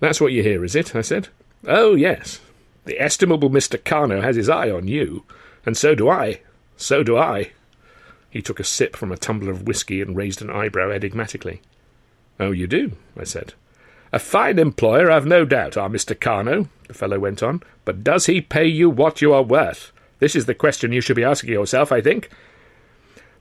That's 0.00 0.20
what 0.20 0.32
you 0.32 0.42
hear, 0.42 0.64
is 0.64 0.74
it? 0.74 0.94
I 0.94 1.00
said. 1.00 1.28
Oh, 1.66 1.94
yes. 1.94 2.40
The 2.84 3.00
estimable 3.00 3.50
Mr. 3.50 3.78
Karno 3.78 4.22
has 4.22 4.36
his 4.36 4.48
eye 4.48 4.70
on 4.70 4.86
you, 4.86 5.24
and 5.64 5.76
so 5.76 5.94
do 5.94 6.08
I. 6.08 6.40
So 6.76 7.02
do 7.02 7.16
I. 7.16 7.50
He 8.30 8.42
took 8.42 8.60
a 8.60 8.64
sip 8.64 8.96
from 8.96 9.10
a 9.10 9.16
tumbler 9.16 9.50
of 9.50 9.66
whisky 9.66 10.00
and 10.00 10.16
raised 10.16 10.42
an 10.42 10.50
eyebrow 10.50 10.90
enigmatically. 10.90 11.62
Oh, 12.38 12.50
you 12.50 12.66
do? 12.66 12.92
I 13.18 13.24
said. 13.24 13.54
A 14.12 14.18
fine 14.18 14.58
employer, 14.58 15.10
I've 15.10 15.26
no 15.26 15.44
doubt, 15.44 15.76
our 15.76 15.88
Mr. 15.88 16.14
Karno, 16.14 16.68
the 16.86 16.94
fellow 16.94 17.18
went 17.18 17.42
on, 17.42 17.62
but 17.84 18.04
does 18.04 18.26
he 18.26 18.40
pay 18.40 18.66
you 18.66 18.88
what 18.88 19.20
you 19.20 19.32
are 19.32 19.42
worth? 19.42 19.90
This 20.20 20.36
is 20.36 20.46
the 20.46 20.54
question 20.54 20.92
you 20.92 21.00
should 21.00 21.16
be 21.16 21.24
asking 21.24 21.50
yourself, 21.50 21.90
I 21.90 22.00
think. 22.00 22.30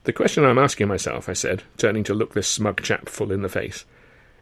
The 0.06 0.14
question 0.14 0.44
I'm 0.44 0.58
asking 0.58 0.88
myself, 0.88 1.30
I 1.30 1.34
said, 1.34 1.64
turning 1.78 2.04
to 2.06 2.14
look 2.14 2.34
this 2.34 2.48
smug 2.48 2.82
chap 2.82 3.10
full 3.10 3.32
in 3.32 3.42
the 3.42 3.50
face, 3.50 3.86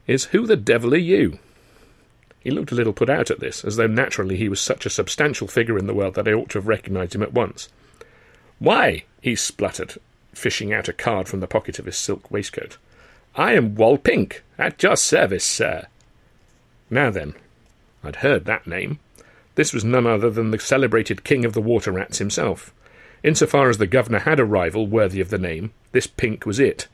is 0.07 0.25
who 0.25 0.45
the 0.45 0.55
devil 0.55 0.93
are 0.93 0.97
you? 0.97 1.39
He 2.43 2.51
looked 2.51 2.73
a 2.73 2.75
little 2.75 2.91
put 2.91 3.09
out 3.09 3.31
at 3.31 3.39
this, 3.39 3.63
as 3.63 3.77
though 3.77 3.87
naturally 3.87 4.35
he 4.35 4.49
was 4.49 4.59
such 4.59 4.85
a 4.85 4.89
substantial 4.89 5.47
figure 5.47 5.77
in 5.77 5.87
the 5.87 5.93
world 5.93 6.15
that 6.15 6.27
I 6.27 6.33
ought 6.33 6.49
to 6.49 6.57
have 6.57 6.67
recognised 6.67 7.15
him 7.15 7.23
at 7.23 7.33
once. 7.33 7.69
Why, 8.59 9.05
he 9.21 9.35
spluttered, 9.35 9.97
fishing 10.33 10.73
out 10.73 10.89
a 10.89 10.93
card 10.93 11.29
from 11.29 11.39
the 11.39 11.47
pocket 11.47 11.79
of 11.79 11.85
his 11.85 11.97
silk 11.97 12.29
waistcoat. 12.29 12.77
I 13.35 13.53
am 13.53 13.75
Wal 13.75 13.97
Pink, 13.97 14.43
at 14.59 14.83
your 14.83 14.97
service, 14.97 15.45
sir. 15.45 15.87
Now 16.89 17.09
then, 17.09 17.33
I'd 18.03 18.17
heard 18.17 18.43
that 18.45 18.67
name. 18.67 18.99
This 19.55 19.73
was 19.73 19.85
none 19.85 20.05
other 20.05 20.29
than 20.29 20.51
the 20.51 20.59
celebrated 20.59 21.23
king 21.23 21.45
of 21.45 21.53
the 21.53 21.61
water 21.61 21.93
rats 21.93 22.17
himself. 22.17 22.73
Insofar 23.23 23.69
as 23.69 23.77
the 23.77 23.87
governor 23.87 24.19
had 24.19 24.39
a 24.39 24.45
rival 24.45 24.85
worthy 24.85 25.21
of 25.21 25.29
the 25.29 25.37
name, 25.37 25.71
this 25.93 26.07
Pink 26.07 26.45
was 26.45 26.59
it. 26.59 26.87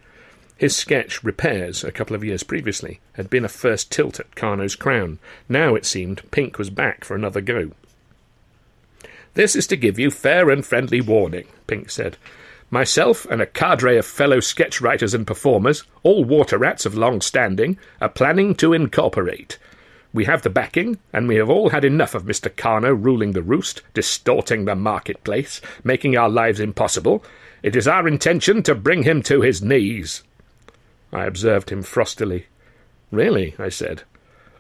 His 0.60 0.76
sketch, 0.76 1.24
Repairs, 1.24 1.86
a 1.86 1.91
couple 1.91 2.17
of 2.17 2.24
years 2.26 2.43
previously, 2.43 3.00
had 3.13 3.30
been 3.30 3.45
a 3.45 3.48
first 3.48 3.93
tilt 3.93 4.19
at 4.19 4.36
Karno's 4.36 4.76
crown. 4.76 5.17
Now, 5.48 5.74
it 5.74 5.86
seemed, 5.86 6.30
Pink 6.32 6.58
was 6.58 6.69
back 6.69 7.06
for 7.06 7.15
another 7.15 7.39
go. 7.39 7.72
This 9.36 9.56
is 9.56 9.65
to 9.67 9.78
give 9.78 9.98
you 9.98 10.12
fair 10.12 10.50
and 10.50 10.65
friendly 10.65 11.00
warning, 11.00 11.48
Pink 11.65 11.89
said. 11.89 12.17
Myself 12.69 13.26
and 13.28 13.41
a 13.41 13.45
cadre 13.45 13.95
of 13.98 14.06
fellow 14.06 14.41
sketch 14.41 14.82
writers 14.82 15.13
and 15.13 15.26
performers, 15.26 15.86
all 16.04 16.26
water 16.26 16.58
rats 16.58 16.86
of 16.86 16.93
long 16.93 17.22
standing, 17.22 17.78
are 18.02 18.10
planning 18.10 18.54
to 18.56 18.74
incorporate. 18.74 19.58
We 20.12 20.26
have 20.26 20.41
the 20.41 20.50
backing, 20.50 21.00
and 21.13 21.30
we 21.30 21.36
have 21.38 21.50
all 21.50 21.69
had 21.69 21.86
enough 21.86 22.13
of 22.13 22.26
Mr. 22.26 22.54
Karno 22.54 22.93
ruling 23.02 23.32
the 23.32 23.41
roost, 23.41 23.82
distorting 23.93 24.65
the 24.65 24.76
marketplace, 24.76 25.62
making 25.86 26.17
our 26.17 26.30
lives 26.30 26.60
impossible. 26.60 27.24
It 27.63 27.78
is 27.78 27.88
our 27.88 28.10
intention 28.10 28.62
to 28.63 28.76
bring 28.76 29.04
him 29.04 29.22
to 29.24 29.39
his 29.39 29.62
knees. 29.62 30.22
I 31.12 31.26
observed 31.26 31.69
him 31.69 31.84
frostily. 31.84 32.45
Really? 33.12 33.56
I 33.58 33.69
said. 33.69 34.04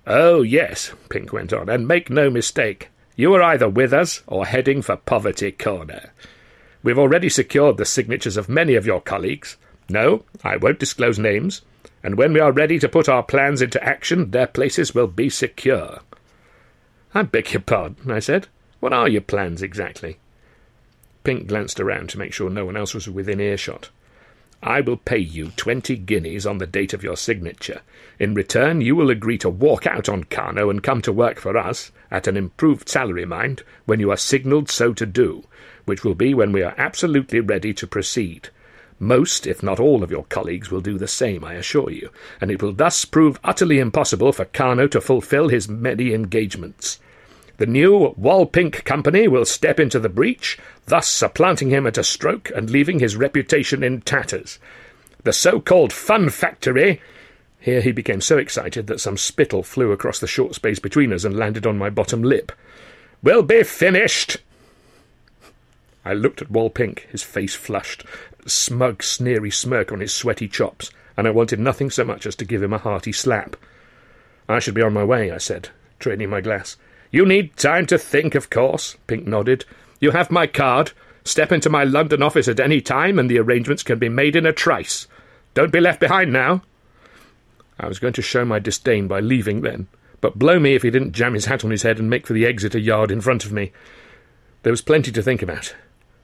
Oh, 0.07 0.41
yes, 0.41 0.91
Pink 1.09 1.31
went 1.31 1.53
on, 1.53 1.69
and 1.69 1.87
make 1.87 2.09
no 2.09 2.29
mistake. 2.29 2.89
You 3.15 3.33
are 3.35 3.43
either 3.43 3.69
with 3.69 3.93
us 3.93 4.23
or 4.27 4.45
heading 4.45 4.81
for 4.81 4.95
Poverty 4.95 5.51
Corner. 5.51 6.11
We've 6.81 6.97
already 6.97 7.29
secured 7.29 7.77
the 7.77 7.85
signatures 7.85 8.37
of 8.37 8.49
many 8.49 8.75
of 8.75 8.85
your 8.85 9.01
colleagues. 9.01 9.57
No, 9.89 10.23
I 10.43 10.57
won't 10.57 10.79
disclose 10.79 11.19
names, 11.19 11.61
and 12.01 12.17
when 12.17 12.31
we 12.33 12.39
are 12.39 12.51
ready 12.51 12.79
to 12.79 12.89
put 12.89 13.09
our 13.09 13.23
plans 13.23 13.61
into 13.61 13.83
action, 13.83 14.31
their 14.31 14.47
places 14.47 14.95
will 14.95 15.07
be 15.07 15.29
secure. 15.29 15.99
I 17.13 17.23
beg 17.23 17.51
your 17.51 17.61
pardon, 17.61 18.09
I 18.11 18.19
said. 18.19 18.47
What 18.79 18.93
are 18.93 19.09
your 19.09 19.21
plans 19.21 19.61
exactly? 19.61 20.17
Pink 21.23 21.47
glanced 21.47 21.79
around 21.79 22.09
to 22.09 22.17
make 22.17 22.33
sure 22.33 22.49
no 22.49 22.65
one 22.65 22.77
else 22.77 22.93
was 22.93 23.09
within 23.09 23.41
earshot. 23.41 23.89
I 24.61 24.81
will 24.81 24.97
pay 24.97 25.19
you 25.19 25.51
twenty 25.55 25.95
guineas 25.95 26.45
on 26.45 26.57
the 26.57 26.67
date 26.67 26.93
of 26.93 27.01
your 27.01 27.15
signature. 27.15 27.81
In 28.19 28.33
return, 28.33 28.81
you 28.81 28.93
will 28.93 29.09
agree 29.09 29.37
to 29.37 29.49
walk 29.49 29.87
out 29.87 30.09
on 30.09 30.25
Karno 30.25 30.69
and 30.69 30.83
come 30.83 31.01
to 31.03 31.13
work 31.13 31.39
for 31.39 31.57
us, 31.57 31.93
at 32.11 32.27
an 32.27 32.35
improved 32.35 32.89
salary, 32.89 33.25
mind, 33.25 33.63
when 33.85 34.01
you 34.01 34.11
are 34.11 34.17
signalled 34.17 34.69
so 34.69 34.93
to 34.93 35.05
do, 35.05 35.45
which 35.85 36.03
will 36.03 36.13
be 36.13 36.33
when 36.33 36.51
we 36.51 36.61
are 36.61 36.75
absolutely 36.77 37.39
ready 37.39 37.73
to 37.73 37.87
proceed. 37.87 38.49
Most, 38.99 39.47
if 39.47 39.63
not 39.63 39.79
all, 39.79 40.03
of 40.03 40.11
your 40.11 40.25
colleagues 40.25 40.69
will 40.69 40.81
do 40.81 40.97
the 40.97 41.07
same, 41.07 41.45
I 41.45 41.53
assure 41.53 41.89
you, 41.89 42.09
and 42.41 42.51
it 42.51 42.61
will 42.61 42.73
thus 42.73 43.05
prove 43.05 43.39
utterly 43.45 43.79
impossible 43.79 44.33
for 44.33 44.43
Karno 44.43 44.91
to 44.91 44.99
fulfil 44.99 45.47
his 45.47 45.69
many 45.69 46.13
engagements. 46.13 46.99
The 47.59 47.65
new 47.65 48.13
Wal 48.15 48.45
Pink 48.45 48.85
Company 48.85 49.27
will 49.27 49.43
step 49.43 49.81
into 49.81 49.99
the 49.99 50.07
breach, 50.07 50.57
thus 50.85 51.09
supplanting 51.09 51.69
him 51.69 51.85
at 51.85 51.97
a 51.97 52.05
stroke 52.05 52.49
and 52.55 52.69
leaving 52.69 52.99
his 52.99 53.17
reputation 53.17 53.83
in 53.83 53.99
tatters. 53.99 54.59
The 55.25 55.33
so-called 55.33 55.91
Fun 55.91 56.29
Factory 56.29 57.01
here 57.59 57.81
he 57.81 57.91
became 57.91 58.21
so 58.21 58.37
excited 58.37 58.87
that 58.87 59.01
some 59.01 59.17
spittle 59.17 59.61
flew 59.61 59.91
across 59.91 60.19
the 60.19 60.25
short 60.25 60.55
space 60.55 60.79
between 60.79 61.11
us 61.11 61.25
and 61.25 61.35
landed 61.35 61.67
on 61.67 61.77
my 61.77 61.89
bottom 61.89 62.23
lip. 62.23 62.53
Will 63.21 63.43
be 63.43 63.63
finished! 63.63 64.37
I 66.05 66.13
looked 66.13 66.41
at 66.41 66.49
Wal 66.49 66.69
Pink, 66.69 67.09
his 67.11 67.23
face 67.23 67.55
flushed, 67.55 68.05
smug, 68.45 69.03
sneery 69.03 69.51
smirk 69.51 69.91
on 69.91 69.99
his 69.99 70.13
sweaty 70.13 70.47
chops, 70.47 70.91
and 71.17 71.27
I 71.27 71.31
wanted 71.31 71.59
nothing 71.59 71.89
so 71.89 72.05
much 72.05 72.25
as 72.25 72.37
to 72.37 72.45
give 72.45 72.63
him 72.63 72.71
a 72.71 72.77
hearty 72.77 73.11
slap. 73.11 73.57
I 74.47 74.59
should 74.59 74.75
be 74.75 74.81
on 74.81 74.93
my 74.93 75.03
way, 75.03 75.29
I 75.29 75.39
said, 75.39 75.67
draining 75.99 76.29
my 76.29 76.39
glass. 76.39 76.77
You 77.11 77.25
need 77.25 77.57
time 77.57 77.85
to 77.87 77.97
think, 77.97 78.35
of 78.35 78.49
course, 78.49 78.95
Pink 79.07 79.25
nodded. 79.25 79.65
You 79.99 80.11
have 80.11 80.29
my 80.29 80.47
card. 80.47 80.91
Step 81.23 81.51
into 81.51 81.69
my 81.69 81.83
London 81.83 82.21
office 82.21 82.47
at 82.47 82.59
any 82.59 82.81
time, 82.81 83.19
and 83.19 83.29
the 83.29 83.39
arrangements 83.39 83.83
can 83.83 83.99
be 83.99 84.09
made 84.09 84.35
in 84.35 84.45
a 84.45 84.53
trice. 84.53 85.07
Don't 85.53 85.71
be 85.71 85.79
left 85.79 85.99
behind 85.99 86.31
now. 86.31 86.61
I 87.79 87.87
was 87.87 87.99
going 87.99 88.13
to 88.13 88.21
show 88.21 88.45
my 88.45 88.59
disdain 88.59 89.07
by 89.07 89.19
leaving 89.19 89.61
then, 89.61 89.87
but 90.21 90.37
blow 90.37 90.59
me 90.59 90.75
if 90.75 90.83
he 90.83 90.89
didn't 90.89 91.13
jam 91.13 91.33
his 91.33 91.45
hat 91.45 91.63
on 91.63 91.71
his 91.71 91.83
head 91.83 91.97
and 91.97 92.09
make 92.09 92.27
for 92.27 92.33
the 92.33 92.45
exit 92.45 92.75
a 92.75 92.79
yard 92.79 93.09
in 93.11 93.21
front 93.21 93.45
of 93.45 93.51
me. 93.51 93.71
There 94.63 94.73
was 94.73 94.81
plenty 94.81 95.11
to 95.11 95.23
think 95.23 95.41
about. 95.41 95.75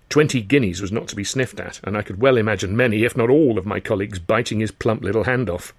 Twenty 0.09 0.41
guineas 0.41 0.81
was 0.81 0.91
not 0.91 1.07
to 1.07 1.15
be 1.15 1.23
sniffed 1.23 1.59
at, 1.59 1.79
and 1.83 1.97
I 1.97 2.01
could 2.01 2.21
well 2.21 2.37
imagine 2.37 2.77
many, 2.77 3.03
if 3.03 3.17
not 3.17 3.29
all, 3.29 3.57
of 3.57 3.65
my 3.65 3.79
colleagues 3.79 4.19
biting 4.19 4.59
his 4.59 4.71
plump 4.71 5.01
little 5.01 5.23
hand 5.23 5.49
off. 5.49 5.73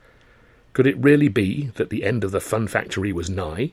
Could 0.72 0.86
it 0.86 0.98
really 0.98 1.28
be 1.28 1.66
that 1.76 1.90
the 1.90 2.04
end 2.04 2.24
of 2.24 2.32
the 2.32 2.40
fun 2.40 2.66
factory 2.66 3.12
was 3.12 3.30
nigh? 3.30 3.72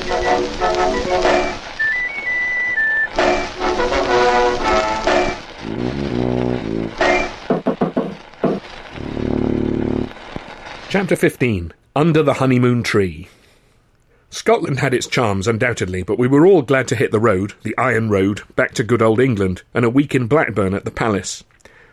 Chapter 10.91 11.15
15 11.15 11.71
Under 11.95 12.21
the 12.21 12.33
Honeymoon 12.33 12.83
Tree. 12.83 13.29
Scotland 14.29 14.81
had 14.81 14.93
its 14.93 15.07
charms, 15.07 15.47
undoubtedly, 15.47 16.03
but 16.03 16.19
we 16.19 16.27
were 16.27 16.45
all 16.45 16.63
glad 16.63 16.89
to 16.89 16.97
hit 16.97 17.11
the 17.11 17.19
road, 17.21 17.53
the 17.63 17.73
Iron 17.77 18.09
Road, 18.09 18.41
back 18.57 18.73
to 18.73 18.83
good 18.83 19.01
old 19.01 19.21
England, 19.21 19.63
and 19.73 19.85
a 19.85 19.89
week 19.89 20.13
in 20.13 20.27
Blackburn 20.27 20.73
at 20.73 20.83
the 20.83 20.91
Palace. 20.91 21.45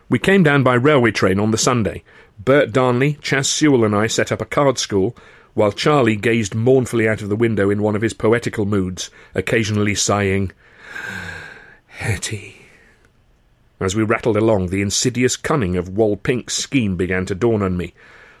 We 0.09 0.19
came 0.19 0.43
down 0.43 0.63
by 0.63 0.73
railway 0.73 1.11
train 1.11 1.39
on 1.39 1.51
the 1.51 1.57
Sunday. 1.57 2.03
Bert 2.43 2.73
Darnley, 2.73 3.13
Chas 3.21 3.47
Sewell, 3.47 3.85
and 3.85 3.95
I 3.95 4.07
set 4.07 4.33
up 4.33 4.41
a 4.41 4.45
card 4.45 4.77
school, 4.77 5.15
while 5.53 5.71
Charlie 5.71 6.17
gazed 6.17 6.53
mournfully 6.53 7.07
out 7.07 7.21
of 7.21 7.29
the 7.29 7.37
window 7.37 7.69
in 7.69 7.81
one 7.81 7.95
of 7.95 8.01
his 8.01 8.13
poetical 8.13 8.65
moods, 8.65 9.09
occasionally 9.33 9.95
sighing, 9.95 10.51
Hetty. 11.87 12.65
As 13.79 13.95
we 13.95 14.03
rattled 14.03 14.35
along, 14.35 14.67
the 14.67 14.81
insidious 14.81 15.37
cunning 15.37 15.77
of 15.77 15.87
Wal 15.87 16.17
Pink's 16.17 16.55
scheme 16.55 16.97
began 16.97 17.25
to 17.27 17.33
dawn 17.33 17.61
on 17.61 17.77
me. 17.77 17.93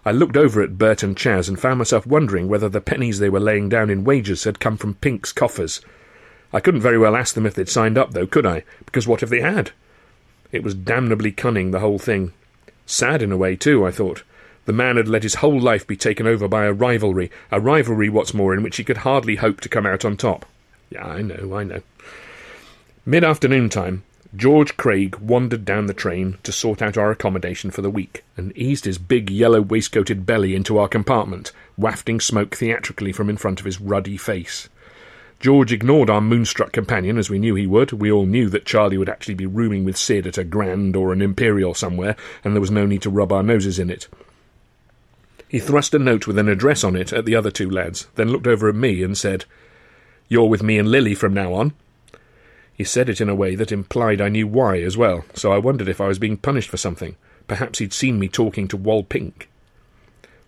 I 0.09 0.11
looked 0.11 0.37
over 0.37 0.63
at 0.63 0.79
Bert 0.79 1.03
and 1.03 1.15
Chas 1.15 1.47
and 1.47 1.59
found 1.59 1.77
myself 1.77 2.07
wondering 2.07 2.47
whether 2.47 2.67
the 2.67 2.81
pennies 2.81 3.19
they 3.19 3.29
were 3.29 3.39
laying 3.39 3.69
down 3.69 3.91
in 3.91 4.03
wages 4.03 4.43
had 4.43 4.59
come 4.59 4.75
from 4.75 4.95
Pink's 4.95 5.31
coffers. 5.31 5.81
I 6.51 6.59
couldn't 6.59 6.81
very 6.81 6.97
well 6.97 7.15
ask 7.15 7.35
them 7.35 7.45
if 7.45 7.53
they'd 7.53 7.69
signed 7.69 7.95
up, 7.95 8.13
though, 8.13 8.25
could 8.25 8.43
I? 8.43 8.63
Because 8.85 9.07
what 9.07 9.21
if 9.21 9.29
they 9.29 9.41
had? 9.41 9.69
It 10.51 10.63
was 10.63 10.73
damnably 10.73 11.31
cunning, 11.31 11.69
the 11.69 11.79
whole 11.79 11.99
thing. 11.99 12.33
Sad 12.87 13.21
in 13.21 13.31
a 13.31 13.37
way, 13.37 13.55
too, 13.55 13.85
I 13.85 13.91
thought. 13.91 14.23
The 14.65 14.73
man 14.73 14.97
had 14.97 15.07
let 15.07 15.21
his 15.21 15.35
whole 15.35 15.61
life 15.61 15.85
be 15.85 15.95
taken 15.95 16.25
over 16.25 16.47
by 16.47 16.65
a 16.65 16.73
rivalry, 16.73 17.29
a 17.51 17.59
rivalry, 17.59 18.09
what's 18.09 18.33
more, 18.33 18.55
in 18.55 18.63
which 18.63 18.77
he 18.77 18.83
could 18.83 18.97
hardly 18.97 19.35
hope 19.35 19.61
to 19.61 19.69
come 19.69 19.85
out 19.85 20.03
on 20.03 20.17
top. 20.17 20.47
Yeah, 20.89 21.05
I 21.05 21.21
know, 21.21 21.55
I 21.55 21.63
know. 21.63 21.83
Mid 23.05 23.23
afternoon 23.23 23.69
time, 23.69 24.01
George 24.35 24.77
Craig 24.77 25.15
wandered 25.15 25.65
down 25.65 25.87
the 25.87 25.93
train 25.93 26.37
to 26.43 26.51
sort 26.51 26.83
out 26.83 26.97
our 26.97 27.09
accommodation 27.09 27.71
for 27.71 27.81
the 27.81 27.89
week, 27.89 28.23
and 28.37 28.55
eased 28.55 28.85
his 28.85 28.99
big 28.99 29.31
yellow 29.31 29.59
waistcoated 29.59 30.25
belly 30.25 30.53
into 30.53 30.77
our 30.77 30.87
compartment, 30.87 31.51
wafting 31.77 32.19
smoke 32.19 32.55
theatrically 32.55 33.11
from 33.11 33.27
in 33.27 33.37
front 33.37 33.59
of 33.59 33.65
his 33.65 33.81
ruddy 33.81 34.17
face. 34.17 34.69
George 35.39 35.73
ignored 35.73 36.11
our 36.11 36.21
moonstruck 36.21 36.71
companion, 36.71 37.17
as 37.17 37.29
we 37.29 37.39
knew 37.39 37.55
he 37.55 37.65
would. 37.65 37.91
We 37.91 38.11
all 38.11 38.27
knew 38.27 38.49
that 38.49 38.65
Charlie 38.65 38.97
would 38.97 39.09
actually 39.09 39.33
be 39.33 39.47
rooming 39.47 39.83
with 39.83 39.97
Sid 39.97 40.27
at 40.27 40.37
a 40.37 40.43
Grand 40.43 40.95
or 40.95 41.11
an 41.11 41.23
Imperial 41.23 41.73
somewhere, 41.73 42.15
and 42.43 42.53
there 42.53 42.61
was 42.61 42.69
no 42.69 42.85
need 42.85 43.01
to 43.03 43.09
rub 43.09 43.31
our 43.31 43.41
noses 43.41 43.79
in 43.79 43.89
it. 43.89 44.07
He 45.47 45.59
thrust 45.59 45.95
a 45.95 45.99
note 45.99 46.27
with 46.27 46.37
an 46.37 46.49
address 46.49 46.83
on 46.83 46.95
it 46.95 47.11
at 47.11 47.25
the 47.25 47.35
other 47.35 47.49
two 47.49 47.69
lads, 47.69 48.07
then 48.13 48.29
looked 48.29 48.45
over 48.45 48.69
at 48.69 48.75
me 48.75 49.01
and 49.01 49.17
said, 49.17 49.45
You're 50.27 50.49
with 50.49 50.61
me 50.61 50.77
and 50.77 50.91
Lily 50.91 51.15
from 51.15 51.33
now 51.33 51.55
on. 51.55 51.73
He 52.79 52.85
said 52.85 53.09
it 53.09 53.19
in 53.19 53.27
a 53.27 53.35
way 53.35 53.55
that 53.55 53.73
implied 53.73 54.21
I 54.21 54.29
knew 54.29 54.47
why 54.47 54.79
as 54.79 54.95
well, 54.95 55.25
so 55.33 55.51
I 55.51 55.57
wondered 55.57 55.89
if 55.89 55.99
I 55.99 56.07
was 56.07 56.17
being 56.17 56.37
punished 56.37 56.69
for 56.69 56.77
something. 56.77 57.17
Perhaps 57.45 57.79
he'd 57.79 57.91
seen 57.91 58.17
me 58.17 58.29
talking 58.29 58.69
to 58.69 58.77
Wal 58.77 59.03
Pink. 59.03 59.49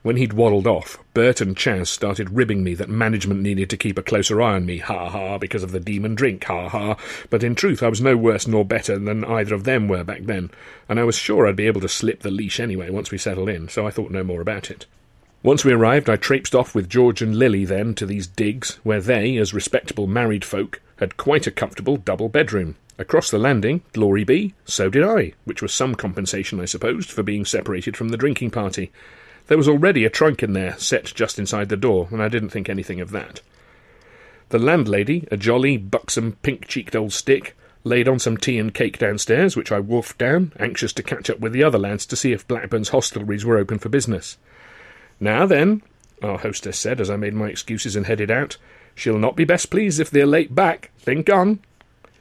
When 0.01 0.15
he'd 0.15 0.31
waddled 0.31 0.65
off, 0.65 0.97
Bert 1.13 1.41
and 1.41 1.57
Chas 1.57 1.89
started 1.89 2.29
ribbing 2.29 2.63
me 2.63 2.73
that 2.75 2.87
management 2.87 3.41
needed 3.41 3.69
to 3.69 3.75
keep 3.75 3.97
a 3.97 4.01
closer 4.01 4.41
eye 4.41 4.53
on 4.53 4.65
me, 4.65 4.77
ha 4.77 5.09
ha, 5.09 5.39
because 5.39 5.61
of 5.61 5.73
the 5.73 5.81
demon 5.81 6.15
drink, 6.15 6.45
ha 6.45 6.69
ha. 6.69 6.95
But 7.29 7.43
in 7.43 7.53
truth, 7.53 7.83
I 7.83 7.89
was 7.89 7.99
no 7.99 8.15
worse 8.15 8.47
nor 8.47 8.63
better 8.63 8.97
than 8.97 9.25
either 9.25 9.53
of 9.53 9.65
them 9.65 9.89
were 9.89 10.05
back 10.05 10.21
then, 10.21 10.51
and 10.87 11.01
I 11.01 11.03
was 11.03 11.17
sure 11.17 11.45
I'd 11.45 11.57
be 11.57 11.67
able 11.67 11.81
to 11.81 11.89
slip 11.89 12.21
the 12.21 12.31
leash 12.31 12.61
anyway 12.61 12.89
once 12.89 13.11
we 13.11 13.17
settled 13.17 13.49
in, 13.49 13.67
so 13.67 13.85
I 13.85 13.91
thought 13.91 14.09
no 14.09 14.23
more 14.23 14.39
about 14.39 14.71
it. 14.71 14.85
Once 15.43 15.65
we 15.65 15.73
arrived, 15.73 16.09
I 16.09 16.15
traipsed 16.15 16.55
off 16.55 16.73
with 16.73 16.87
George 16.87 17.21
and 17.21 17.35
Lily 17.35 17.65
then 17.65 17.93
to 17.95 18.05
these 18.05 18.25
digs, 18.25 18.79
where 18.83 19.01
they, 19.01 19.35
as 19.35 19.53
respectable 19.53 20.07
married 20.07 20.45
folk, 20.45 20.79
had 21.01 21.17
quite 21.17 21.47
a 21.47 21.51
comfortable 21.51 21.97
double 21.97 22.29
bedroom. 22.29 22.75
Across 22.97 23.31
the 23.31 23.39
landing, 23.39 23.81
glory 23.91 24.23
be, 24.23 24.53
so 24.65 24.87
did 24.87 25.03
I, 25.03 25.33
which 25.43 25.61
was 25.61 25.73
some 25.73 25.95
compensation, 25.95 26.59
I 26.59 26.65
supposed, 26.65 27.11
for 27.11 27.23
being 27.23 27.43
separated 27.43 27.97
from 27.97 28.09
the 28.09 28.17
drinking 28.17 28.51
party. 28.51 28.91
There 29.47 29.57
was 29.57 29.67
already 29.67 30.05
a 30.05 30.09
trunk 30.11 30.43
in 30.43 30.53
there, 30.53 30.77
set 30.77 31.05
just 31.05 31.39
inside 31.39 31.69
the 31.69 31.75
door, 31.75 32.07
and 32.11 32.21
I 32.21 32.29
didn't 32.29 32.49
think 32.49 32.69
anything 32.69 33.01
of 33.01 33.09
that. 33.11 33.41
The 34.49 34.59
landlady, 34.59 35.27
a 35.31 35.37
jolly, 35.37 35.75
buxom, 35.77 36.37
pink 36.43 36.67
cheeked 36.67 36.95
old 36.95 37.13
stick, 37.13 37.57
laid 37.83 38.07
on 38.07 38.19
some 38.19 38.37
tea 38.37 38.59
and 38.59 38.71
cake 38.71 38.99
downstairs, 38.99 39.57
which 39.57 39.71
I 39.71 39.79
wolfed 39.79 40.19
down, 40.19 40.53
anxious 40.59 40.93
to 40.93 41.03
catch 41.03 41.31
up 41.31 41.39
with 41.39 41.51
the 41.51 41.63
other 41.63 41.79
lads 41.79 42.05
to 42.05 42.15
see 42.15 42.31
if 42.31 42.47
Blackburn's 42.47 42.91
hostelries 42.91 43.43
were 43.43 43.57
open 43.57 43.79
for 43.79 43.89
business. 43.89 44.37
Now 45.19 45.47
then, 45.47 45.81
our 46.21 46.37
hostess 46.37 46.77
said 46.77 47.01
as 47.01 47.09
I 47.09 47.15
made 47.15 47.33
my 47.33 47.47
excuses 47.47 47.95
and 47.95 48.05
headed 48.05 48.29
out, 48.29 48.57
she'll 48.95 49.17
not 49.17 49.36
be 49.36 49.45
best 49.45 49.69
pleased 49.69 49.99
if 49.99 50.10
they're 50.10 50.25
late 50.25 50.54
back. 50.54 50.91
Think 50.99 51.30
on. 51.30 51.60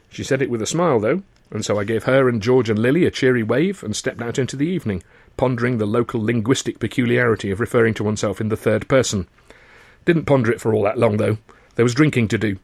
She 0.09 0.23
said 0.23 0.41
it 0.41 0.49
with 0.49 0.61
a 0.61 0.67
smile, 0.67 0.99
though, 0.99 1.23
and 1.51 1.63
so 1.63 1.79
I 1.79 1.83
gave 1.83 2.03
her 2.03 2.27
and 2.27 2.41
George 2.41 2.69
and 2.69 2.79
Lily 2.79 3.05
a 3.05 3.11
cheery 3.11 3.43
wave 3.43 3.83
and 3.83 3.95
stepped 3.95 4.21
out 4.21 4.39
into 4.39 4.55
the 4.55 4.67
evening, 4.67 5.03
pondering 5.37 5.77
the 5.77 5.85
local 5.85 6.23
linguistic 6.23 6.79
peculiarity 6.79 7.51
of 7.51 7.59
referring 7.59 7.93
to 7.95 8.03
oneself 8.03 8.41
in 8.41 8.49
the 8.49 8.57
third 8.57 8.87
person. 8.87 9.27
Didn't 10.05 10.25
ponder 10.25 10.51
it 10.51 10.59
for 10.59 10.73
all 10.73 10.83
that 10.83 10.97
long, 10.97 11.17
though. 11.17 11.37
There 11.75 11.85
was 11.85 11.93
drinking 11.93 12.27
to 12.29 12.37
do. 12.37 12.57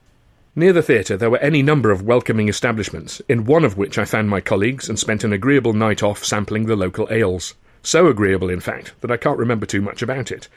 Near 0.56 0.74
the 0.74 0.82
theatre 0.82 1.15
there 1.15 1.30
were 1.30 1.38
any 1.38 1.62
number 1.62 1.91
of 1.91 2.02
welcoming 2.02 2.50
establishments, 2.50 3.22
in 3.30 3.46
one 3.46 3.63
of 3.63 3.78
which 3.78 4.00
I 4.00 4.06
found 4.06 4.30
my 4.30 4.41
colleagues 4.41 4.89
and 4.89 4.98
spent 4.98 5.24
an 5.24 5.32
agreeable 5.32 5.74
night 5.74 6.02
off 6.02 6.26
sampling 6.26 6.65
the 6.65 6.76
local 6.76 7.08
ales. 7.12 7.54
So 7.84 8.08
agreeable, 8.08 8.50
in 8.50 8.60
fact, 8.60 8.93
that 9.02 9.12
I 9.12 9.17
can't 9.17 9.38
remember 9.38 9.65
too 9.65 9.82
much 9.82 10.02
about 10.02 10.32
it. 10.32 10.48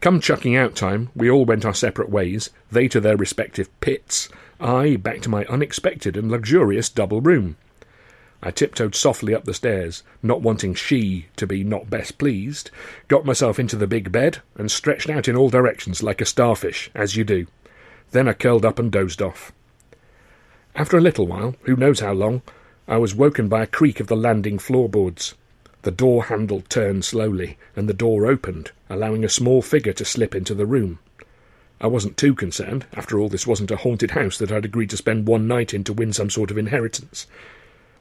Come 0.00 0.20
chucking 0.20 0.54
out 0.54 0.74
time, 0.74 1.10
we 1.14 1.30
all 1.30 1.44
went 1.44 1.64
our 1.64 1.74
separate 1.74 2.10
ways, 2.10 2.50
they 2.70 2.88
to 2.88 3.00
their 3.00 3.16
respective 3.16 3.68
pits, 3.80 4.28
I 4.60 4.96
back 4.96 5.20
to 5.22 5.28
my 5.28 5.44
unexpected 5.46 6.16
and 6.16 6.30
luxurious 6.30 6.88
double 6.88 7.20
room. 7.20 7.56
I 8.42 8.50
tiptoed 8.50 8.94
softly 8.94 9.34
up 9.34 9.44
the 9.44 9.54
stairs, 9.54 10.02
not 10.22 10.42
wanting 10.42 10.74
she 10.74 11.26
to 11.36 11.46
be 11.46 11.64
not 11.64 11.88
best 11.88 12.18
pleased, 12.18 12.70
got 13.08 13.24
myself 13.24 13.58
into 13.58 13.76
the 13.76 13.86
big 13.86 14.12
bed, 14.12 14.42
and 14.56 14.70
stretched 14.70 15.08
out 15.08 15.28
in 15.28 15.36
all 15.36 15.48
directions 15.48 16.02
like 16.02 16.20
a 16.20 16.26
starfish, 16.26 16.90
as 16.94 17.16
you 17.16 17.24
do. 17.24 17.46
Then 18.10 18.28
I 18.28 18.34
curled 18.34 18.64
up 18.64 18.78
and 18.78 18.92
dozed 18.92 19.22
off. 19.22 19.52
After 20.74 20.98
a 20.98 21.00
little 21.00 21.26
while, 21.26 21.56
who 21.62 21.74
knows 21.74 22.00
how 22.00 22.12
long, 22.12 22.42
I 22.86 22.98
was 22.98 23.14
woken 23.14 23.48
by 23.48 23.62
a 23.62 23.66
creak 23.66 23.98
of 23.98 24.08
the 24.08 24.16
landing 24.16 24.58
floorboards. 24.58 25.34
The 25.84 25.90
door 25.90 26.24
handle 26.24 26.62
turned 26.70 27.04
slowly, 27.04 27.58
and 27.76 27.86
the 27.86 27.92
door 27.92 28.24
opened, 28.24 28.72
allowing 28.88 29.22
a 29.22 29.28
small 29.28 29.60
figure 29.60 29.92
to 29.92 30.04
slip 30.04 30.34
into 30.34 30.54
the 30.54 30.64
room. 30.64 30.98
I 31.78 31.88
wasn't 31.88 32.16
too 32.16 32.34
concerned. 32.34 32.86
After 32.94 33.20
all, 33.20 33.28
this 33.28 33.46
wasn't 33.46 33.70
a 33.70 33.76
haunted 33.76 34.12
house 34.12 34.38
that 34.38 34.50
I'd 34.50 34.64
agreed 34.64 34.88
to 34.90 34.96
spend 34.96 35.28
one 35.28 35.46
night 35.46 35.74
in 35.74 35.84
to 35.84 35.92
win 35.92 36.14
some 36.14 36.30
sort 36.30 36.50
of 36.50 36.56
inheritance. 36.56 37.26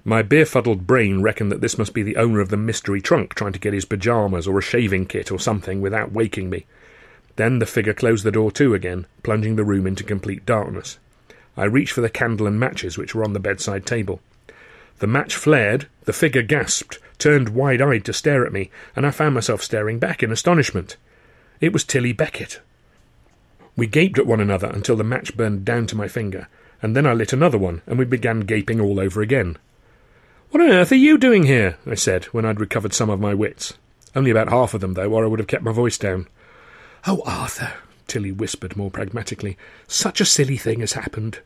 My 0.05 0.21
beer 0.21 0.45
fuddled 0.45 0.87
brain 0.87 1.21
reckoned 1.21 1.51
that 1.51 1.59
this 1.59 1.77
must 1.77 1.93
be 1.93 2.03
the 2.03 2.15
owner 2.15 2.39
of 2.39 2.47
the 2.47 2.55
mystery 2.55 3.01
trunk 3.01 3.33
trying 3.33 3.51
to 3.51 3.59
get 3.59 3.73
his 3.73 3.83
pyjamas 3.83 4.47
or 4.47 4.59
a 4.59 4.61
shaving 4.61 5.05
kit 5.05 5.29
or 5.29 5.37
something 5.37 5.81
without 5.81 6.13
waking 6.13 6.49
me. 6.49 6.65
Then 7.35 7.59
the 7.59 7.65
figure 7.65 7.93
closed 7.93 8.23
the 8.23 8.31
door 8.31 8.49
to 8.53 8.73
again, 8.73 9.07
plunging 9.23 9.57
the 9.57 9.65
room 9.65 9.85
into 9.85 10.05
complete 10.05 10.45
darkness. 10.45 10.99
I 11.57 11.65
reached 11.65 11.91
for 11.91 12.01
the 12.01 12.09
candle 12.09 12.47
and 12.47 12.57
matches 12.57 12.97
which 12.97 13.13
were 13.13 13.25
on 13.25 13.33
the 13.33 13.41
bedside 13.41 13.85
table. 13.85 14.21
The 14.99 15.07
match 15.07 15.35
flared, 15.35 15.87
the 16.05 16.13
figure 16.13 16.43
gasped, 16.43 16.99
turned 17.17 17.49
wide 17.49 17.81
eyed 17.81 18.05
to 18.05 18.13
stare 18.13 18.45
at 18.45 18.53
me, 18.53 18.69
and 18.95 19.05
I 19.05 19.11
found 19.11 19.35
myself 19.35 19.61
staring 19.61 19.99
back 19.99 20.23
in 20.23 20.31
astonishment. 20.31 20.97
It 21.61 21.73
was 21.73 21.83
Tilly 21.83 22.13
Beckett. 22.13 22.61
We 23.75 23.87
gaped 23.87 24.19
at 24.19 24.27
one 24.27 24.39
another 24.39 24.67
until 24.67 24.95
the 24.95 25.03
match 25.03 25.35
burned 25.35 25.65
down 25.65 25.87
to 25.87 25.95
my 25.95 26.07
finger, 26.07 26.47
and 26.81 26.95
then 26.95 27.07
I 27.07 27.13
lit 27.13 27.33
another 27.33 27.57
one, 27.57 27.81
and 27.87 27.97
we 27.97 28.05
began 28.05 28.41
gaping 28.41 28.79
all 28.79 28.99
over 28.99 29.21
again. 29.21 29.57
What 30.51 30.61
on 30.61 30.69
earth 30.69 30.91
are 30.91 30.95
you 30.95 31.17
doing 31.17 31.43
here? 31.43 31.77
I 31.87 31.95
said, 31.95 32.25
when 32.25 32.45
I'd 32.45 32.59
recovered 32.59 32.93
some 32.93 33.09
of 33.09 33.19
my 33.19 33.33
wits. 33.33 33.73
Only 34.15 34.29
about 34.29 34.49
half 34.49 34.73
of 34.73 34.81
them, 34.81 34.93
though, 34.93 35.11
or 35.11 35.23
I 35.23 35.27
would 35.27 35.39
have 35.39 35.47
kept 35.47 35.63
my 35.63 35.71
voice 35.71 35.97
down. 35.97 36.27
Oh, 37.07 37.23
Arthur, 37.25 37.73
Tilly 38.07 38.31
whispered 38.31 38.77
more 38.77 38.91
pragmatically, 38.91 39.57
such 39.87 40.21
a 40.21 40.25
silly 40.25 40.57
thing 40.57 40.81
has 40.81 40.93
happened. 40.93 41.39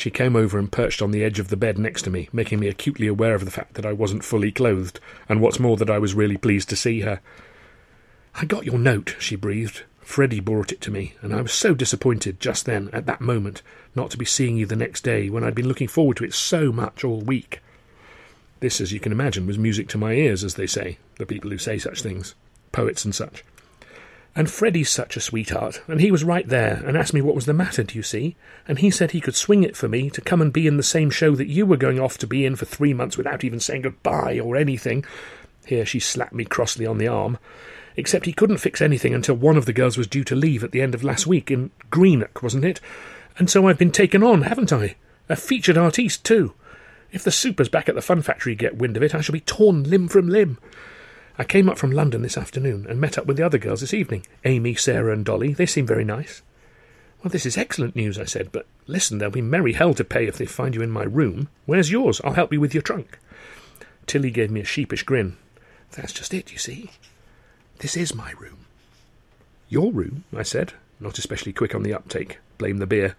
She 0.00 0.10
came 0.10 0.34
over 0.34 0.58
and 0.58 0.72
perched 0.72 1.02
on 1.02 1.10
the 1.10 1.22
edge 1.22 1.38
of 1.38 1.48
the 1.48 1.58
bed 1.58 1.78
next 1.78 2.00
to 2.02 2.10
me, 2.10 2.30
making 2.32 2.58
me 2.58 2.68
acutely 2.68 3.06
aware 3.06 3.34
of 3.34 3.44
the 3.44 3.50
fact 3.50 3.74
that 3.74 3.84
I 3.84 3.92
wasn't 3.92 4.24
fully 4.24 4.50
clothed, 4.50 4.98
and 5.28 5.42
what's 5.42 5.60
more, 5.60 5.76
that 5.76 5.90
I 5.90 5.98
was 5.98 6.14
really 6.14 6.38
pleased 6.38 6.70
to 6.70 6.76
see 6.76 7.00
her. 7.00 7.20
I 8.34 8.46
got 8.46 8.64
your 8.64 8.78
note, 8.78 9.14
she 9.18 9.36
breathed. 9.36 9.82
Freddie 10.00 10.40
brought 10.40 10.72
it 10.72 10.80
to 10.80 10.90
me, 10.90 11.16
and 11.20 11.34
I 11.34 11.42
was 11.42 11.52
so 11.52 11.74
disappointed 11.74 12.40
just 12.40 12.64
then, 12.64 12.88
at 12.94 13.04
that 13.04 13.20
moment, 13.20 13.60
not 13.94 14.10
to 14.12 14.16
be 14.16 14.24
seeing 14.24 14.56
you 14.56 14.64
the 14.64 14.74
next 14.74 15.02
day, 15.02 15.28
when 15.28 15.44
I'd 15.44 15.54
been 15.54 15.68
looking 15.68 15.86
forward 15.86 16.16
to 16.16 16.24
it 16.24 16.32
so 16.32 16.72
much 16.72 17.04
all 17.04 17.20
week. 17.20 17.60
This, 18.60 18.80
as 18.80 18.92
you 18.92 19.00
can 19.00 19.12
imagine, 19.12 19.46
was 19.46 19.58
music 19.58 19.86
to 19.88 19.98
my 19.98 20.14
ears, 20.14 20.42
as 20.42 20.54
they 20.54 20.66
say, 20.66 20.96
the 21.18 21.26
people 21.26 21.50
who 21.50 21.58
say 21.58 21.76
such 21.76 22.00
things, 22.00 22.34
poets 22.72 23.04
and 23.04 23.14
such. 23.14 23.44
And 24.36 24.48
Freddie's 24.48 24.90
such 24.90 25.16
a 25.16 25.20
sweetheart, 25.20 25.82
and 25.88 26.00
he 26.00 26.12
was 26.12 26.22
right 26.22 26.46
there, 26.46 26.82
and 26.86 26.96
asked 26.96 27.12
me 27.12 27.20
what 27.20 27.34
was 27.34 27.46
the 27.46 27.52
matter, 27.52 27.82
do 27.82 27.96
you 27.96 28.02
see? 28.02 28.36
And 28.68 28.78
he 28.78 28.90
said 28.90 29.10
he 29.10 29.20
could 29.20 29.34
swing 29.34 29.64
it 29.64 29.76
for 29.76 29.88
me 29.88 30.08
to 30.10 30.20
come 30.20 30.40
and 30.40 30.52
be 30.52 30.68
in 30.68 30.76
the 30.76 30.84
same 30.84 31.10
show 31.10 31.34
that 31.34 31.48
you 31.48 31.66
were 31.66 31.76
going 31.76 31.98
off 31.98 32.16
to 32.18 32.28
be 32.28 32.46
in 32.46 32.54
for 32.54 32.64
three 32.64 32.94
months 32.94 33.16
without 33.16 33.42
even 33.42 33.58
saying 33.58 33.82
goodbye 33.82 34.38
or 34.38 34.56
anything. 34.56 35.04
Here 35.66 35.84
she 35.84 35.98
slapped 35.98 36.32
me 36.32 36.44
crossly 36.44 36.86
on 36.86 36.98
the 36.98 37.08
arm. 37.08 37.38
Except 37.96 38.26
he 38.26 38.32
couldn't 38.32 38.58
fix 38.58 38.80
anything 38.80 39.14
until 39.14 39.34
one 39.34 39.56
of 39.56 39.66
the 39.66 39.72
girls 39.72 39.98
was 39.98 40.06
due 40.06 40.24
to 40.24 40.36
leave 40.36 40.62
at 40.62 40.70
the 40.70 40.80
end 40.80 40.94
of 40.94 41.02
last 41.02 41.26
week, 41.26 41.50
in 41.50 41.72
Greenock, 41.90 42.42
wasn't 42.42 42.64
it? 42.64 42.80
And 43.36 43.50
so 43.50 43.66
I've 43.66 43.78
been 43.78 43.90
taken 43.90 44.22
on, 44.22 44.42
haven't 44.42 44.72
I? 44.72 44.94
A 45.28 45.34
featured 45.34 45.76
artiste, 45.76 46.24
too. 46.24 46.54
If 47.12 47.24
the 47.24 47.32
supers 47.32 47.68
back 47.68 47.88
at 47.88 47.96
the 47.96 48.02
fun 48.02 48.22
factory 48.22 48.54
get 48.54 48.78
wind 48.78 48.96
of 48.96 49.02
it, 49.02 49.14
I 49.14 49.20
shall 49.20 49.32
be 49.32 49.40
torn 49.40 49.82
limb 49.82 50.06
from 50.06 50.28
limb. 50.28 50.58
I 51.38 51.44
came 51.44 51.68
up 51.68 51.78
from 51.78 51.90
London 51.92 52.22
this 52.22 52.36
afternoon 52.36 52.86
and 52.88 53.00
met 53.00 53.16
up 53.16 53.26
with 53.26 53.36
the 53.36 53.44
other 53.44 53.58
girls 53.58 53.80
this 53.80 53.94
evening 53.94 54.26
Amy, 54.44 54.74
Sarah, 54.74 55.12
and 55.12 55.24
Dolly. 55.24 55.52
They 55.52 55.66
seem 55.66 55.86
very 55.86 56.04
nice. 56.04 56.42
Well, 57.22 57.30
this 57.30 57.46
is 57.46 57.58
excellent 57.58 57.94
news, 57.96 58.18
I 58.18 58.24
said, 58.24 58.50
but 58.50 58.66
listen, 58.86 59.18
there'll 59.18 59.32
be 59.32 59.42
merry 59.42 59.74
hell 59.74 59.92
to 59.94 60.04
pay 60.04 60.26
if 60.26 60.38
they 60.38 60.46
find 60.46 60.74
you 60.74 60.82
in 60.82 60.90
my 60.90 61.04
room. 61.04 61.48
Where's 61.66 61.90
yours? 61.90 62.20
I'll 62.24 62.32
help 62.32 62.52
you 62.52 62.60
with 62.60 62.74
your 62.74 62.82
trunk. 62.82 63.18
Tilly 64.06 64.30
gave 64.30 64.50
me 64.50 64.60
a 64.60 64.64
sheepish 64.64 65.02
grin. 65.02 65.36
That's 65.92 66.12
just 66.12 66.32
it, 66.32 66.50
you 66.52 66.58
see. 66.58 66.90
This 67.80 67.96
is 67.96 68.14
my 68.14 68.32
room. 68.32 68.66
Your 69.68 69.92
room, 69.92 70.24
I 70.34 70.42
said, 70.42 70.72
not 70.98 71.18
especially 71.18 71.52
quick 71.52 71.74
on 71.74 71.82
the 71.82 71.94
uptake. 71.94 72.38
Blame 72.58 72.78
the 72.78 72.86
beer. 72.86 73.16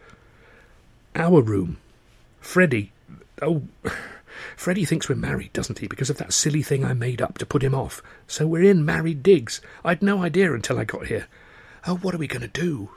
Our 1.16 1.42
room. 1.42 1.78
Freddie, 2.40 2.92
Oh, 3.42 3.64
Freddie 4.56 4.86
thinks 4.86 5.10
we're 5.10 5.16
married, 5.16 5.54
doesn't 5.54 5.80
he, 5.80 5.88
because 5.88 6.10
of 6.10 6.18
that 6.18 6.34
silly 6.34 6.62
thing 6.62 6.84
I 6.86 6.94
made 6.94 7.22
up 7.22 7.38
to 7.38 7.46
put 7.46 7.64
him 7.64 7.76
off. 7.76 8.02
So 8.28 8.48
we're 8.48 8.64
in 8.64 8.86
married 8.86 9.24
digs. 9.24 9.62
I'd 9.84 10.02
no 10.02 10.24
idea 10.24 10.54
until 10.54 10.80
I 10.80 10.84
got 10.84 11.08
here. 11.08 11.28
Oh, 11.88 11.96
what 11.98 12.14
are 12.14 12.20
we 12.20 12.28
going 12.28 12.42
to 12.42 12.48
do? 12.48 12.90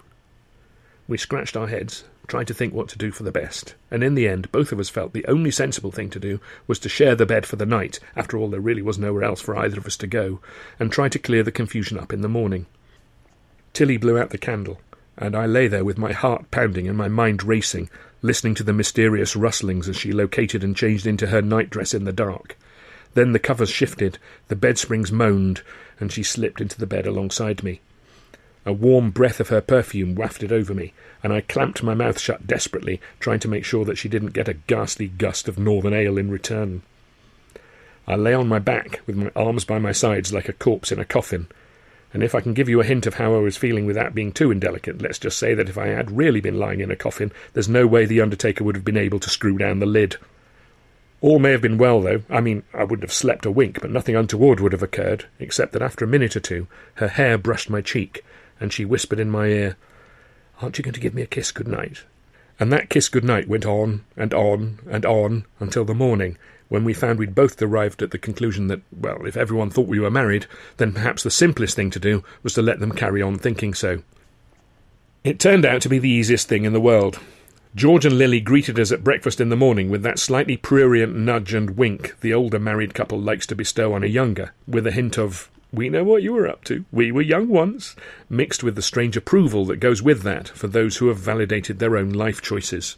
We 1.06 1.18
scratched 1.18 1.56
our 1.56 1.66
heads, 1.66 2.04
tried 2.26 2.46
to 2.46 2.54
think 2.54 2.72
what 2.72 2.88
to 2.88 2.98
do 2.98 3.10
for 3.10 3.24
the 3.24 3.32
best, 3.32 3.74
and 3.90 4.02
in 4.02 4.14
the 4.14 4.26
end 4.26 4.50
both 4.50 4.72
of 4.72 4.80
us 4.80 4.88
felt 4.88 5.12
the 5.12 5.26
only 5.26 5.50
sensible 5.50 5.92
thing 5.92 6.08
to 6.10 6.20
do 6.20 6.40
was 6.66 6.78
to 6.78 6.88
share 6.88 7.14
the 7.14 7.26
bed 7.26 7.44
for 7.44 7.56
the 7.56 7.66
night, 7.66 8.00
after 8.16 8.38
all 8.38 8.48
there 8.48 8.60
really 8.60 8.80
was 8.80 8.98
nowhere 8.98 9.24
else 9.24 9.40
for 9.40 9.56
either 9.56 9.78
of 9.78 9.86
us 9.86 9.96
to 9.98 10.06
go, 10.06 10.40
and 10.78 10.90
try 10.90 11.08
to 11.08 11.18
clear 11.18 11.42
the 11.42 11.52
confusion 11.52 11.98
up 11.98 12.12
in 12.12 12.22
the 12.22 12.28
morning. 12.28 12.66
Tilly 13.74 13.98
blew 13.98 14.18
out 14.18 14.30
the 14.30 14.38
candle, 14.38 14.80
and 15.18 15.36
I 15.36 15.46
lay 15.46 15.68
there 15.68 15.84
with 15.84 15.98
my 15.98 16.12
heart 16.12 16.50
pounding 16.50 16.88
and 16.88 16.96
my 16.96 17.08
mind 17.08 17.42
racing, 17.42 17.90
listening 18.24 18.54
to 18.54 18.62
the 18.62 18.72
mysterious 18.72 19.36
rustlings 19.36 19.86
as 19.86 19.96
she 19.98 20.10
located 20.10 20.64
and 20.64 20.74
changed 20.74 21.06
into 21.06 21.26
her 21.26 21.42
nightdress 21.42 21.92
in 21.92 22.04
the 22.04 22.12
dark. 22.12 22.56
Then 23.12 23.32
the 23.32 23.38
covers 23.38 23.68
shifted, 23.68 24.16
the 24.48 24.56
bed 24.56 24.78
springs 24.78 25.12
moaned, 25.12 25.60
and 26.00 26.10
she 26.10 26.22
slipped 26.22 26.62
into 26.62 26.78
the 26.78 26.86
bed 26.86 27.06
alongside 27.06 27.62
me. 27.62 27.82
A 28.64 28.72
warm 28.72 29.10
breath 29.10 29.40
of 29.40 29.50
her 29.50 29.60
perfume 29.60 30.14
wafted 30.14 30.52
over 30.52 30.72
me, 30.72 30.94
and 31.22 31.34
I 31.34 31.42
clamped 31.42 31.82
my 31.82 31.92
mouth 31.92 32.18
shut 32.18 32.46
desperately, 32.46 32.98
trying 33.20 33.40
to 33.40 33.48
make 33.48 33.66
sure 33.66 33.84
that 33.84 33.98
she 33.98 34.08
didn't 34.08 34.32
get 34.32 34.48
a 34.48 34.54
ghastly 34.54 35.08
gust 35.08 35.46
of 35.46 35.58
northern 35.58 35.92
ale 35.92 36.16
in 36.16 36.30
return. 36.30 36.80
I 38.08 38.16
lay 38.16 38.32
on 38.32 38.48
my 38.48 38.58
back, 38.58 39.02
with 39.06 39.16
my 39.16 39.32
arms 39.36 39.66
by 39.66 39.78
my 39.78 39.92
sides 39.92 40.32
like 40.32 40.48
a 40.48 40.54
corpse 40.54 40.90
in 40.90 40.98
a 40.98 41.04
coffin, 41.04 41.46
and 42.14 42.22
if 42.22 42.34
I 42.34 42.40
can 42.40 42.54
give 42.54 42.68
you 42.68 42.80
a 42.80 42.84
hint 42.84 43.06
of 43.06 43.14
how 43.14 43.34
I 43.34 43.38
was 43.38 43.56
feeling 43.56 43.86
without 43.86 44.14
being 44.14 44.30
too 44.30 44.52
indelicate, 44.52 45.02
let's 45.02 45.18
just 45.18 45.36
say 45.36 45.52
that 45.54 45.68
if 45.68 45.76
I 45.76 45.88
had 45.88 46.16
really 46.16 46.40
been 46.40 46.60
lying 46.60 46.78
in 46.80 46.92
a 46.92 46.96
coffin, 46.96 47.32
there's 47.52 47.68
no 47.68 47.88
way 47.88 48.06
the 48.06 48.20
undertaker 48.20 48.62
would 48.62 48.76
have 48.76 48.84
been 48.84 48.96
able 48.96 49.18
to 49.18 49.28
screw 49.28 49.58
down 49.58 49.80
the 49.80 49.86
lid. 49.86 50.16
All 51.20 51.40
may 51.40 51.50
have 51.50 51.60
been 51.60 51.76
well, 51.76 52.00
though. 52.00 52.22
I 52.30 52.40
mean, 52.40 52.62
I 52.72 52.84
wouldn't 52.84 53.02
have 53.02 53.12
slept 53.12 53.46
a 53.46 53.50
wink, 53.50 53.80
but 53.80 53.90
nothing 53.90 54.14
untoward 54.14 54.60
would 54.60 54.70
have 54.70 54.82
occurred, 54.82 55.24
except 55.40 55.72
that 55.72 55.82
after 55.82 56.04
a 56.04 56.08
minute 56.08 56.36
or 56.36 56.40
two, 56.40 56.68
her 56.94 57.08
hair 57.08 57.36
brushed 57.36 57.68
my 57.68 57.80
cheek, 57.80 58.24
and 58.60 58.72
she 58.72 58.84
whispered 58.84 59.18
in 59.18 59.28
my 59.28 59.46
ear, 59.46 59.76
Aren't 60.62 60.78
you 60.78 60.84
going 60.84 60.94
to 60.94 61.00
give 61.00 61.14
me 61.14 61.22
a 61.22 61.26
kiss 61.26 61.50
good 61.50 61.66
night? 61.66 62.04
And 62.60 62.72
that 62.72 62.90
kiss 62.90 63.08
good 63.08 63.24
night 63.24 63.48
went 63.48 63.66
on 63.66 64.04
and 64.16 64.32
on 64.32 64.78
and 64.88 65.04
on 65.04 65.46
until 65.58 65.84
the 65.84 65.94
morning, 65.94 66.38
when 66.74 66.82
we 66.82 66.92
found 66.92 67.20
we'd 67.20 67.36
both 67.36 67.62
arrived 67.62 68.02
at 68.02 68.10
the 68.10 68.18
conclusion 68.18 68.66
that, 68.66 68.80
well, 68.90 69.26
if 69.26 69.36
everyone 69.36 69.70
thought 69.70 69.86
we 69.86 70.00
were 70.00 70.10
married, 70.10 70.46
then 70.78 70.92
perhaps 70.92 71.22
the 71.22 71.30
simplest 71.30 71.76
thing 71.76 71.88
to 71.88 72.00
do 72.00 72.24
was 72.42 72.52
to 72.54 72.62
let 72.62 72.80
them 72.80 72.90
carry 72.90 73.22
on 73.22 73.38
thinking 73.38 73.72
so. 73.72 74.02
It 75.22 75.38
turned 75.38 75.64
out 75.64 75.82
to 75.82 75.88
be 75.88 76.00
the 76.00 76.10
easiest 76.10 76.48
thing 76.48 76.64
in 76.64 76.72
the 76.72 76.80
world. 76.80 77.20
George 77.76 78.04
and 78.04 78.18
Lily 78.18 78.40
greeted 78.40 78.80
us 78.80 78.90
at 78.90 79.04
breakfast 79.04 79.40
in 79.40 79.50
the 79.50 79.56
morning 79.56 79.88
with 79.88 80.02
that 80.02 80.18
slightly 80.18 80.56
prurient 80.56 81.14
nudge 81.14 81.54
and 81.54 81.76
wink 81.76 82.18
the 82.22 82.34
older 82.34 82.58
married 82.58 82.92
couple 82.92 83.20
likes 83.20 83.46
to 83.46 83.54
bestow 83.54 83.92
on 83.92 84.02
a 84.02 84.08
younger, 84.08 84.52
with 84.66 84.84
a 84.84 84.90
hint 84.90 85.16
of, 85.16 85.48
we 85.72 85.88
know 85.88 86.02
what 86.02 86.24
you 86.24 86.32
were 86.32 86.48
up 86.48 86.64
to, 86.64 86.84
we 86.90 87.12
were 87.12 87.22
young 87.22 87.46
once, 87.46 87.94
mixed 88.28 88.64
with 88.64 88.74
the 88.74 88.82
strange 88.82 89.16
approval 89.16 89.64
that 89.66 89.76
goes 89.76 90.02
with 90.02 90.22
that 90.22 90.48
for 90.48 90.66
those 90.66 90.96
who 90.96 91.06
have 91.06 91.18
validated 91.18 91.78
their 91.78 91.96
own 91.96 92.10
life 92.10 92.42
choices. 92.42 92.96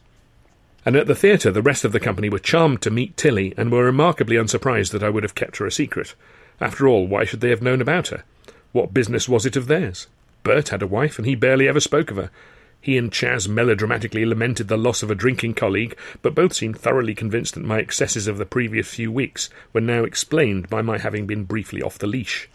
And 0.87 0.95
at 0.95 1.09
the 1.09 1.17
theatre, 1.17 1.51
the 1.51 1.63
rest 1.63 1.85
of 1.85 1.91
the 1.91 1.99
company 1.99 2.29
were 2.29 2.39
charmed 2.39 2.81
to 2.83 2.93
meet 2.93 3.17
Tilly 3.17 3.53
and 3.57 3.73
were 3.73 3.85
remarkably 3.85 4.37
unsurprised 4.37 4.93
that 4.93 5.03
I 5.03 5.11
would 5.11 5.25
have 5.25 5.35
kept 5.35 5.57
her 5.57 5.67
a 5.67 5.73
secret. 5.73 6.15
After 6.61 6.87
all, 6.87 7.09
why 7.09 7.25
should 7.25 7.41
they 7.41 7.51
have 7.51 7.61
known 7.61 7.81
about 7.81 8.09
her? 8.09 8.23
What 8.71 8.95
business 8.95 9.29
was 9.29 9.45
it 9.45 9.57
of 9.57 9.67
theirs? 9.67 10.07
Bert 10.45 10.69
had 10.69 10.83
a 10.83 10.87
wife, 10.87 11.19
and 11.19 11.27
he 11.27 11.35
barely 11.35 11.67
ever 11.67 11.81
spoke 11.81 12.13
of 12.13 12.19
her. 12.19 12.31
He 12.81 12.97
and 12.97 13.13
Chas 13.13 13.49
melodramatically 13.49 14.25
lamented 14.25 14.69
the 14.69 14.77
loss 14.77 15.03
of 15.03 15.11
a 15.11 15.17
drinking 15.17 15.55
colleague, 15.55 15.97
but 16.23 16.37
both 16.37 16.55
seemed 16.55 16.79
thoroughly 16.79 17.17
convinced 17.17 17.55
that 17.55 17.65
my 17.65 17.81
excesses 17.81 18.29
of 18.29 18.39
the 18.39 18.47
previous 18.47 18.87
few 18.87 19.11
weeks 19.11 19.51
were 19.73 19.81
now 19.81 20.05
explained 20.05 20.71
by 20.71 20.83
my 20.83 20.99
having 20.99 21.27
been 21.27 21.43
briefly 21.43 21.83
off 21.83 21.99
the 21.99 22.07
leash. 22.07 22.49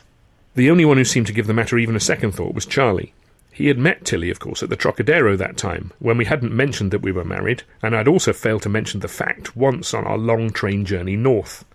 The 0.55 0.71
only 0.71 0.85
one 0.85 0.95
who 0.95 1.03
seemed 1.03 1.27
to 1.27 1.33
give 1.33 1.47
the 1.47 1.53
matter 1.53 1.77
even 1.77 1.97
a 1.97 1.99
second 1.99 2.31
thought 2.31 2.55
was 2.55 2.65
Charlie. 2.65 3.13
He 3.51 3.67
had 3.67 3.77
met 3.77 4.05
Tilly, 4.05 4.29
of 4.29 4.39
course, 4.39 4.63
at 4.63 4.69
the 4.69 4.77
Trocadero 4.77 5.35
that 5.35 5.57
time, 5.57 5.91
when 5.99 6.17
we 6.17 6.25
hadn't 6.25 6.55
mentioned 6.55 6.91
that 6.91 7.01
we 7.01 7.11
were 7.11 7.25
married, 7.25 7.63
and 7.83 7.95
I'd 7.95 8.07
also 8.07 8.31
failed 8.31 8.61
to 8.63 8.69
mention 8.69 9.01
the 9.01 9.09
fact 9.09 9.57
once 9.57 9.93
on 9.93 10.05
our 10.05 10.17
long 10.17 10.51
train 10.51 10.85
journey 10.85 11.17
north. 11.17 11.65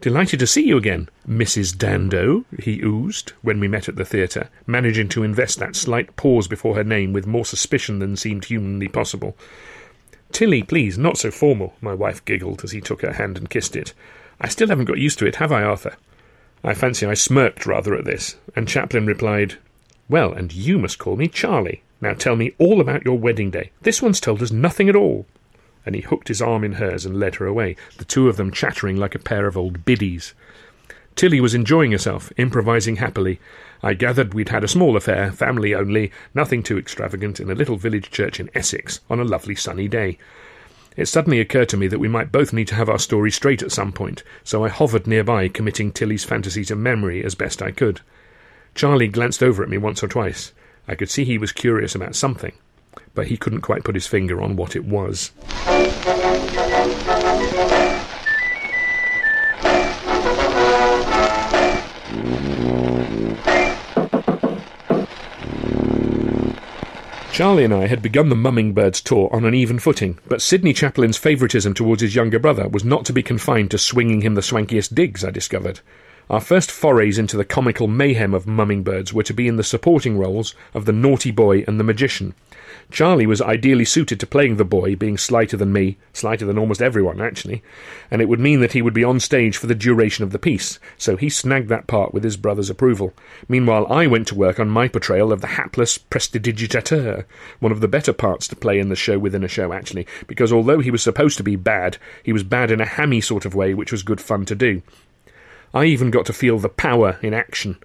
Delighted 0.00 0.38
to 0.38 0.46
see 0.46 0.64
you 0.64 0.76
again, 0.76 1.08
Mrs. 1.28 1.76
Dandoe, 1.76 2.44
he 2.60 2.80
oozed 2.84 3.32
when 3.42 3.58
we 3.58 3.66
met 3.66 3.88
at 3.88 3.96
the 3.96 4.04
theatre, 4.04 4.48
managing 4.64 5.08
to 5.08 5.24
invest 5.24 5.58
that 5.58 5.74
slight 5.74 6.14
pause 6.14 6.46
before 6.46 6.76
her 6.76 6.84
name 6.84 7.12
with 7.12 7.26
more 7.26 7.44
suspicion 7.44 7.98
than 7.98 8.14
seemed 8.14 8.44
humanly 8.44 8.86
possible. 8.86 9.36
Tilly, 10.30 10.62
please, 10.62 10.96
not 10.96 11.18
so 11.18 11.32
formal, 11.32 11.74
my 11.80 11.94
wife 11.94 12.24
giggled 12.24 12.62
as 12.62 12.70
he 12.70 12.80
took 12.80 13.02
her 13.02 13.14
hand 13.14 13.36
and 13.36 13.50
kissed 13.50 13.74
it. 13.74 13.92
I 14.40 14.46
still 14.46 14.68
haven't 14.68 14.84
got 14.84 14.98
used 14.98 15.18
to 15.18 15.26
it, 15.26 15.36
have 15.36 15.50
I, 15.50 15.64
Arthur? 15.64 15.96
I 16.62 16.74
fancy 16.74 17.04
I 17.04 17.14
smirked 17.14 17.66
rather 17.66 17.96
at 17.96 18.04
this, 18.04 18.36
and 18.54 18.68
Chaplin 18.68 19.04
replied, 19.04 19.56
Well, 20.08 20.32
and 20.32 20.52
you 20.52 20.78
must 20.78 20.98
call 20.98 21.16
me 21.16 21.28
Charlie. 21.28 21.82
Now 22.00 22.14
tell 22.14 22.36
me 22.36 22.54
all 22.58 22.80
about 22.80 23.04
your 23.04 23.18
wedding 23.18 23.50
day. 23.50 23.72
This 23.82 24.00
one's 24.00 24.20
told 24.20 24.42
us 24.42 24.50
nothing 24.50 24.88
at 24.88 24.96
all 24.96 25.26
and 25.88 25.94
he 25.94 26.02
hooked 26.02 26.28
his 26.28 26.42
arm 26.42 26.64
in 26.64 26.72
hers 26.72 27.06
and 27.06 27.18
led 27.18 27.36
her 27.36 27.46
away, 27.46 27.74
the 27.96 28.04
two 28.04 28.28
of 28.28 28.36
them 28.36 28.52
chattering 28.52 28.98
like 28.98 29.14
a 29.14 29.18
pair 29.18 29.46
of 29.46 29.56
old 29.56 29.86
biddies. 29.86 30.34
Tilly 31.16 31.40
was 31.40 31.54
enjoying 31.54 31.92
herself, 31.92 32.30
improvising 32.36 32.96
happily. 32.96 33.40
I 33.82 33.94
gathered 33.94 34.34
we'd 34.34 34.50
had 34.50 34.62
a 34.62 34.68
small 34.68 34.98
affair, 34.98 35.32
family 35.32 35.74
only, 35.74 36.12
nothing 36.34 36.62
too 36.62 36.76
extravagant, 36.76 37.40
in 37.40 37.50
a 37.50 37.54
little 37.54 37.78
village 37.78 38.10
church 38.10 38.38
in 38.38 38.50
Essex, 38.54 39.00
on 39.08 39.18
a 39.18 39.24
lovely 39.24 39.54
sunny 39.54 39.88
day. 39.88 40.18
It 40.94 41.06
suddenly 41.06 41.40
occurred 41.40 41.70
to 41.70 41.78
me 41.78 41.86
that 41.88 42.00
we 42.00 42.06
might 42.06 42.32
both 42.32 42.52
need 42.52 42.68
to 42.68 42.74
have 42.74 42.90
our 42.90 42.98
story 42.98 43.30
straight 43.30 43.62
at 43.62 43.72
some 43.72 43.92
point, 43.92 44.22
so 44.44 44.66
I 44.66 44.68
hovered 44.68 45.06
nearby, 45.06 45.48
committing 45.48 45.90
Tilly's 45.90 46.24
fantasy 46.24 46.66
to 46.66 46.76
memory 46.76 47.24
as 47.24 47.34
best 47.34 47.62
I 47.62 47.70
could. 47.70 48.02
Charlie 48.78 49.08
glanced 49.08 49.42
over 49.42 49.62
at 49.62 49.68
me 49.68 49.76
once 49.76 50.02
or 50.02 50.08
twice. 50.08 50.52
I 50.86 50.94
could 50.94 51.10
see 51.10 51.24
he 51.24 51.36
was 51.36 51.52
curious 51.52 51.94
about 51.94 52.14
something 52.14 52.52
but 53.18 53.26
he 53.26 53.36
couldn't 53.36 53.62
quite 53.62 53.82
put 53.82 53.96
his 53.96 54.06
finger 54.06 54.40
on 54.40 54.54
what 54.54 54.76
it 54.76 54.84
was. 54.84 55.32
Charlie 67.32 67.64
and 67.64 67.74
I 67.74 67.86
had 67.86 68.02
begun 68.02 68.28
the 68.28 68.36
Mumming 68.36 68.72
Birds 68.72 69.00
tour 69.00 69.28
on 69.32 69.44
an 69.44 69.54
even 69.54 69.78
footing, 69.78 70.18
but 70.26 70.42
Sydney 70.42 70.72
Chaplin's 70.72 71.16
favouritism 71.16 71.74
towards 71.74 72.02
his 72.02 72.14
younger 72.14 72.38
brother 72.38 72.68
was 72.68 72.84
not 72.84 73.04
to 73.06 73.12
be 73.12 73.22
confined 73.22 73.70
to 73.72 73.78
swinging 73.78 74.22
him 74.22 74.34
the 74.34 74.42
swankiest 74.42 74.94
digs, 74.94 75.24
I 75.24 75.30
discovered. 75.30 75.80
Our 76.30 76.40
first 76.40 76.70
forays 76.70 77.18
into 77.18 77.36
the 77.36 77.44
comical 77.44 77.86
mayhem 77.86 78.34
of 78.34 78.46
Mumming 78.46 78.82
Birds 78.82 79.12
were 79.12 79.22
to 79.22 79.32
be 79.32 79.48
in 79.48 79.56
the 79.56 79.64
supporting 79.64 80.18
roles 80.18 80.54
of 80.74 80.84
the 80.84 80.92
naughty 80.92 81.30
boy 81.30 81.64
and 81.66 81.80
the 81.80 81.84
magician, 81.84 82.34
Charlie 82.90 83.26
was 83.26 83.42
ideally 83.42 83.84
suited 83.84 84.18
to 84.20 84.26
playing 84.26 84.56
the 84.56 84.64
boy, 84.64 84.96
being 84.96 85.18
slighter 85.18 85.56
than 85.56 85.72
me, 85.72 85.98
slighter 86.12 86.46
than 86.46 86.58
almost 86.58 86.80
everyone, 86.80 87.20
actually, 87.20 87.62
and 88.10 88.22
it 88.22 88.28
would 88.28 88.40
mean 88.40 88.60
that 88.60 88.72
he 88.72 88.80
would 88.80 88.94
be 88.94 89.04
on 89.04 89.20
stage 89.20 89.56
for 89.56 89.66
the 89.66 89.74
duration 89.74 90.24
of 90.24 90.32
the 90.32 90.38
piece, 90.38 90.78
so 90.96 91.16
he 91.16 91.28
snagged 91.28 91.68
that 91.68 91.86
part 91.86 92.14
with 92.14 92.24
his 92.24 92.38
brother's 92.38 92.70
approval. 92.70 93.12
Meanwhile, 93.46 93.86
I 93.92 94.06
went 94.06 94.26
to 94.28 94.34
work 94.34 94.58
on 94.58 94.70
my 94.70 94.88
portrayal 94.88 95.32
of 95.32 95.42
the 95.42 95.48
hapless 95.48 95.98
prestidigitateur, 95.98 97.24
one 97.60 97.72
of 97.72 97.80
the 97.80 97.88
better 97.88 98.12
parts 98.12 98.48
to 98.48 98.56
play 98.56 98.78
in 98.78 98.88
the 98.88 98.96
show 98.96 99.18
within 99.18 99.44
a 99.44 99.48
show, 99.48 99.72
actually, 99.72 100.06
because 100.26 100.52
although 100.52 100.80
he 100.80 100.90
was 100.90 101.02
supposed 101.02 101.36
to 101.38 101.42
be 101.42 101.56
bad, 101.56 101.98
he 102.22 102.32
was 102.32 102.42
bad 102.42 102.70
in 102.70 102.80
a 102.80 102.86
hammy 102.86 103.20
sort 103.20 103.44
of 103.44 103.54
way, 103.54 103.74
which 103.74 103.92
was 103.92 104.02
good 104.02 104.20
fun 104.20 104.44
to 104.46 104.54
do. 104.54 104.82
I 105.74 105.84
even 105.84 106.10
got 106.10 106.26
to 106.26 106.32
feel 106.32 106.58
the 106.58 106.68
power 106.68 107.18
in 107.22 107.34
action 107.34 107.78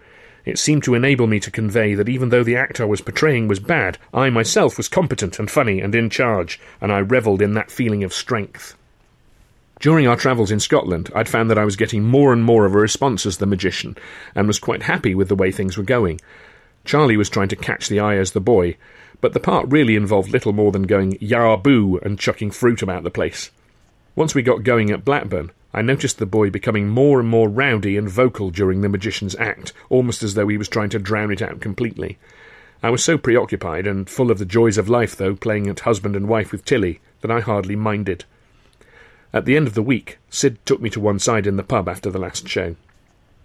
it 0.45 0.59
seemed 0.59 0.83
to 0.83 0.95
enable 0.95 1.27
me 1.27 1.39
to 1.39 1.51
convey 1.51 1.95
that 1.95 2.09
even 2.09 2.29
though 2.29 2.43
the 2.43 2.57
actor 2.57 2.83
I 2.83 2.87
was 2.87 3.01
portraying 3.01 3.47
was 3.47 3.59
bad, 3.59 3.97
I 4.13 4.29
myself 4.29 4.75
was 4.75 4.89
competent 4.89 5.39
and 5.39 5.49
funny 5.49 5.79
and 5.79 5.95
in 5.95 6.09
charge, 6.09 6.59
and 6.81 6.91
I 6.91 6.97
revelled 6.99 7.41
in 7.41 7.53
that 7.53 7.71
feeling 7.71 8.03
of 8.03 8.13
strength. 8.13 8.75
During 9.79 10.05
our 10.05 10.17
travels 10.17 10.51
in 10.51 10.59
Scotland, 10.59 11.09
I'd 11.15 11.29
found 11.29 11.49
that 11.49 11.57
I 11.57 11.65
was 11.65 11.77
getting 11.77 12.03
more 12.03 12.33
and 12.33 12.43
more 12.43 12.65
of 12.65 12.75
a 12.75 12.79
response 12.79 13.25
as 13.25 13.37
the 13.37 13.45
magician, 13.45 13.97
and 14.35 14.47
was 14.47 14.59
quite 14.59 14.83
happy 14.83 15.15
with 15.15 15.29
the 15.29 15.35
way 15.35 15.51
things 15.51 15.77
were 15.77 15.83
going. 15.83 16.19
Charlie 16.83 17.17
was 17.17 17.29
trying 17.29 17.49
to 17.49 17.55
catch 17.55 17.87
the 17.87 18.01
eye 18.01 18.17
as 18.17 18.31
the 18.31 18.41
boy, 18.41 18.75
but 19.21 19.31
the 19.31 19.39
part 19.39 19.71
really 19.71 19.95
involved 19.95 20.31
little 20.31 20.51
more 20.51 20.73
than 20.73 20.83
going 20.83 21.17
yah 21.21 21.55
boo 21.55 21.99
and 22.03 22.19
chucking 22.19 22.51
fruit 22.51 22.81
about 22.81 23.03
the 23.03 23.09
place. 23.09 23.49
Once 24.15 24.35
we 24.35 24.41
got 24.41 24.63
going 24.63 24.91
at 24.91 25.05
Blackburn, 25.05 25.51
I 25.73 25.81
noticed 25.81 26.19
the 26.19 26.25
boy 26.25 26.49
becoming 26.49 26.87
more 26.87 27.19
and 27.19 27.27
more 27.27 27.49
rowdy 27.49 27.97
and 27.97 28.07
vocal 28.07 28.51
during 28.51 28.81
the 28.81 28.89
magician's 28.89 29.35
act, 29.37 29.73
almost 29.89 30.21
as 30.21 30.35
though 30.35 30.47
he 30.47 30.57
was 30.57 30.69
trying 30.69 30.89
to 30.89 30.99
drown 30.99 31.31
it 31.31 31.41
out 31.41 31.61
completely. 31.61 32.19
I 32.83 32.89
was 32.89 33.03
so 33.03 33.17
preoccupied 33.17 33.87
and 33.87 34.09
full 34.09 34.29
of 34.29 34.39
the 34.39 34.45
joys 34.45 34.77
of 34.77 34.89
life, 34.89 35.15
though, 35.15 35.35
playing 35.35 35.67
at 35.67 35.79
husband 35.81 36.15
and 36.15 36.27
wife 36.27 36.51
with 36.51 36.65
Tilly, 36.65 36.99
that 37.21 37.31
I 37.31 37.39
hardly 37.39 37.75
minded. 37.75 38.25
At 39.33 39.45
the 39.45 39.55
end 39.55 39.67
of 39.67 39.73
the 39.73 39.81
week, 39.81 40.19
Sid 40.29 40.57
took 40.65 40.79
me 40.81 40.89
to 40.91 40.99
one 40.99 41.17
side 41.17 41.47
in 41.47 41.55
the 41.55 41.63
pub 41.63 41.89
after 41.89 42.11
the 42.11 42.19
last 42.19 42.47
show. 42.47 42.75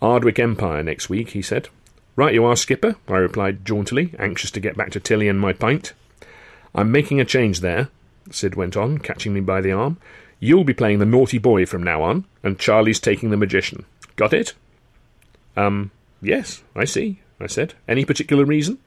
Ardwick 0.02 0.38
Empire 0.38 0.82
next 0.82 1.08
week, 1.08 1.30
he 1.30 1.40
said. 1.40 1.68
Right 2.14 2.34
you 2.34 2.44
are, 2.44 2.56
Skipper, 2.56 2.96
I 3.06 3.16
replied 3.16 3.64
jauntily, 3.64 4.14
anxious 4.18 4.50
to 4.50 4.60
get 4.60 4.76
back 4.76 4.90
to 4.90 5.00
Tilly 5.00 5.28
and 5.28 5.40
my 5.40 5.52
pint. 5.52 5.94
I'm 6.74 6.92
making 6.92 7.20
a 7.20 7.24
change 7.24 7.60
there, 7.60 7.88
Sid 8.30 8.54
went 8.54 8.76
on, 8.76 8.98
catching 8.98 9.32
me 9.32 9.40
by 9.40 9.60
the 9.60 9.72
arm. 9.72 9.96
You'll 10.40 10.64
be 10.64 10.74
playing 10.74 10.98
the 10.98 11.06
naughty 11.06 11.38
boy 11.38 11.66
from 11.66 11.82
now 11.82 12.02
on, 12.02 12.24
and 12.42 12.58
Charlie's 12.58 13.00
taking 13.00 13.30
the 13.30 13.36
magician. 13.36 13.84
Got 14.16 14.32
it? 14.32 14.54
Um, 15.56 15.90
yes, 16.22 16.62
I 16.76 16.84
see, 16.84 17.20
I 17.40 17.46
said. 17.46 17.74
Any 17.88 18.04
particular 18.04 18.44
reason? 18.44 18.78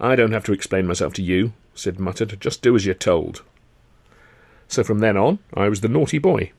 I 0.00 0.16
don't 0.16 0.32
have 0.32 0.44
to 0.44 0.52
explain 0.52 0.86
myself 0.86 1.12
to 1.14 1.22
you, 1.22 1.52
Sid 1.74 1.98
muttered. 1.98 2.40
Just 2.40 2.62
do 2.62 2.76
as 2.76 2.86
you're 2.86 2.94
told. 2.94 3.42
So 4.68 4.84
from 4.84 5.00
then 5.00 5.16
on, 5.16 5.40
I 5.52 5.68
was 5.68 5.80
the 5.80 5.88
naughty 5.88 6.18
boy, 6.18 6.52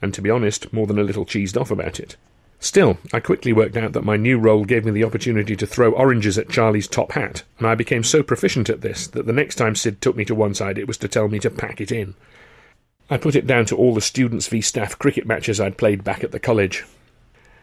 and 0.00 0.14
to 0.14 0.22
be 0.22 0.30
honest, 0.30 0.72
more 0.72 0.86
than 0.86 0.98
a 0.98 1.04
little 1.04 1.26
cheesed 1.26 1.60
off 1.60 1.70
about 1.70 2.00
it. 2.00 2.16
Still, 2.62 2.98
I 3.12 3.20
quickly 3.20 3.52
worked 3.52 3.76
out 3.76 3.94
that 3.94 4.04
my 4.04 4.16
new 4.16 4.38
role 4.38 4.64
gave 4.66 4.84
me 4.84 4.90
the 4.90 5.04
opportunity 5.04 5.56
to 5.56 5.66
throw 5.66 5.92
oranges 5.92 6.36
at 6.36 6.50
Charlie's 6.50 6.86
top 6.86 7.12
hat, 7.12 7.42
and 7.58 7.66
I 7.66 7.74
became 7.74 8.04
so 8.04 8.22
proficient 8.22 8.68
at 8.68 8.82
this 8.82 9.06
that 9.08 9.26
the 9.26 9.32
next 9.32 9.56
time 9.56 9.74
Sid 9.74 10.00
took 10.00 10.14
me 10.14 10.24
to 10.26 10.34
one 10.34 10.54
side 10.54 10.78
it 10.78 10.86
was 10.86 10.98
to 10.98 11.08
tell 11.08 11.28
me 11.28 11.38
to 11.38 11.50
pack 11.50 11.80
it 11.80 11.90
in. 11.90 12.14
I 13.12 13.18
put 13.18 13.34
it 13.34 13.46
down 13.46 13.66
to 13.66 13.76
all 13.76 13.92
the 13.92 14.00
students 14.00 14.46
v 14.46 14.60
staff 14.60 14.96
cricket 14.96 15.26
matches 15.26 15.60
I'd 15.60 15.76
played 15.76 16.04
back 16.04 16.22
at 16.22 16.30
the 16.30 16.38
college. 16.38 16.84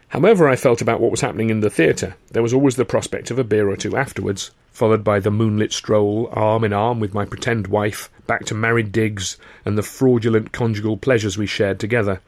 However 0.08 0.46
I 0.46 0.56
felt 0.56 0.82
about 0.82 1.00
what 1.00 1.10
was 1.10 1.22
happening 1.22 1.48
in 1.48 1.60
the 1.60 1.70
theatre, 1.70 2.16
there 2.32 2.42
was 2.42 2.52
always 2.52 2.76
the 2.76 2.84
prospect 2.84 3.30
of 3.30 3.38
a 3.38 3.44
beer 3.44 3.70
or 3.70 3.76
two 3.76 3.96
afterwards, 3.96 4.50
followed 4.70 5.02
by 5.02 5.20
the 5.20 5.30
moonlit 5.30 5.72
stroll, 5.72 6.28
arm 6.32 6.64
in 6.64 6.74
arm 6.74 7.00
with 7.00 7.14
my 7.14 7.24
pretend 7.24 7.66
wife, 7.66 8.10
back 8.26 8.44
to 8.44 8.54
married 8.54 8.92
digs 8.92 9.38
and 9.64 9.78
the 9.78 9.82
fraudulent 9.82 10.52
conjugal 10.52 10.98
pleasures 10.98 11.38
we 11.38 11.46
shared 11.46 11.80
together. 11.80 12.20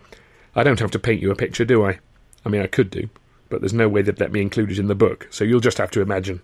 I 0.57 0.63
don't 0.63 0.81
have 0.81 0.91
to 0.93 0.99
paint 0.99 1.21
you 1.21 1.31
a 1.31 1.37
picture, 1.37 1.67
do 1.67 1.85
I? 1.85 1.99
I 2.47 2.49
mean, 2.49 2.63
I 2.63 2.67
could 2.69 2.91
do, 2.91 3.11
but 3.51 3.61
there's 3.61 3.75
no 3.75 3.89
way 3.89 4.01
they'd 4.01 4.19
let 4.19 4.33
me 4.33 4.41
include 4.41 4.73
it 4.73 4.79
in 4.79 4.87
the 4.87 4.95
book, 4.95 5.29
so 5.31 5.45
you'll 5.45 5.61
just 5.61 5.79
have 5.79 5.91
to 5.91 6.01
imagine. 6.01 6.41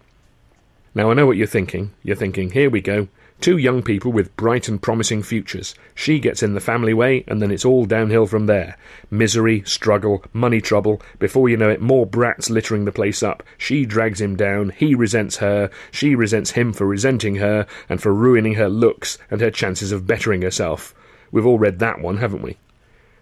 Now, 0.94 1.10
I 1.10 1.14
know 1.14 1.26
what 1.26 1.38
you're 1.38 1.46
thinking. 1.46 1.92
You're 2.02 2.16
thinking, 2.16 2.50
here 2.50 2.68
we 2.68 2.82
go. 2.82 3.08
Two 3.40 3.58
young 3.58 3.82
people 3.82 4.12
with 4.12 4.34
bright 4.36 4.66
and 4.66 4.80
promising 4.80 5.22
futures. 5.22 5.74
She 5.94 6.18
gets 6.18 6.42
in 6.42 6.54
the 6.54 6.60
family 6.60 6.94
way, 6.94 7.22
and 7.28 7.40
then 7.40 7.50
it's 7.50 7.64
all 7.64 7.84
downhill 7.84 8.26
from 8.26 8.46
there. 8.46 8.76
Misery, 9.10 9.62
struggle, 9.64 10.24
money 10.32 10.60
trouble. 10.60 11.00
Before 11.18 11.48
you 11.48 11.56
know 11.56 11.68
it, 11.68 11.80
more 11.80 12.06
brats 12.06 12.50
littering 12.50 12.86
the 12.86 12.92
place 12.92 13.22
up. 13.22 13.42
She 13.58 13.84
drags 13.84 14.20
him 14.20 14.36
down, 14.36 14.70
he 14.70 14.94
resents 14.94 15.36
her, 15.36 15.70
she 15.90 16.14
resents 16.14 16.52
him 16.52 16.72
for 16.72 16.86
resenting 16.86 17.36
her, 17.36 17.66
and 17.88 18.00
for 18.00 18.12
ruining 18.12 18.54
her 18.54 18.68
looks 18.68 19.18
and 19.30 19.40
her 19.40 19.50
chances 19.50 19.92
of 19.92 20.06
bettering 20.06 20.42
herself. 20.42 20.94
We've 21.30 21.46
all 21.46 21.58
read 21.58 21.78
that 21.80 22.00
one, 22.00 22.16
haven't 22.16 22.42
we? 22.42 22.56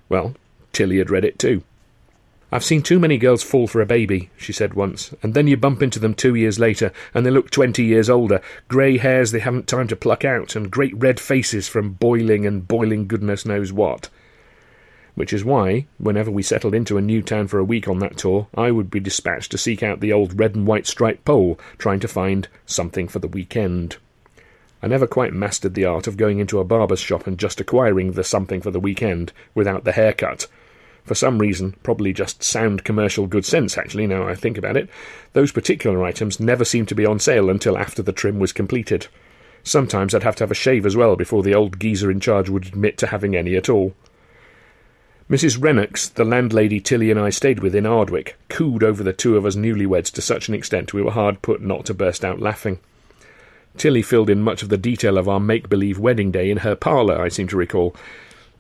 Well, 0.09 0.35
Tilly 0.73 0.99
had 0.99 1.11
read 1.11 1.25
it 1.25 1.39
too. 1.39 1.63
I've 2.55 2.63
seen 2.63 2.83
too 2.83 3.01
many 3.01 3.19
girls 3.19 3.43
fall 3.43 3.67
for 3.67 3.81
a 3.81 3.87
baby, 3.87 4.31
she 4.37 4.53
said 4.53 4.75
once, 4.75 5.13
and 5.25 5.35
then 5.35 5.49
you 5.49 5.57
bump 5.57 5.83
into 5.83 5.99
them 5.99 6.15
two 6.15 6.37
years 6.37 6.57
later, 6.57 6.93
and 7.13 7.27
they 7.27 7.31
look 7.33 7.51
twenty 7.51 7.83
years 7.83 8.09
older, 8.09 8.41
grey 8.69 8.97
hairs 8.97 9.33
they 9.33 9.41
haven't 9.41 9.67
time 9.67 9.89
to 9.89 9.97
pluck 9.97 10.25
out, 10.25 10.55
and 10.55 10.71
great 10.71 10.97
red 10.97 11.19
faces 11.19 11.67
from 11.67 11.95
boiling 11.95 12.47
and 12.47 12.69
boiling 12.69 13.09
goodness 13.09 13.45
knows 13.45 13.73
what. 13.73 14.09
Which 15.17 15.33
is 15.33 15.45
why, 15.45 15.87
whenever 15.99 16.31
we 16.31 16.45
settled 16.45 16.77
into 16.77 16.97
a 16.97 17.03
new 17.03 17.23
town 17.23 17.49
for 17.49 17.59
a 17.59 17.65
week 17.65 17.89
on 17.89 17.99
that 17.99 18.19
tour, 18.19 18.47
I 18.55 18.71
would 18.71 18.89
be 18.89 19.01
dispatched 19.01 19.51
to 19.51 19.59
seek 19.59 19.83
out 19.83 19.99
the 19.99 20.13
old 20.13 20.39
red 20.39 20.55
and 20.55 20.65
white 20.65 20.87
striped 20.87 21.25
pole, 21.25 21.59
trying 21.77 21.99
to 21.99 22.07
find 22.07 22.47
something 22.67 23.09
for 23.09 23.19
the 23.19 23.27
weekend. 23.27 23.97
I 24.81 24.87
never 24.87 25.09
quite 25.09 25.33
mastered 25.33 25.75
the 25.75 25.87
art 25.87 26.07
of 26.07 26.17
going 26.17 26.39
into 26.39 26.61
a 26.61 26.65
barber's 26.65 27.01
shop 27.01 27.27
and 27.27 27.37
just 27.37 27.61
acquiring 27.61 28.13
the 28.13 28.23
something 28.23 28.61
for 28.61 28.71
the 28.71 28.79
weekend 28.79 29.33
without 29.57 29.83
the 29.83 29.91
haircut 29.91 30.47
for 31.05 31.15
some 31.15 31.39
reason, 31.39 31.75
probably 31.83 32.13
just 32.13 32.43
sound 32.43 32.85
commercial 32.85 33.27
good 33.27 33.45
sense 33.45 33.77
actually, 33.77 34.07
now 34.07 34.27
I 34.27 34.35
think 34.35 34.57
about 34.57 34.77
it, 34.77 34.89
those 35.35 35.53
particular 35.53 36.03
items 36.03 36.41
never 36.41 36.65
seemed 36.65 36.89
to 36.89 36.95
be 36.95 37.07
on 37.07 37.19
sale 37.19 37.51
until 37.51 37.77
after 37.77 38.03
the 38.03 38.13
trim 38.13 38.39
was 38.39 38.53
completed. 38.53 39.07
Sometimes 39.63 40.15
I'd 40.15 40.23
have 40.23 40.37
to 40.37 40.45
have 40.45 40.51
a 40.51 40.55
shave 40.55 40.87
as 40.87 40.97
well 40.97 41.17
before 41.17 41.43
the 41.43 41.55
old 41.55 41.79
geezer 41.79 42.11
in 42.11 42.21
charge 42.21 42.49
would 42.49 42.67
admit 42.67 42.99
to 42.99 43.09
having 43.09 43.37
any 43.37 43.55
at 43.55 43.69
all. 43.69 43.95
Mrs. 45.31 45.59
Rennox, 45.59 46.13
the 46.13 46.25
landlady 46.25 46.81
Tilly 46.81 47.11
and 47.11 47.19
I 47.19 47.31
stayed 47.31 47.61
with 47.61 47.75
in 47.75 47.87
Ardwick, 47.87 48.35
cooed 48.51 48.83
over 48.83 49.03
the 49.03 49.15
two 49.15 49.39
of 49.39 49.47
us 49.47 49.57
newlyweds 49.57 50.13
to 50.13 50.23
such 50.23 50.49
an 50.49 50.55
extent 50.55 50.93
we 50.93 51.01
were 51.01 51.13
hard 51.13 51.41
put 51.41 51.63
not 51.63 51.87
to 51.87 51.95
burst 51.95 52.25
out 52.25 52.41
laughing. 52.41 52.79
Tilly 53.79 54.03
filled 54.03 54.29
in 54.29 54.43
much 54.43 54.63
of 54.63 54.69
the 54.69 54.77
detail 54.77 55.17
of 55.17 55.29
our 55.29 55.41
make 55.41 55.69
believe 55.69 55.99
wedding 55.99 56.31
day 56.31 56.51
in 56.51 56.59
her 56.59 56.77
parlour, 56.77 57.21
I 57.21 57.29
seem 57.29 57.49
to 57.49 57.57
recall, 57.57 57.97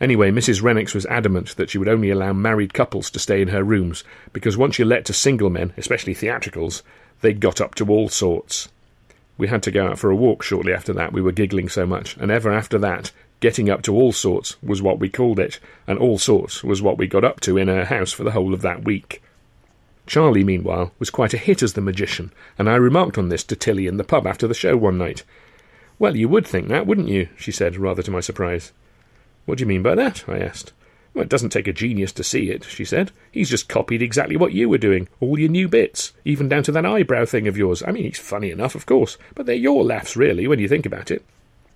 Anyway, 0.04 0.30
Mrs. 0.30 0.60
Rennox 0.60 0.94
was 0.94 1.06
adamant 1.06 1.56
that 1.56 1.70
she 1.70 1.78
would 1.78 1.88
only 1.88 2.10
allow 2.10 2.34
married 2.34 2.74
couples 2.74 3.10
to 3.10 3.18
stay 3.18 3.40
in 3.40 3.48
her 3.48 3.64
rooms, 3.64 4.04
because 4.34 4.54
once 4.54 4.78
you 4.78 4.84
let 4.84 5.06
to 5.06 5.14
single 5.14 5.48
men, 5.48 5.72
especially 5.78 6.12
theatricals, 6.12 6.82
they 7.22 7.32
got 7.32 7.58
up 7.58 7.74
to 7.76 7.88
all 7.88 8.10
sorts. 8.10 8.68
We 9.38 9.48
had 9.48 9.62
to 9.62 9.70
go 9.70 9.86
out 9.86 9.98
for 9.98 10.10
a 10.10 10.14
walk 10.14 10.42
shortly 10.42 10.74
after 10.74 10.92
that, 10.92 11.14
we 11.14 11.22
were 11.22 11.32
giggling 11.32 11.70
so 11.70 11.86
much, 11.86 12.18
and 12.18 12.30
ever 12.30 12.52
after 12.52 12.76
that, 12.80 13.12
getting 13.40 13.70
up 13.70 13.80
to 13.84 13.94
all 13.94 14.12
sorts 14.12 14.62
was 14.62 14.82
what 14.82 14.98
we 14.98 15.08
called 15.08 15.40
it, 15.40 15.58
and 15.86 15.98
all 15.98 16.18
sorts 16.18 16.62
was 16.62 16.82
what 16.82 16.98
we 16.98 17.06
got 17.06 17.24
up 17.24 17.40
to 17.40 17.56
in 17.56 17.68
her 17.68 17.86
house 17.86 18.12
for 18.12 18.24
the 18.24 18.32
whole 18.32 18.52
of 18.52 18.60
that 18.60 18.84
week. 18.84 19.22
Charlie, 20.06 20.44
meanwhile, 20.44 20.92
was 20.98 21.08
quite 21.08 21.32
a 21.32 21.38
hit 21.38 21.62
as 21.62 21.72
the 21.72 21.80
magician, 21.80 22.30
and 22.58 22.68
I 22.68 22.74
remarked 22.74 23.16
on 23.16 23.30
this 23.30 23.44
to 23.44 23.56
Tilly 23.56 23.86
in 23.86 23.96
the 23.96 24.04
pub 24.04 24.26
after 24.26 24.46
the 24.46 24.52
show 24.52 24.76
one 24.76 24.98
night. 24.98 25.22
Well, 25.98 26.14
you 26.14 26.28
would 26.28 26.46
think 26.46 26.68
that, 26.68 26.86
wouldn't 26.86 27.08
you? 27.08 27.30
she 27.38 27.50
said, 27.50 27.78
rather 27.78 28.02
to 28.02 28.10
my 28.10 28.20
surprise. 28.20 28.70
What 29.46 29.58
do 29.58 29.62
you 29.62 29.68
mean 29.68 29.82
by 29.82 29.94
that? 29.94 30.24
I 30.28 30.38
asked. 30.38 30.72
Well, 31.14 31.22
it 31.22 31.28
doesn't 31.28 31.50
take 31.50 31.68
a 31.68 31.72
genius 31.72 32.10
to 32.12 32.24
see 32.24 32.50
it, 32.50 32.64
she 32.64 32.84
said. 32.84 33.12
He's 33.30 33.48
just 33.48 33.68
copied 33.68 34.02
exactly 34.02 34.36
what 34.36 34.52
you 34.52 34.68
were 34.68 34.78
doing, 34.78 35.08
all 35.20 35.38
your 35.38 35.48
new 35.48 35.68
bits, 35.68 36.12
even 36.24 36.48
down 36.48 36.64
to 36.64 36.72
that 36.72 36.84
eyebrow 36.84 37.24
thing 37.24 37.46
of 37.46 37.56
yours. 37.56 37.84
I 37.86 37.92
mean, 37.92 38.04
he's 38.04 38.18
funny 38.18 38.50
enough, 38.50 38.74
of 38.74 38.86
course, 38.86 39.16
but 39.34 39.46
they're 39.46 39.54
your 39.54 39.84
laughs, 39.84 40.16
really, 40.16 40.48
when 40.48 40.58
you 40.58 40.66
think 40.66 40.86
about 40.86 41.12
it. 41.12 41.24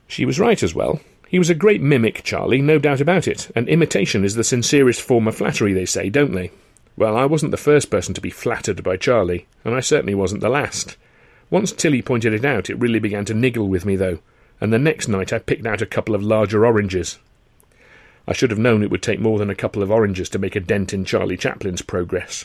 She 0.09 0.25
was 0.25 0.41
right 0.41 0.61
as 0.61 0.75
well. 0.75 1.01
He 1.29 1.39
was 1.39 1.51
a 1.51 1.55
great 1.55 1.83
mimic, 1.83 2.25
Charlie, 2.25 2.63
no 2.63 2.79
doubt 2.79 3.01
about 3.01 3.29
it, 3.29 3.51
and 3.55 3.69
imitation 3.69 4.25
is 4.25 4.35
the 4.35 4.43
sincerest 4.43 5.01
form 5.03 5.29
of 5.29 5.37
flattery, 5.37 5.73
they 5.73 5.85
say, 5.85 6.09
don't 6.09 6.33
they? 6.33 6.51
Well, 6.97 7.17
I 7.17 7.27
wasn't 7.27 7.53
the 7.53 7.59
first 7.59 7.91
person 7.91 8.15
to 8.15 8.21
be 8.21 8.31
flattered 8.31 8.83
by 8.83 8.97
Charlie, 8.97 9.47
and 9.65 9.75
I 9.75 9.81
certainly 9.81 10.17
wasn't 10.17 10.41
the 10.41 10.49
last. 10.49 10.97
Once 11.49 11.71
Tilly 11.71 12.03
pointed 12.03 12.33
it 12.33 12.45
out, 12.45 12.69
it 12.71 12.81
really 12.81 12.99
began 12.99 13.25
to 13.27 13.35
niggle 13.35 13.69
with 13.69 13.85
me, 13.85 13.95
though, 13.95 14.19
and 14.61 14.73
the 14.73 14.79
next 14.81 15.07
night 15.07 15.33
I 15.33 15.39
picked 15.39 15.67
out 15.67 15.81
a 15.81 15.87
couple 15.87 16.15
of 16.15 16.25
larger 16.25 16.67
oranges, 16.67 17.19
I 18.29 18.35
should 18.35 18.51
have 18.51 18.59
known 18.59 18.83
it 18.83 18.91
would 18.91 19.03
take 19.03 19.21
more 19.21 19.39
than 19.39 19.49
a 19.49 19.55
couple 19.55 19.83
of 19.83 19.91
oranges 19.91 20.29
to 20.29 20.39
make 20.39 20.55
a 20.55 20.61
dent 20.61 20.93
in 20.93 21.07
Charlie 21.07 21.39
Chaplin's 21.39 21.81
progress. 21.81 22.45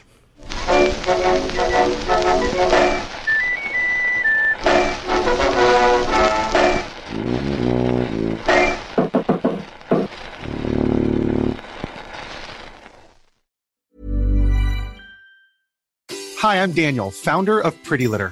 Hi, 16.40 16.64
I'm 16.64 16.72
Daniel, 16.72 17.12
founder 17.12 17.60
of 17.60 17.84
Pretty 17.84 18.08
Litter. 18.08 18.32